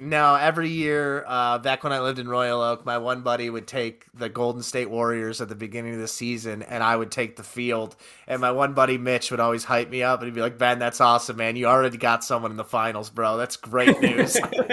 [0.00, 3.66] no, every year, uh, back when I lived in Royal Oak, my one buddy would
[3.66, 7.36] take the Golden State Warriors at the beginning of the season, and I would take
[7.36, 7.96] the field.
[8.26, 10.78] And my one buddy Mitch would always hype me up, and he'd be like, "Ben,
[10.78, 11.54] that's awesome, man!
[11.56, 13.36] You already got someone in the finals, bro.
[13.36, 14.32] That's great news."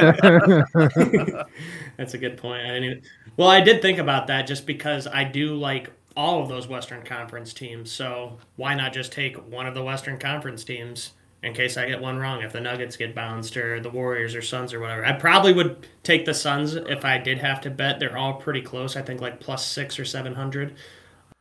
[1.97, 2.65] that's a good point.
[2.65, 3.01] I mean,
[3.35, 7.03] well, I did think about that just because I do like all of those Western
[7.03, 7.91] Conference teams.
[7.91, 11.11] So why not just take one of the Western Conference teams?
[11.43, 14.41] In case I get one wrong if the Nuggets get bounced or the Warriors or
[14.41, 15.05] Suns or whatever.
[15.05, 17.99] I probably would take the Suns if I did have to bet.
[17.99, 18.95] They're all pretty close.
[18.95, 20.75] I think like plus six or seven hundred.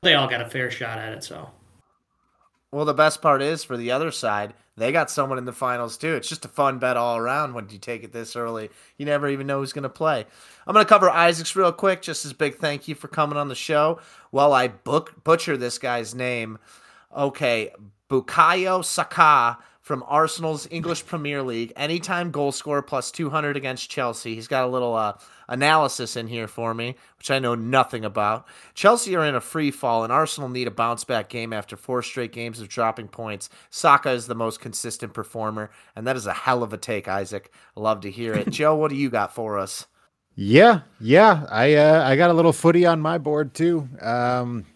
[0.03, 1.25] They all got a fair shot at it.
[1.25, 1.51] So.
[2.71, 5.97] Well, the best part is for the other side, they got someone in the finals
[5.97, 6.15] too.
[6.15, 8.69] It's just a fun bet all around when you take it this early.
[8.99, 10.27] You never even know who's going to play.
[10.67, 13.49] I'm going to cover Isaacs real quick, just as big thank you for coming on
[13.49, 14.01] the show.
[14.31, 16.59] While I book butcher this guy's name,
[17.17, 17.71] okay,
[18.11, 21.73] Bukayo Saka from Arsenal's English Premier League.
[21.77, 24.35] Anytime goal scorer plus 200 against Chelsea.
[24.35, 25.13] He's got a little uh,
[25.47, 28.49] analysis in here for me, which I know nothing about.
[28.75, 32.03] Chelsea are in a free fall, and Arsenal need a bounce back game after four
[32.03, 33.49] straight games of dropping points.
[33.71, 37.53] Saka is the most consistent performer, and that is a hell of a take, Isaac.
[37.77, 38.51] I love to hear it.
[38.51, 39.87] Joe, what do you got for us?
[40.35, 41.47] Yeah, yeah.
[41.49, 43.89] I uh, I got a little footy on my board too.
[44.01, 44.67] Um,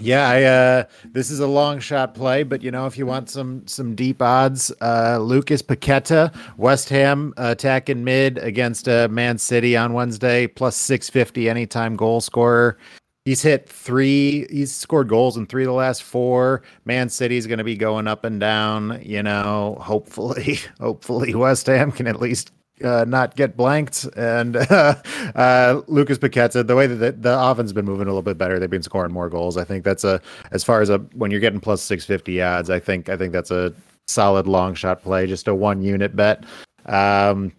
[0.00, 3.30] yeah, I uh, this is a long shot play, but you know if you want
[3.30, 9.38] some some deep odds, uh, Lucas Paqueta, West Ham uh, attacking mid against uh, Man
[9.38, 12.78] City on Wednesday, plus six fifty anytime goal scorer.
[13.24, 14.46] He's hit three.
[14.50, 16.62] He's scored goals in three of the last four.
[16.86, 19.02] Man City's going to be going up and down.
[19.04, 22.52] You know, hopefully, hopefully West Ham can at least
[22.82, 24.04] uh, not get blanked.
[24.16, 24.94] And uh,
[25.34, 28.38] uh, Lucas Paqueta, the way that the, the offense has been moving a little bit
[28.38, 29.56] better, they've been scoring more goals.
[29.56, 32.70] I think that's a as far as a when you're getting plus six fifty odds.
[32.70, 33.72] I think I think that's a
[34.06, 36.44] solid long shot play, just a one unit bet.
[36.86, 37.52] Um,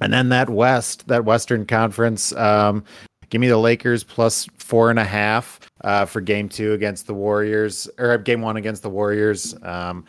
[0.00, 2.84] and then that West, that Western Conference, um,
[3.32, 7.14] Give me the Lakers plus four and a half uh, for game two against the
[7.14, 9.54] Warriors, or game one against the Warriors.
[9.62, 10.04] Um,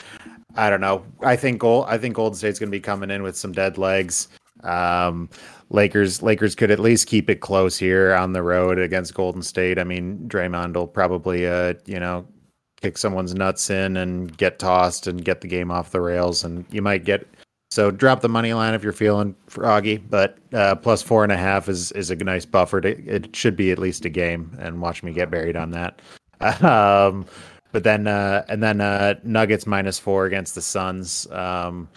[0.56, 1.06] I don't know.
[1.22, 1.86] I think gold.
[1.88, 4.28] I think Golden State's going to be coming in with some dead legs.
[4.64, 5.30] Um,
[5.70, 9.80] Lakers Lakers could at least keep it close here on the road against Golden State.
[9.80, 12.28] I mean, Draymond will probably uh, you know
[12.82, 16.66] kick someone's nuts in and get tossed and get the game off the rails, and
[16.70, 17.28] you might get
[17.72, 21.38] so drop the money line if you're feeling froggy, but uh, plus four and a
[21.38, 22.80] half is is a nice buffer.
[22.80, 26.02] To, it should be at least a game, and watch me get buried on that.
[26.62, 27.26] Um,
[27.74, 31.30] but then uh, and then uh, Nuggets minus four against the Suns.
[31.32, 31.90] Um,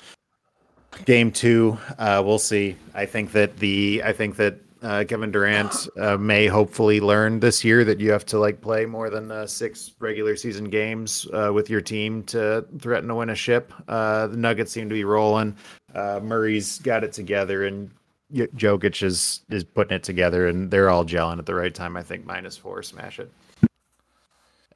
[1.05, 2.77] game two, uh, we'll see.
[2.95, 7.63] I think that the I think that uh, Kevin Durant uh, may hopefully learn this
[7.63, 11.51] year that you have to like play more than uh, six regular season games uh,
[11.53, 13.73] with your team to threaten to win a ship.
[13.87, 15.57] Uh, the Nuggets seem to be rolling.
[15.95, 17.91] Uh, Murray's got it together, and
[18.33, 21.97] Jokic is is putting it together, and they're all gelling at the right time.
[21.99, 23.31] I think minus four, smash it.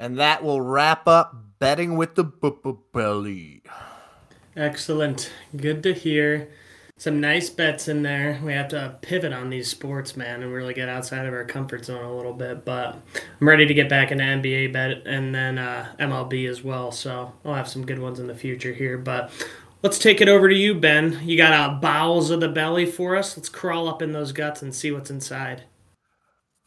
[0.01, 3.63] And that will wrap up betting with the belly.
[4.57, 5.31] Excellent.
[5.55, 6.49] Good to hear
[6.97, 8.41] some nice bets in there.
[8.43, 11.85] We have to pivot on these sports, man, and really get outside of our comfort
[11.85, 12.65] zone a little bit.
[12.65, 12.99] But
[13.39, 16.93] I'm ready to get back into NBA bet and then uh, MLB as well.
[16.93, 18.97] So I'll have some good ones in the future here.
[18.97, 19.31] But
[19.83, 21.21] let's take it over to you, Ben.
[21.25, 23.37] You got uh, bowels of the belly for us.
[23.37, 25.65] Let's crawl up in those guts and see what's inside.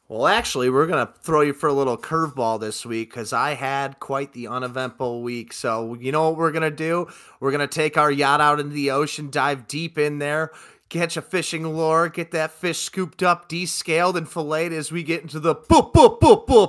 [0.10, 3.54] Well, actually, we're going to throw you for a little curveball this week because I
[3.54, 5.54] had quite the uneventful week.
[5.54, 7.08] So, you know what we're going to do?
[7.40, 10.52] We're going to take our yacht out into the ocean, dive deep in there,
[10.90, 15.22] catch a fishing lure, get that fish scooped up, descaled, and filleted as we get
[15.22, 15.56] into the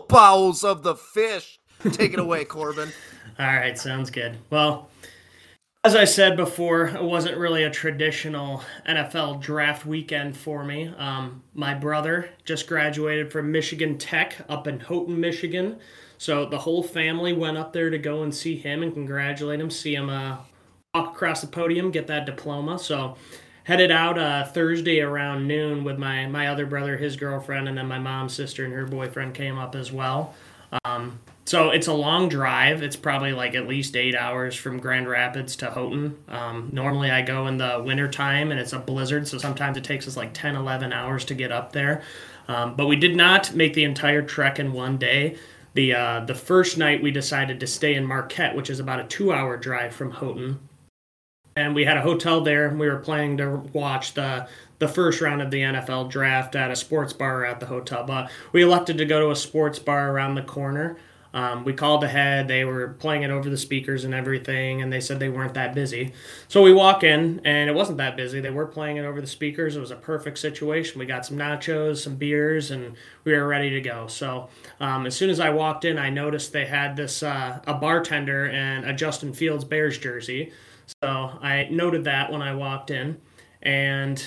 [0.09, 1.59] bowels of the fish.
[1.90, 2.93] Take it away, Corbin.
[3.39, 4.39] All right, sounds good.
[4.48, 4.89] Well,
[5.85, 10.89] as I said before, it wasn't really a traditional NFL draft weekend for me.
[10.97, 15.78] Um, my brother just graduated from Michigan Tech up in Houghton, Michigan.
[16.16, 19.70] So the whole family went up there to go and see him and congratulate him,
[19.70, 20.39] see him uh,
[20.94, 22.78] walk across the podium, get that diploma.
[22.78, 23.19] So
[23.65, 27.89] headed out uh, Thursday around noon with my, my other brother, his girlfriend, and then
[27.89, 30.35] my mom's sister and her boyfriend came up as well.
[30.86, 32.83] Um, so it's a long drive.
[32.83, 36.16] It's probably like at least eight hours from Grand Rapids to Houghton.
[36.29, 39.85] Um, normally I go in the winter time and it's a blizzard, so sometimes it
[39.85, 42.03] takes us like 10, 11 hours to get up there.
[42.49, 45.37] Um, but we did not make the entire trek in one day.
[45.75, 49.05] The, uh, the first night we decided to stay in Marquette, which is about a
[49.05, 50.61] two hour drive from Houghton.
[51.57, 54.49] And we had a hotel there and we were planning to watch the
[54.81, 58.03] the first round of the NFL draft at a sports bar at the hotel.
[58.05, 60.97] But we elected to go to a sports bar around the corner.
[61.35, 62.47] Um, we called ahead.
[62.47, 65.74] They were playing it over the speakers and everything, and they said they weren't that
[65.74, 66.12] busy.
[66.47, 68.40] So we walk in, and it wasn't that busy.
[68.40, 69.74] They were playing it over the speakers.
[69.74, 71.01] It was a perfect situation.
[71.01, 72.94] We got some nachos, some beers, and
[73.24, 74.06] we were ready to go.
[74.06, 74.48] So
[74.78, 78.47] um, as soon as I walked in, I noticed they had this uh, a bartender
[78.47, 80.52] and a Justin Fields Bears jersey.
[81.02, 81.09] So
[81.43, 83.20] I noted that when I walked in,
[83.61, 84.24] and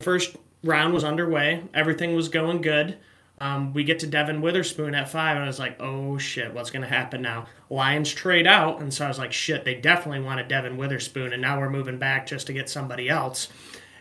[0.00, 1.62] first round was underway.
[1.72, 2.98] Everything was going good.
[3.40, 6.70] Um, we get to Devon Witherspoon at five, and I was like, oh shit, what's
[6.70, 7.46] going to happen now?
[7.70, 11.40] Lions trade out, and so I was like, shit, they definitely wanted Devon Witherspoon, and
[11.40, 13.48] now we're moving back just to get somebody else.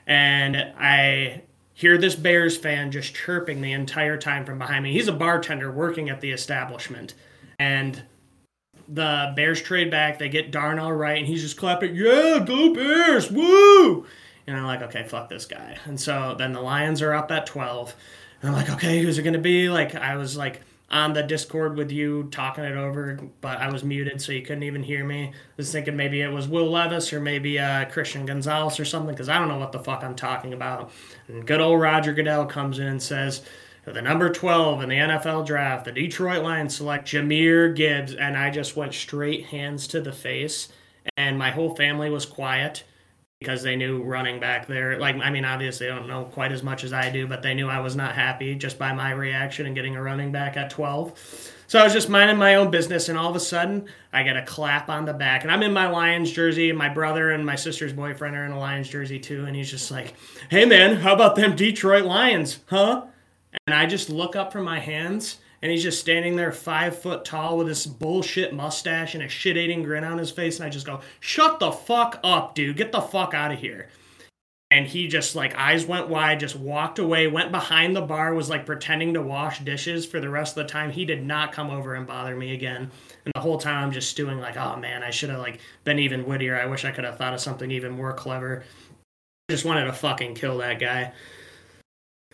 [0.06, 1.44] And I
[1.74, 4.92] hear this Bears fan just chirping the entire time from behind me.
[4.92, 7.14] He's a bartender working at the establishment.
[7.58, 8.04] And
[8.90, 13.32] the Bears trade back, they get Darnell Wright, and he's just clapping, yeah, go Bears,
[13.32, 14.06] woo!
[14.46, 15.78] And I'm like, okay, fuck this guy.
[15.86, 17.96] And so then the Lions are up at 12.
[18.42, 19.70] And I'm like, okay, who's it gonna be?
[19.70, 20.62] Like I was like
[20.92, 24.64] on the Discord with you talking it over, but I was muted, so you couldn't
[24.64, 25.28] even hear me.
[25.28, 29.14] I was thinking maybe it was Will Levis or maybe uh, Christian Gonzalez or something,
[29.14, 30.92] because I don't know what the fuck I'm talking about.
[31.28, 33.44] And good old Roger Goodell comes in and says,
[33.86, 38.14] the number 12 in the NFL draft, the Detroit Lions select Jahmyr Gibbs.
[38.14, 40.70] And I just went straight hands to the face,
[41.18, 42.84] and my whole family was quiet
[43.40, 45.00] because they knew running back there.
[45.00, 47.54] Like, I mean, obviously, they don't know quite as much as I do, but they
[47.54, 50.70] knew I was not happy just by my reaction and getting a running back at
[50.70, 51.54] 12.
[51.68, 54.36] So I was just minding my own business, and all of a sudden, I get
[54.36, 55.44] a clap on the back.
[55.44, 58.52] And I'm in my Lions jersey, and my brother and my sister's boyfriend are in
[58.52, 59.46] a Lions jersey too.
[59.46, 60.16] And he's just like,
[60.50, 63.06] hey, man, how about them Detroit Lions, huh?
[63.66, 67.26] And I just look up from my hands and he's just standing there five foot
[67.26, 70.58] tall with this bullshit mustache and a shit eating grin on his face.
[70.58, 72.78] And I just go, shut the fuck up, dude.
[72.78, 73.90] Get the fuck out of here.
[74.72, 78.50] And he just like eyes went wide, just walked away, went behind the bar, was
[78.50, 80.92] like pretending to wash dishes for the rest of the time.
[80.92, 82.92] He did not come over and bother me again.
[83.26, 85.98] And the whole time I'm just stewing like, oh man, I should have like been
[86.00, 86.60] even wittier.
[86.60, 88.64] I wish I could have thought of something even more clever.
[89.50, 91.14] I just wanted to fucking kill that guy.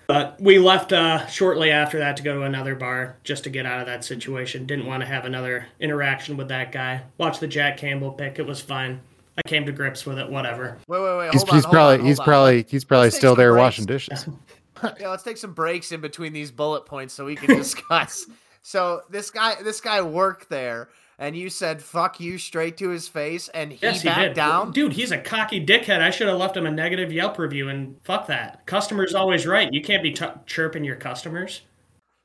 [0.08, 3.66] But we left uh, shortly after that to go to another bar just to get
[3.66, 4.66] out of that situation.
[4.66, 7.02] Didn't want to have another interaction with that guy.
[7.18, 8.38] Watched the Jack Campbell pick.
[8.40, 9.02] It was fine.
[9.38, 10.30] I came to grips with it.
[10.30, 10.78] Whatever.
[10.88, 11.32] Wait, wait, wait.
[11.34, 12.32] He's, on, he's hold probably on, he's hold on.
[12.32, 13.62] probably he's probably Let's still there breaks.
[13.62, 14.28] washing dishes.
[15.00, 18.26] yeah, let's take some breaks in between these bullet points so we can discuss.
[18.62, 23.08] so this guy, this guy worked there, and you said "fuck you" straight to his
[23.08, 24.34] face, and he Yes, he backed did.
[24.36, 24.72] down.
[24.72, 26.02] Dude, he's a cocky dickhead.
[26.02, 28.66] I should have left him a negative Yelp review and fuck that.
[28.66, 29.72] Customer's always right.
[29.74, 31.62] You can't be t- chirping your customers.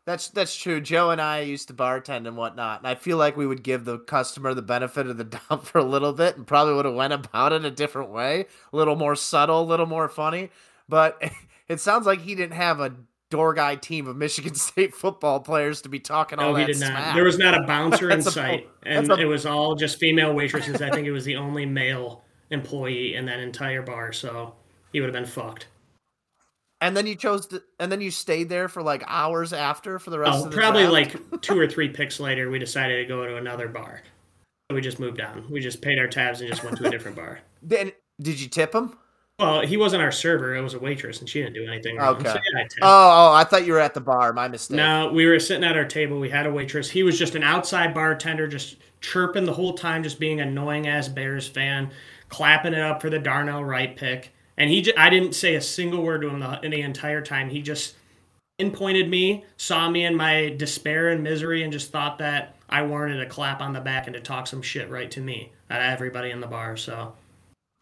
[0.06, 0.80] That's that's true.
[0.80, 3.84] Joe and I used to bartend and whatnot, and I feel like we would give
[3.84, 6.94] the customer the benefit of the doubt for a little bit, and probably would have
[6.94, 10.50] went about it a different way, a little more subtle, a little more funny.
[10.88, 11.22] But
[11.68, 12.94] it sounds like he didn't have a
[13.30, 16.80] door guy team of Michigan State football players to be talking all he that did
[16.80, 16.86] not.
[16.88, 17.14] smack.
[17.14, 20.34] There was not a bouncer in a- sight, and a- it was all just female
[20.34, 20.82] waitresses.
[20.82, 24.54] I think it was the only male employee in that entire bar, so
[24.92, 25.68] he would have been fucked.
[26.82, 30.08] And then you chose to, and then you stayed there for like hours after for
[30.10, 31.14] the rest Oh, of the probably draft?
[31.32, 34.02] like two or three picks later, we decided to go to another bar.
[34.72, 35.44] We just moved on.
[35.50, 37.40] We just paid our tabs and just went to a different bar.
[37.62, 38.96] Then did you tip him?
[39.40, 42.16] Well, he wasn't our server; it was a waitress, and she didn't do anything wrong.
[42.16, 42.30] Okay.
[42.30, 42.64] So yeah.
[42.82, 44.34] Oh, oh, I thought you were at the bar.
[44.34, 44.76] My mistake.
[44.76, 46.20] No, we were sitting at our table.
[46.20, 46.90] We had a waitress.
[46.90, 51.08] He was just an outside bartender, just chirping the whole time, just being annoying ass
[51.08, 51.90] Bears fan,
[52.28, 54.32] clapping it up for the Darnell Wright pick.
[54.58, 57.22] And he, j- I didn't say a single word to him the, in the entire
[57.22, 57.48] time.
[57.48, 57.96] He just
[58.58, 63.22] pinpointed me, saw me in my despair and misery, and just thought that I warranted
[63.22, 66.30] a clap on the back and to talk some shit right to me at everybody
[66.30, 66.76] in the bar.
[66.76, 67.14] So,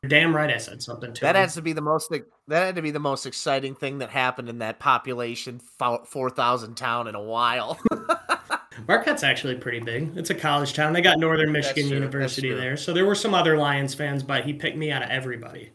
[0.02, 1.40] you're damn right, I said something to That him.
[1.42, 4.48] has to be the most that had to be the most exciting thing that happened
[4.48, 5.60] in that population
[6.06, 7.78] four thousand town in a while.
[8.86, 10.16] Marquette's actually pretty big.
[10.16, 10.92] It's a college town.
[10.92, 12.76] They got Northern Michigan University there.
[12.76, 15.70] So there were some other Lions fans, but he picked me out of everybody.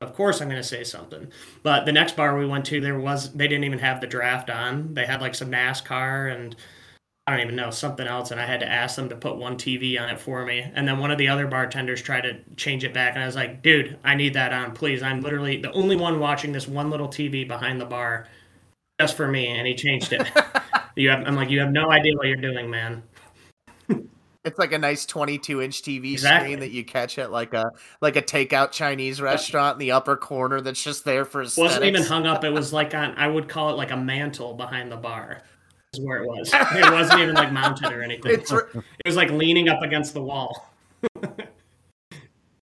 [0.00, 1.30] Of course I'm going to say something.
[1.62, 4.48] But the next bar we went to, there was they didn't even have the draft
[4.48, 4.94] on.
[4.94, 6.56] They had like some NASCAR and
[7.28, 9.56] I don't even know something else and I had to ask them to put one
[9.56, 10.64] TV on it for me.
[10.74, 13.36] And then one of the other bartenders tried to change it back and I was
[13.36, 15.02] like, "Dude, I need that on, please.
[15.02, 18.26] I'm literally the only one watching this one little TV behind the bar
[18.98, 20.26] just for me." And he changed it.
[20.96, 23.04] You have, I'm like, you have no idea what you're doing, man.
[24.44, 26.48] it's like a nice twenty-two inch TV Exactly.
[26.48, 30.16] screen that you catch at like a like a takeout Chinese restaurant in the upper
[30.16, 31.74] corner that's just there for aesthetics.
[31.74, 32.42] wasn't even hung up.
[32.42, 35.42] It was like on, I would call it like a mantle behind the bar.
[35.98, 36.52] Is where it was.
[36.54, 38.32] It wasn't even like mounted or anything.
[38.32, 40.72] It's r- It was like leaning up against the wall.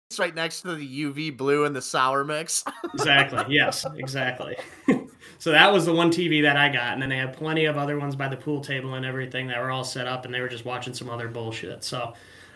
[0.09, 2.63] It's right next to the UV blue and the sour mix.
[2.93, 3.53] Exactly.
[3.53, 3.85] Yes.
[3.97, 4.55] Exactly.
[5.37, 7.77] so that was the one TV that I got, and then they had plenty of
[7.77, 10.39] other ones by the pool table and everything that were all set up, and they
[10.39, 11.83] were just watching some other bullshit.
[11.83, 12.13] So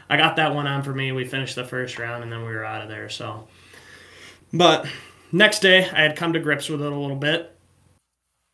[0.10, 1.12] I got that one on for me.
[1.12, 3.10] We finished the first round, and then we were out of there.
[3.10, 3.48] So,
[4.54, 4.88] but
[5.34, 7.56] next day I had come to grips with it a little bit.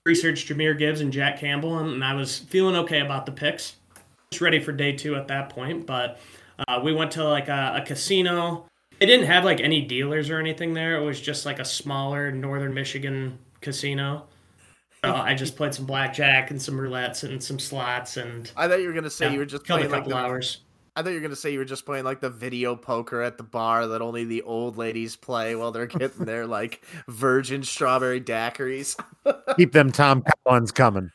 [0.07, 3.75] Researched Jahmyr Gibbs and Jack Campbell, and I was feeling okay about the picks.
[4.31, 6.17] Just ready for day two at that point, but
[6.65, 8.65] uh, we went to like a, a casino.
[8.99, 10.95] They didn't have like any dealers or anything there.
[10.95, 14.27] It was just like a smaller northern Michigan casino.
[15.03, 18.79] So I just played some blackjack and some roulettes and some slots and I thought
[18.81, 20.61] you were gonna say yeah, you were just killed a playing like couple the, hours.
[20.97, 23.37] I thought you were gonna say you were just playing like the video poker at
[23.37, 28.19] the bar that only the old ladies play while they're getting their like virgin strawberry
[28.19, 28.99] daiquiris.
[29.57, 31.11] Keep them Tom Collins coming.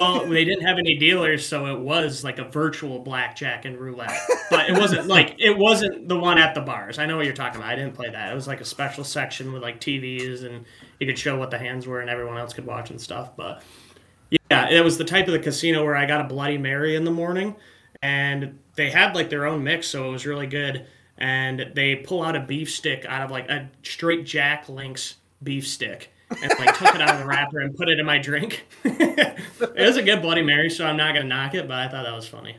[0.00, 4.18] Well, they didn't have any dealers, so it was like a virtual blackjack and roulette.
[4.50, 6.98] But it wasn't like it wasn't the one at the bars.
[6.98, 7.70] I know what you're talking about.
[7.70, 8.32] I didn't play that.
[8.32, 10.64] It was like a special section with like TVs and
[11.00, 13.36] you could show what the hands were and everyone else could watch and stuff.
[13.36, 13.62] But
[14.30, 17.04] yeah, it was the type of the casino where I got a Bloody Mary in
[17.04, 17.54] the morning,
[18.02, 20.86] and they had like their own mix, so it was really good.
[21.18, 25.66] And they pull out a beef stick out of like a straight Jack Link's beef
[25.66, 26.10] stick.
[26.30, 28.66] And like took it out of the wrapper and put it in my drink.
[28.84, 29.38] it
[29.76, 32.14] was a good Bloody Mary, so I'm not gonna knock it, but I thought that
[32.14, 32.56] was funny.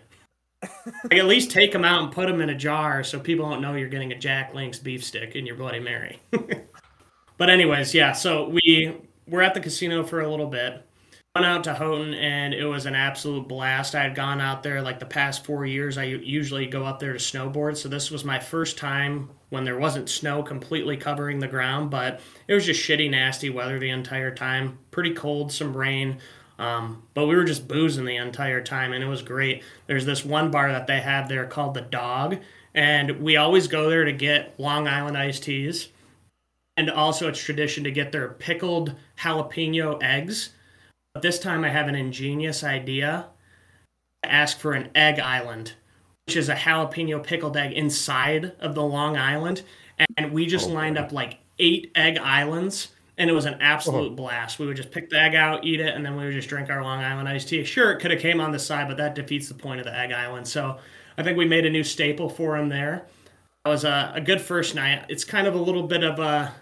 [1.04, 3.62] like at least take them out and put them in a jar so people don't
[3.62, 6.20] know you're getting a Jack Link's beef stick in your Bloody Mary.
[7.38, 8.14] but anyways, yeah.
[8.14, 8.96] So we
[9.28, 10.86] were at the casino for a little bit.
[11.36, 13.96] Went out to Houghton and it was an absolute blast.
[13.96, 15.98] I had gone out there like the past four years.
[15.98, 19.80] I usually go up there to snowboard, so this was my first time when there
[19.80, 24.30] wasn't snow completely covering the ground, but it was just shitty, nasty weather the entire
[24.30, 24.78] time.
[24.92, 26.20] Pretty cold, some rain.
[26.60, 29.64] Um, but we were just boozing the entire time, and it was great.
[29.88, 32.38] There's this one bar that they have there called the Dog,
[32.76, 35.88] and we always go there to get Long Island iced teas.
[36.78, 40.52] And also, it's tradition to get their pickled jalapeno eggs
[41.14, 43.28] but this time I have an ingenious idea.
[44.24, 45.74] I Ask for an egg island,
[46.26, 49.64] which is a jalapeno pickled egg inside of the Long Island.
[50.18, 54.12] And we just oh, lined up like eight egg islands and it was an absolute
[54.14, 54.16] oh.
[54.16, 54.60] blast.
[54.60, 56.70] We would just pick the egg out, eat it, and then we would just drink
[56.70, 57.64] our Long Island iced tea.
[57.64, 59.96] Sure, it could have came on the side, but that defeats the point of the
[59.96, 60.48] egg island.
[60.48, 60.80] So
[61.18, 63.06] I think we made a new staple for him there.
[63.66, 65.06] It was a, a good first night.
[65.10, 66.54] It's kind of a little bit of a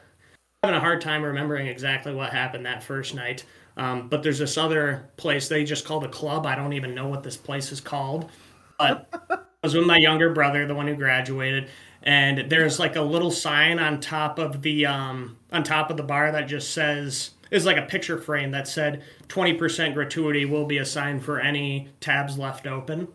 [0.61, 3.45] having a hard time remembering exactly what happened that first night.
[3.77, 6.45] Um, but there's this other place they just call the club.
[6.45, 8.29] I don't even know what this place is called.
[8.77, 11.69] But I was with my younger brother, the one who graduated,
[12.03, 16.03] and there's like a little sign on top of the um, on top of the
[16.03, 20.77] bar that just says is like a picture frame that said 20% gratuity will be
[20.77, 23.07] assigned for any tabs left open.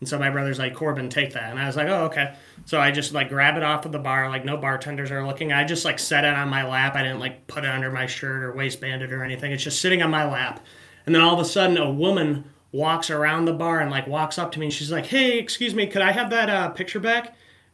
[0.00, 1.50] And so my brother's like, Corbin, take that.
[1.50, 2.34] And I was like, oh, okay.
[2.64, 5.52] So I just like grab it off of the bar, like no bartenders are looking.
[5.52, 6.96] I just like set it on my lap.
[6.96, 9.52] I didn't like put it under my shirt or waistband it or anything.
[9.52, 10.64] It's just sitting on my lap.
[11.04, 14.38] And then all of a sudden, a woman walks around the bar and like walks
[14.38, 17.00] up to me and she's like, hey, excuse me, could I have that uh, picture
[17.00, 17.26] back?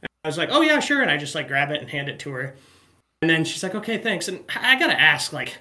[0.02, 1.00] And I was like, oh, yeah, sure.
[1.00, 2.54] And I just like grab it and hand it to her.
[3.22, 4.28] And then she's like, okay, thanks.
[4.28, 5.58] And I got to ask, like,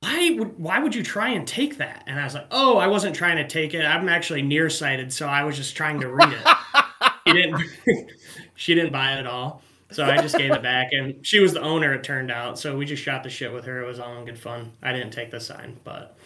[0.00, 2.04] why would why would you try and take that?
[2.06, 3.84] And I was like, oh, I wasn't trying to take it.
[3.84, 6.46] I'm actually nearsighted, so I was just trying to read it.
[7.26, 7.62] she didn't
[8.54, 9.62] she didn't buy it at all.
[9.92, 11.94] So I just gave it back, and she was the owner.
[11.94, 13.82] It turned out, so we just shot the shit with her.
[13.82, 14.72] It was all in good fun.
[14.82, 16.16] I didn't take the sign, but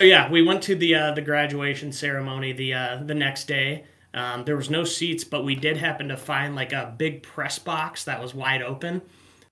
[0.00, 3.84] yeah, we went to the uh, the graduation ceremony the uh, the next day.
[4.14, 7.58] Um, there was no seats, but we did happen to find like a big press
[7.58, 9.02] box that was wide open.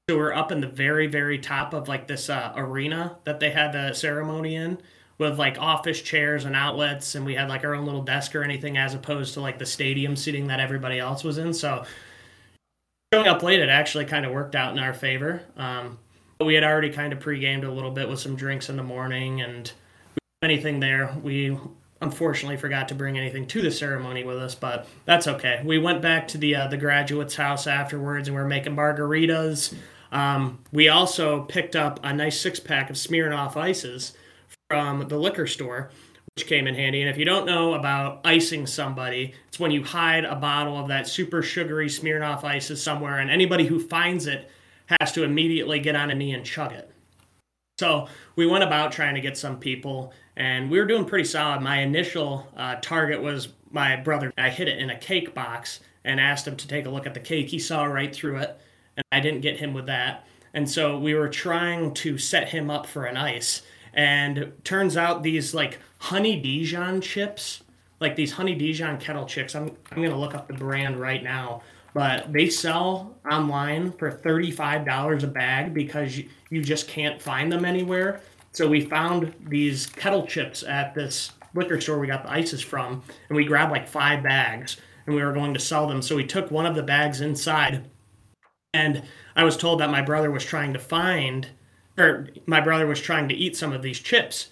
[0.08, 3.50] So we're up in the very, very top of like this uh, arena that they
[3.50, 4.78] had the ceremony in
[5.18, 8.42] with like office chairs and outlets, and we had like our own little desk or
[8.42, 11.52] anything as opposed to like the stadium seating that everybody else was in.
[11.52, 11.84] So
[13.12, 15.42] showing up late, it actually kind of worked out in our favor.
[15.56, 15.98] Um,
[16.40, 19.40] we had already kind of pre-gamed a little bit with some drinks in the morning
[19.40, 19.70] and
[20.42, 21.14] anything there.
[21.22, 21.56] We
[22.00, 25.62] unfortunately forgot to bring anything to the ceremony with us, but that's okay.
[25.64, 29.74] We went back to the uh, the graduate's house afterwards, and we are making margaritas.
[30.10, 34.12] Um, we also picked up a nice six pack of Smirnoff ices
[34.68, 35.90] from the liquor store,
[36.34, 37.00] which came in handy.
[37.00, 40.88] And if you don't know about icing somebody, it's when you hide a bottle of
[40.88, 44.50] that super sugary Smirnoff ices somewhere, and anybody who finds it
[45.00, 46.90] has to immediately get on a knee and chug it.
[47.78, 51.60] So we went about trying to get some people, and we were doing pretty solid.
[51.60, 54.32] My initial uh, target was my brother.
[54.38, 57.14] I hid it in a cake box and asked him to take a look at
[57.14, 57.48] the cake.
[57.48, 58.58] He saw right through it
[58.96, 60.26] and I didn't get him with that.
[60.52, 63.62] And so we were trying to set him up for an ice.
[63.94, 67.62] And turns out these like honey Dijon chips,
[68.00, 71.62] like these honey Dijon kettle chips, I'm, I'm to look up the brand right now,
[71.94, 77.64] but they sell online for $35 a bag because you, you just can't find them
[77.64, 78.20] anywhere.
[78.52, 83.02] So we found these kettle chips at this liquor store we got the ices from,
[83.28, 84.76] and we grabbed like five bags
[85.06, 86.02] and we were going to sell them.
[86.02, 87.88] So we took one of the bags inside
[88.74, 89.04] and
[89.36, 91.48] I was told that my brother was trying to find,
[91.96, 94.50] or my brother was trying to eat some of these chips,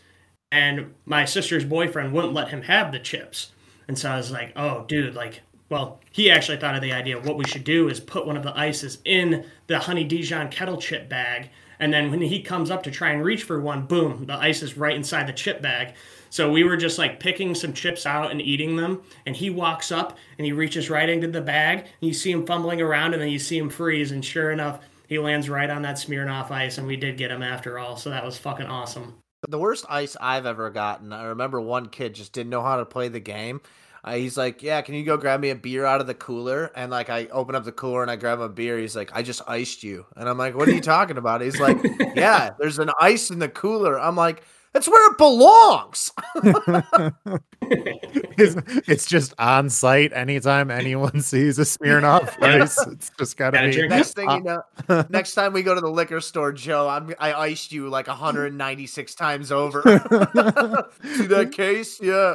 [0.50, 3.52] and my sister's boyfriend wouldn't let him have the chips.
[3.88, 7.18] And so I was like, oh, dude, like, well, he actually thought of the idea.
[7.18, 10.76] What we should do is put one of the ices in the honey Dijon kettle
[10.76, 11.50] chip bag,
[11.82, 14.62] and then when he comes up to try and reach for one, boom, the ice
[14.62, 15.94] is right inside the chip bag.
[16.30, 19.02] So we were just like picking some chips out and eating them.
[19.26, 21.78] And he walks up and he reaches right into the bag.
[21.80, 24.12] And you see him fumbling around and then you see him freeze.
[24.12, 24.78] And sure enough,
[25.12, 26.78] he lands right on that Smirnoff ice.
[26.78, 27.98] And we did get him after all.
[27.98, 29.18] So that was fucking awesome.
[29.46, 32.86] The worst ice I've ever gotten, I remember one kid just didn't know how to
[32.86, 33.60] play the game.
[34.04, 36.72] Uh, he's like, "Yeah, can you go grab me a beer out of the cooler?"
[36.74, 38.78] And like, I open up the cooler and I grab a beer.
[38.78, 41.60] He's like, "I just iced you," and I'm like, "What are you talking about?" He's
[41.60, 41.78] like,
[42.16, 46.12] "Yeah, there's an ice in the cooler." I'm like, that's where it belongs.
[48.38, 48.56] it's,
[48.88, 52.78] it's just on site anytime anyone sees a Smirnoff Ice.
[52.86, 53.74] It's just gotta Gotta be.
[53.74, 54.62] drink Next thing you know,
[55.08, 59.14] next time we go to the liquor store, Joe, I'm I iced you like 196
[59.14, 59.82] times over.
[59.82, 62.00] See that case?
[62.00, 62.34] Yeah.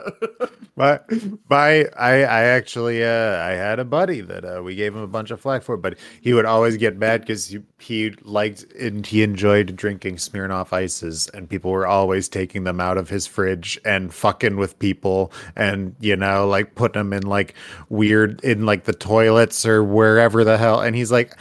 [0.75, 1.09] But
[1.47, 5.07] by I I actually uh I had a buddy that uh, we gave him a
[5.07, 9.05] bunch of flack for, but he would always get mad because he, he liked and
[9.05, 13.79] he enjoyed drinking Smirnoff ices, and people were always taking them out of his fridge
[13.85, 17.53] and fucking with people, and you know like putting them in like
[17.89, 21.33] weird in like the toilets or wherever the hell, and he's like.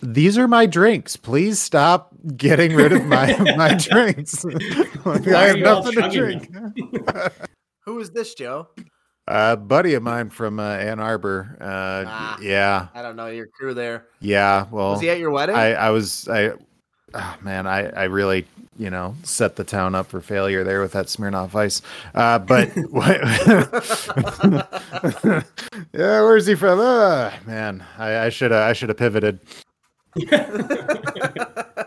[0.00, 1.16] These are my drinks.
[1.18, 4.42] Please stop getting rid of my my drinks.
[5.04, 6.48] Like, I have nothing to drink.
[7.84, 8.68] Who is this, Joe?
[9.28, 11.58] A buddy of mine from uh, Ann Arbor.
[11.60, 12.38] Uh, Ah.
[12.40, 14.06] yeah, I don't know your crew there.
[14.20, 14.64] yeah.
[14.70, 15.56] Well, Was he at your wedding?
[15.56, 16.52] I, I was, I,
[17.16, 18.46] oh, man, I, I really,
[18.78, 21.82] you know, set the town up for failure there with that Smirnoff Ice.
[22.14, 23.20] Uh, but what?
[25.92, 26.78] yeah, where's he from?
[26.80, 29.40] Uh, man, I, I should have, I should have pivoted.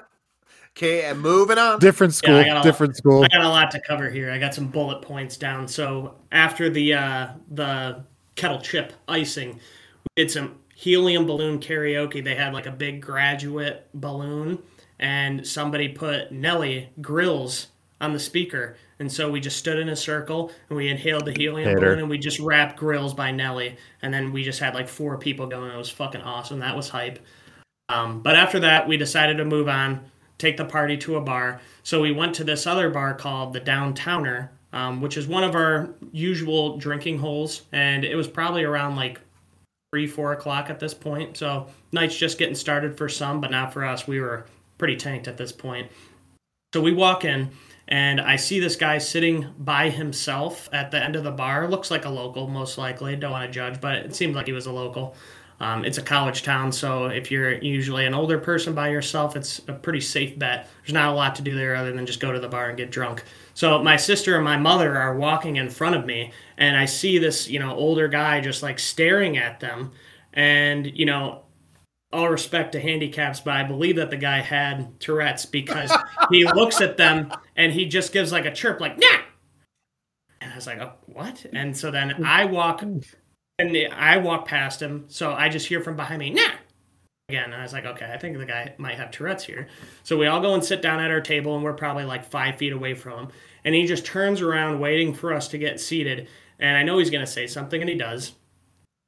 [0.80, 1.80] Okay, and moving on.
[1.80, 3.26] Different school, got a- different school.
[3.26, 4.32] I got a lot to cover here.
[4.32, 5.68] I got some bullet points down.
[5.68, 12.24] So after the uh, the kettle chip icing, we did some helium balloon karaoke.
[12.24, 14.60] They had like a big graduate balloon,
[15.00, 17.68] and somebody put Nelly Grillz
[18.02, 18.76] on the speaker.
[19.00, 21.80] And so we just stood in a circle and we inhaled the helium Hater.
[21.80, 23.78] balloon and we just rapped Grillz by Nelly.
[24.02, 25.72] And then we just had like four people going.
[25.72, 26.60] It was fucking awesome.
[26.60, 27.20] That was hype.
[27.88, 30.02] Um, but after that, we decided to move on,
[30.38, 31.62] take the party to a bar.
[31.84, 35.56] So we went to this other bar called the Downtowner, um, which is one of
[35.56, 37.64] our usual drinking holes.
[37.72, 39.20] And it was probably around like
[39.92, 41.38] three, four o'clock at this point.
[41.38, 44.06] So night's just getting started for some, but not for us.
[44.08, 44.46] We were
[44.80, 45.92] pretty tanked at this point.
[46.74, 47.52] So we walk in,
[47.88, 51.68] and I see this guy sitting by himself at the end of the bar.
[51.68, 53.16] Looks like a local, most likely.
[53.16, 55.16] Don't want to judge, but it seemed like he was a local.
[55.62, 59.60] Um, it's a college town, so if you're usually an older person by yourself, it's
[59.68, 60.70] a pretty safe bet.
[60.82, 62.78] There's not a lot to do there other than just go to the bar and
[62.78, 63.26] get drunk.
[63.56, 67.18] So my sister and my mother are walking in front of me, and I see
[67.18, 69.92] this, you know, older guy just like staring at them,
[70.32, 71.42] and you know,
[72.12, 75.92] all respect to handicaps, but I believe that the guy had Tourette's because
[76.32, 79.20] he looks at them and he just gives like a chirp, like "Nah,"
[80.42, 82.26] and I was like, oh, "What?" And so then mm.
[82.26, 83.06] I walk, and
[83.94, 86.52] I walk past him, so I just hear from behind me, "Nah."
[87.30, 89.68] Again, and I was like, okay, I think the guy might have Tourette's here.
[90.02, 92.58] So we all go and sit down at our table, and we're probably like five
[92.58, 93.28] feet away from him.
[93.64, 96.28] And he just turns around, waiting for us to get seated.
[96.58, 98.32] And I know he's gonna say something, and he does.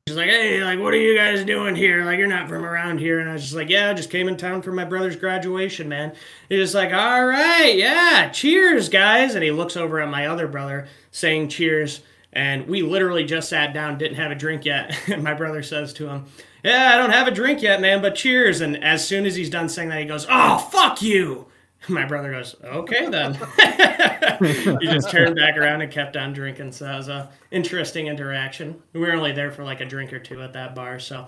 [0.07, 2.03] He's like, hey, like, what are you guys doing here?
[2.03, 3.19] Like, you're not from around here.
[3.19, 5.87] And I was just like, yeah, I just came in town for my brother's graduation,
[5.87, 6.15] man.
[6.49, 9.35] He's just like, all right, yeah, cheers, guys.
[9.35, 12.01] And he looks over at my other brother saying cheers.
[12.33, 14.97] And we literally just sat down, didn't have a drink yet.
[15.07, 16.25] And my brother says to him,
[16.63, 18.59] yeah, I don't have a drink yet, man, but cheers.
[18.59, 21.45] And as soon as he's done saying that, he goes, oh, fuck you.
[21.89, 23.33] My brother goes, okay then.
[24.79, 26.71] he just turned back around and kept on drinking.
[26.73, 28.81] So it was a interesting interaction.
[28.93, 30.99] We were only there for like a drink or two at that bar.
[30.99, 31.27] So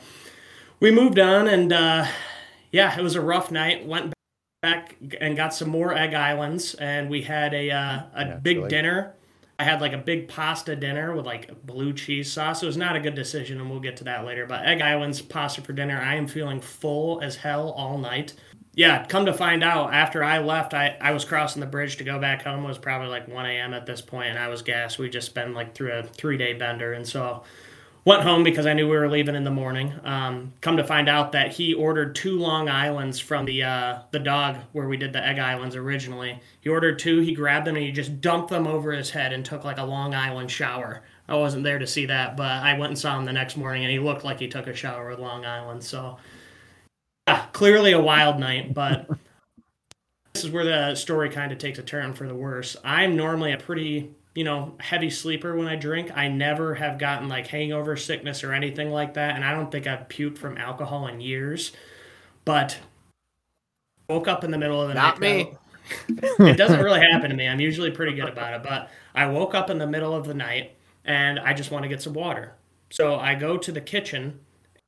[0.80, 2.06] we moved on and uh,
[2.72, 3.86] yeah, it was a rough night.
[3.86, 4.14] Went
[4.62, 9.16] back and got some more egg islands and we had a, uh, a big dinner.
[9.58, 12.62] I had like a big pasta dinner with like blue cheese sauce.
[12.62, 14.48] It was not a good decision, and we'll get to that later.
[14.48, 16.02] But egg islands, pasta for dinner.
[16.02, 18.34] I am feeling full as hell all night
[18.76, 22.04] yeah, come to find out, after I left, I, I was crossing the bridge to
[22.04, 22.64] go back home.
[22.64, 23.74] It was probably like 1 a.m.
[23.74, 24.98] at this point, and I was gassed.
[24.98, 27.44] We just been like through a three day bender, and so
[28.06, 29.94] went home because I knew we were leaving in the morning.
[30.04, 34.20] Um, come to find out that he ordered two Long Islands from the uh, the
[34.20, 36.40] dog where we did the egg islands originally.
[36.60, 37.20] He ordered two.
[37.20, 39.86] He grabbed them and he just dumped them over his head and took like a
[39.86, 41.02] Long Island shower.
[41.28, 43.84] I wasn't there to see that, but I went and saw him the next morning,
[43.84, 45.84] and he looked like he took a shower with Long Island.
[45.84, 46.18] So
[47.28, 49.08] yeah, clearly a wild night, but
[50.34, 52.76] this is where the story kind of takes a turn for the worse.
[52.84, 56.12] I'm normally a pretty, you know, heavy sleeper when I drink.
[56.16, 59.88] I never have gotten like hangover sickness or anything like that, and I don't think
[59.88, 61.72] I've puked from alcohol in years.
[62.46, 62.78] But
[64.10, 65.54] woke up in the middle of the Not night.
[65.54, 65.58] me.
[66.40, 67.48] it doesn't really happen to me.
[67.48, 70.34] I'm usually pretty good about it, but I woke up in the middle of the
[70.34, 70.76] night
[71.06, 72.54] and I just want to get some water.
[72.90, 74.40] So I go to the kitchen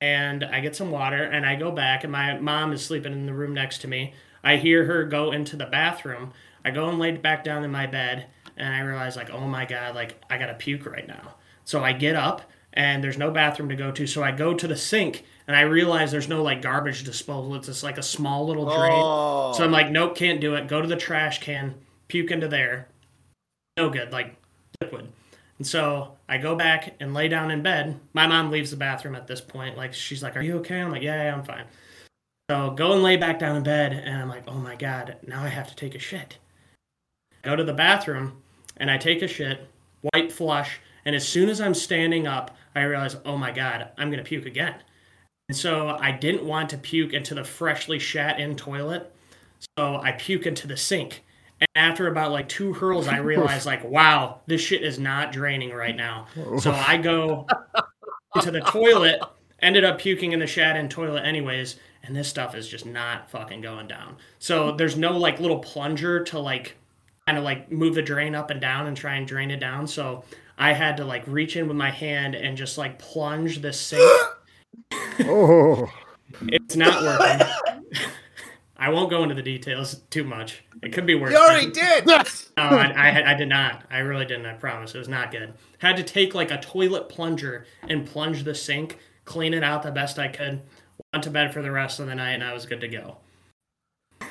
[0.06, 3.26] and I get some water and I go back and my mom is sleeping in
[3.26, 4.14] the room next to me.
[4.44, 6.32] I hear her go into the bathroom.
[6.64, 9.66] I go and lay back down in my bed and I realize like, oh my
[9.66, 11.34] god, like I gotta puke right now.
[11.64, 14.06] So I get up and there's no bathroom to go to.
[14.06, 17.56] So I go to the sink and I realize there's no like garbage disposal.
[17.56, 18.94] It's just like a small little drain.
[18.94, 19.54] Oh.
[19.54, 19.74] So I'm oh.
[19.74, 20.68] like, nope, can't do it.
[20.68, 21.74] Go to the trash can,
[22.08, 22.90] puke into there.
[23.76, 24.36] No good, like
[24.80, 25.12] liquid.
[25.58, 28.00] And so I go back and lay down in bed.
[28.14, 29.78] My mom leaves the bathroom at this point.
[29.78, 31.66] Like she's like, "Are you okay?" I'm like, "Yeah, yeah, I'm fine."
[32.50, 35.44] So go and lay back down in bed, and I'm like, "Oh my god, now
[35.44, 36.38] I have to take a shit."
[37.44, 38.42] I Go to the bathroom,
[38.78, 39.68] and I take a shit,
[40.14, 44.12] wipe, flush, and as soon as I'm standing up, I realize, "Oh my god, I'm
[44.12, 44.76] gonna puke again."
[45.48, 49.14] And so I didn't want to puke into the freshly shat in toilet,
[49.78, 51.24] so I puke into the sink.
[51.62, 55.72] And after about like two hurls, I realized like, wow, this shit is not draining
[55.72, 56.28] right now.
[56.60, 57.48] So I go
[58.36, 59.22] into the toilet,
[59.62, 63.30] ended up puking in the shat in toilet anyways, and this stuff is just not
[63.32, 64.18] fucking going down.
[64.40, 66.76] So there's no like little plunger to like
[67.26, 69.88] kind of like move the drain up and down and try and drain it down.
[69.88, 70.24] So
[70.58, 74.04] I had to like reach in with my hand and just like plunge the sink.
[75.22, 75.90] Oh,
[76.50, 77.48] It's not working.
[78.78, 80.64] I won't go into the details too much.
[80.84, 81.32] It could be worse.
[81.32, 82.06] You already did.
[82.06, 82.22] No,
[82.58, 83.84] I, I, I did not.
[83.90, 84.46] I really didn't.
[84.46, 84.94] I promise.
[84.94, 85.54] It was not good.
[85.78, 89.92] Had to take like a toilet plunger and plunge the sink, clean it out the
[89.92, 90.62] best I could.
[91.14, 93.18] Went to bed for the rest of the night, and I was good to go.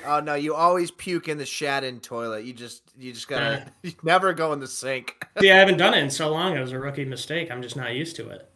[0.06, 2.44] Oh no, you always puke in the shat in toilet.
[2.44, 5.16] You just you just gotta you never go in the sink.
[5.40, 6.56] See, I haven't done it in so long.
[6.56, 7.50] It was a rookie mistake.
[7.50, 8.50] I'm just not used to it.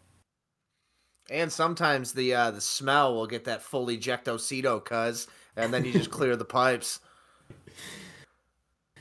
[1.31, 5.27] And sometimes the uh the smell will get that full ejectocito cuz
[5.59, 7.01] and then you just clear the pipes.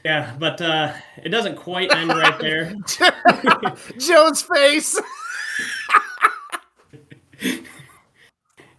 [0.05, 2.73] Yeah, but uh, it doesn't quite end right there.
[3.97, 4.97] Joe's face.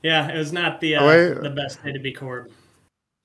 [0.03, 1.43] Yeah, it was not the uh, Wait.
[1.43, 2.51] the best day to be court.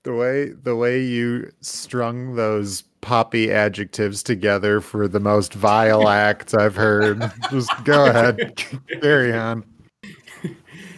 [0.04, 6.54] the way the way you strung those poppy adjectives together for the most vile acts
[6.54, 7.32] I've heard.
[7.52, 8.56] Just go ahead,
[9.02, 9.64] carry on.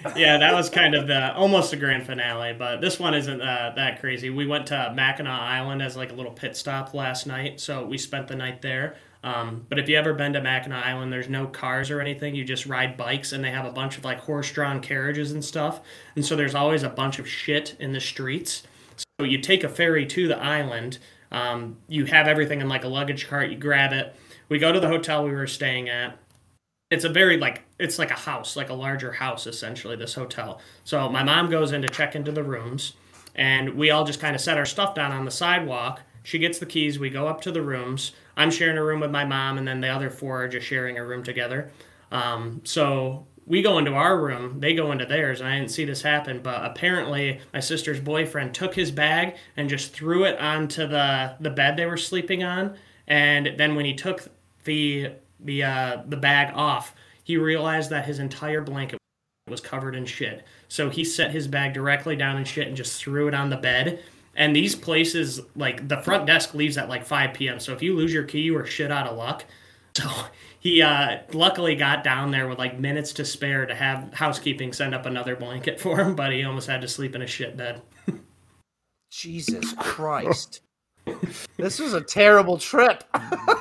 [0.16, 3.74] yeah, that was kind of the almost a grand finale, but this one isn't uh,
[3.76, 4.30] that crazy.
[4.30, 7.98] We went to Mackinac Island as like a little pit stop last night, so we
[7.98, 8.98] spent the night there.
[9.24, 12.36] Um, but if you ever been to Mackinac Island, there's no cars or anything.
[12.36, 15.82] You just ride bikes, and they have a bunch of like horse-drawn carriages and stuff.
[16.16, 18.64] And so there's always a bunch of shit in the streets.
[19.20, 21.00] So you take a ferry to the island.
[21.32, 23.50] Um, you have everything in like a luggage cart.
[23.50, 24.16] You grab it.
[24.48, 26.20] We go to the hotel we were staying at
[26.96, 30.62] it's a very like it's like a house like a larger house essentially this hotel.
[30.86, 32.94] So my mom goes in to check into the rooms
[33.36, 36.02] and we all just kind of set our stuff down on the sidewalk.
[36.24, 38.14] She gets the keys we go up to the rooms.
[38.38, 40.98] I'm sharing a room with my mom and then the other four are just sharing
[40.98, 41.70] a room together.
[42.12, 45.86] Um, so we go into our room they go into theirs and i didn't see
[45.86, 50.88] this happen but apparently my sister's boyfriend took his bag and just threw it onto
[50.88, 54.28] the the bed they were sleeping on and then when he took
[54.64, 59.00] the the uh, the bag off, he realized that his entire blanket
[59.48, 60.44] was covered in shit.
[60.68, 63.58] So he set his bag directly down in shit and just threw it on the
[63.58, 64.04] bed.
[64.36, 67.60] And these places, like the front desk leaves at like 5 p.m.
[67.60, 69.46] So if you lose your key, you are shit out of luck.
[69.96, 70.10] So
[70.60, 74.94] he uh, luckily got down there with like minutes to spare to have housekeeping send
[74.94, 77.82] up another blanket for him, but he almost had to sleep in a shit bed.
[79.10, 80.60] Jesus Christ.
[81.58, 83.04] this was a terrible trip.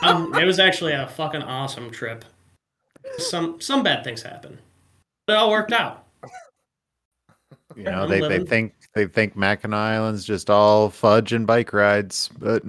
[0.02, 2.26] Um, it was actually a fucking awesome trip.
[3.16, 4.58] Some some bad things happen,
[5.26, 6.04] but it all worked out.
[7.74, 11.72] You know, I'm they, they think they think Mackinac Island's just all fudge and bike
[11.72, 12.62] rides, but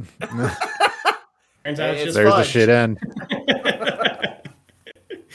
[1.66, 3.00] Turns out it's it's just there's the shit end.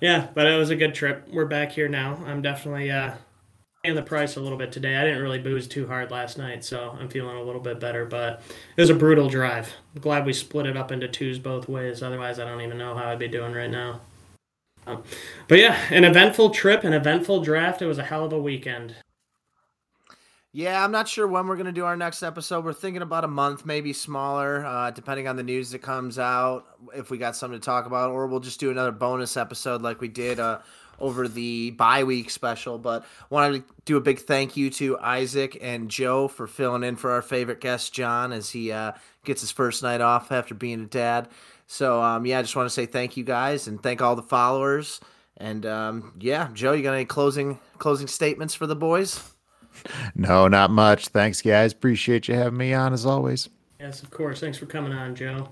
[0.00, 1.28] yeah, but it was a good trip.
[1.30, 2.18] We're back here now.
[2.24, 3.12] I'm definitely uh
[3.82, 4.96] paying the price a little bit today.
[4.96, 8.04] I didn't really booze too hard last night, so I'm feeling a little bit better.
[8.04, 8.42] But
[8.76, 9.72] it was a brutal drive.
[9.94, 12.02] I'm glad we split it up into twos both ways.
[12.02, 14.00] Otherwise, I don't even know how I'd be doing right now.
[14.86, 15.02] Um,
[15.48, 17.82] but yeah, an eventful trip, an eventful draft.
[17.82, 18.94] It was a hell of a weekend.
[20.52, 22.64] Yeah, I'm not sure when we're gonna do our next episode.
[22.64, 26.66] We're thinking about a month, maybe smaller, uh, depending on the news that comes out.
[26.92, 30.00] If we got something to talk about, or we'll just do another bonus episode like
[30.00, 30.58] we did uh,
[31.00, 32.78] over the bye week special.
[32.78, 36.96] But wanted to do a big thank you to Isaac and Joe for filling in
[36.96, 38.92] for our favorite guest John as he uh,
[39.24, 41.28] gets his first night off after being a dad.
[41.66, 44.22] So um, yeah, I just want to say thank you guys and thank all the
[44.22, 45.00] followers.
[45.36, 49.20] And um, yeah, Joe, you got any closing closing statements for the boys?
[50.14, 51.08] No, not much.
[51.08, 51.72] Thanks, guys.
[51.72, 53.48] Appreciate you having me on as always.
[53.78, 54.40] Yes, of course.
[54.40, 55.48] Thanks for coming on, Joe.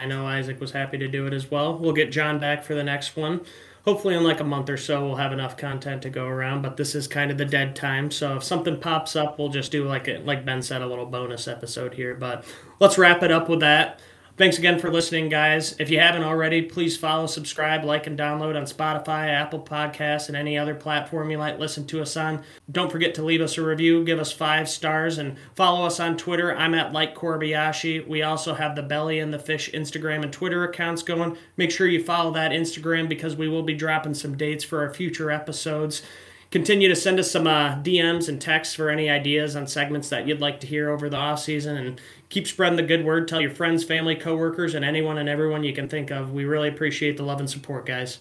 [0.00, 1.76] I know Isaac was happy to do it as well.
[1.76, 3.40] We'll get John back for the next one.
[3.84, 6.62] Hopefully, in like a month or so, we'll have enough content to go around.
[6.62, 9.72] But this is kind of the dead time, so if something pops up, we'll just
[9.72, 12.14] do like a, like Ben said, a little bonus episode here.
[12.14, 12.44] But
[12.80, 14.00] let's wrap it up with that.
[14.38, 15.74] Thanks again for listening, guys.
[15.80, 20.36] If you haven't already, please follow, subscribe, like, and download on Spotify, Apple Podcasts, and
[20.36, 22.44] any other platform you might listen to us on.
[22.70, 26.16] Don't forget to leave us a review, give us five stars, and follow us on
[26.16, 26.56] Twitter.
[26.56, 28.06] I'm at Like Kobayashi.
[28.06, 31.36] We also have the Belly and the Fish Instagram and Twitter accounts going.
[31.56, 34.94] Make sure you follow that Instagram because we will be dropping some dates for our
[34.94, 36.02] future episodes
[36.50, 40.26] continue to send us some uh, DMs and texts for any ideas on segments that
[40.26, 43.28] you'd like to hear over the off season, and keep spreading the good word.
[43.28, 46.32] Tell your friends, family, coworkers, and anyone and everyone you can think of.
[46.32, 48.18] We really appreciate the love and support, guys.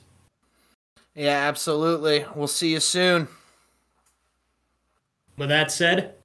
[1.16, 2.26] Yeah, absolutely.
[2.36, 3.28] We'll see you soon.
[5.38, 6.16] With that said.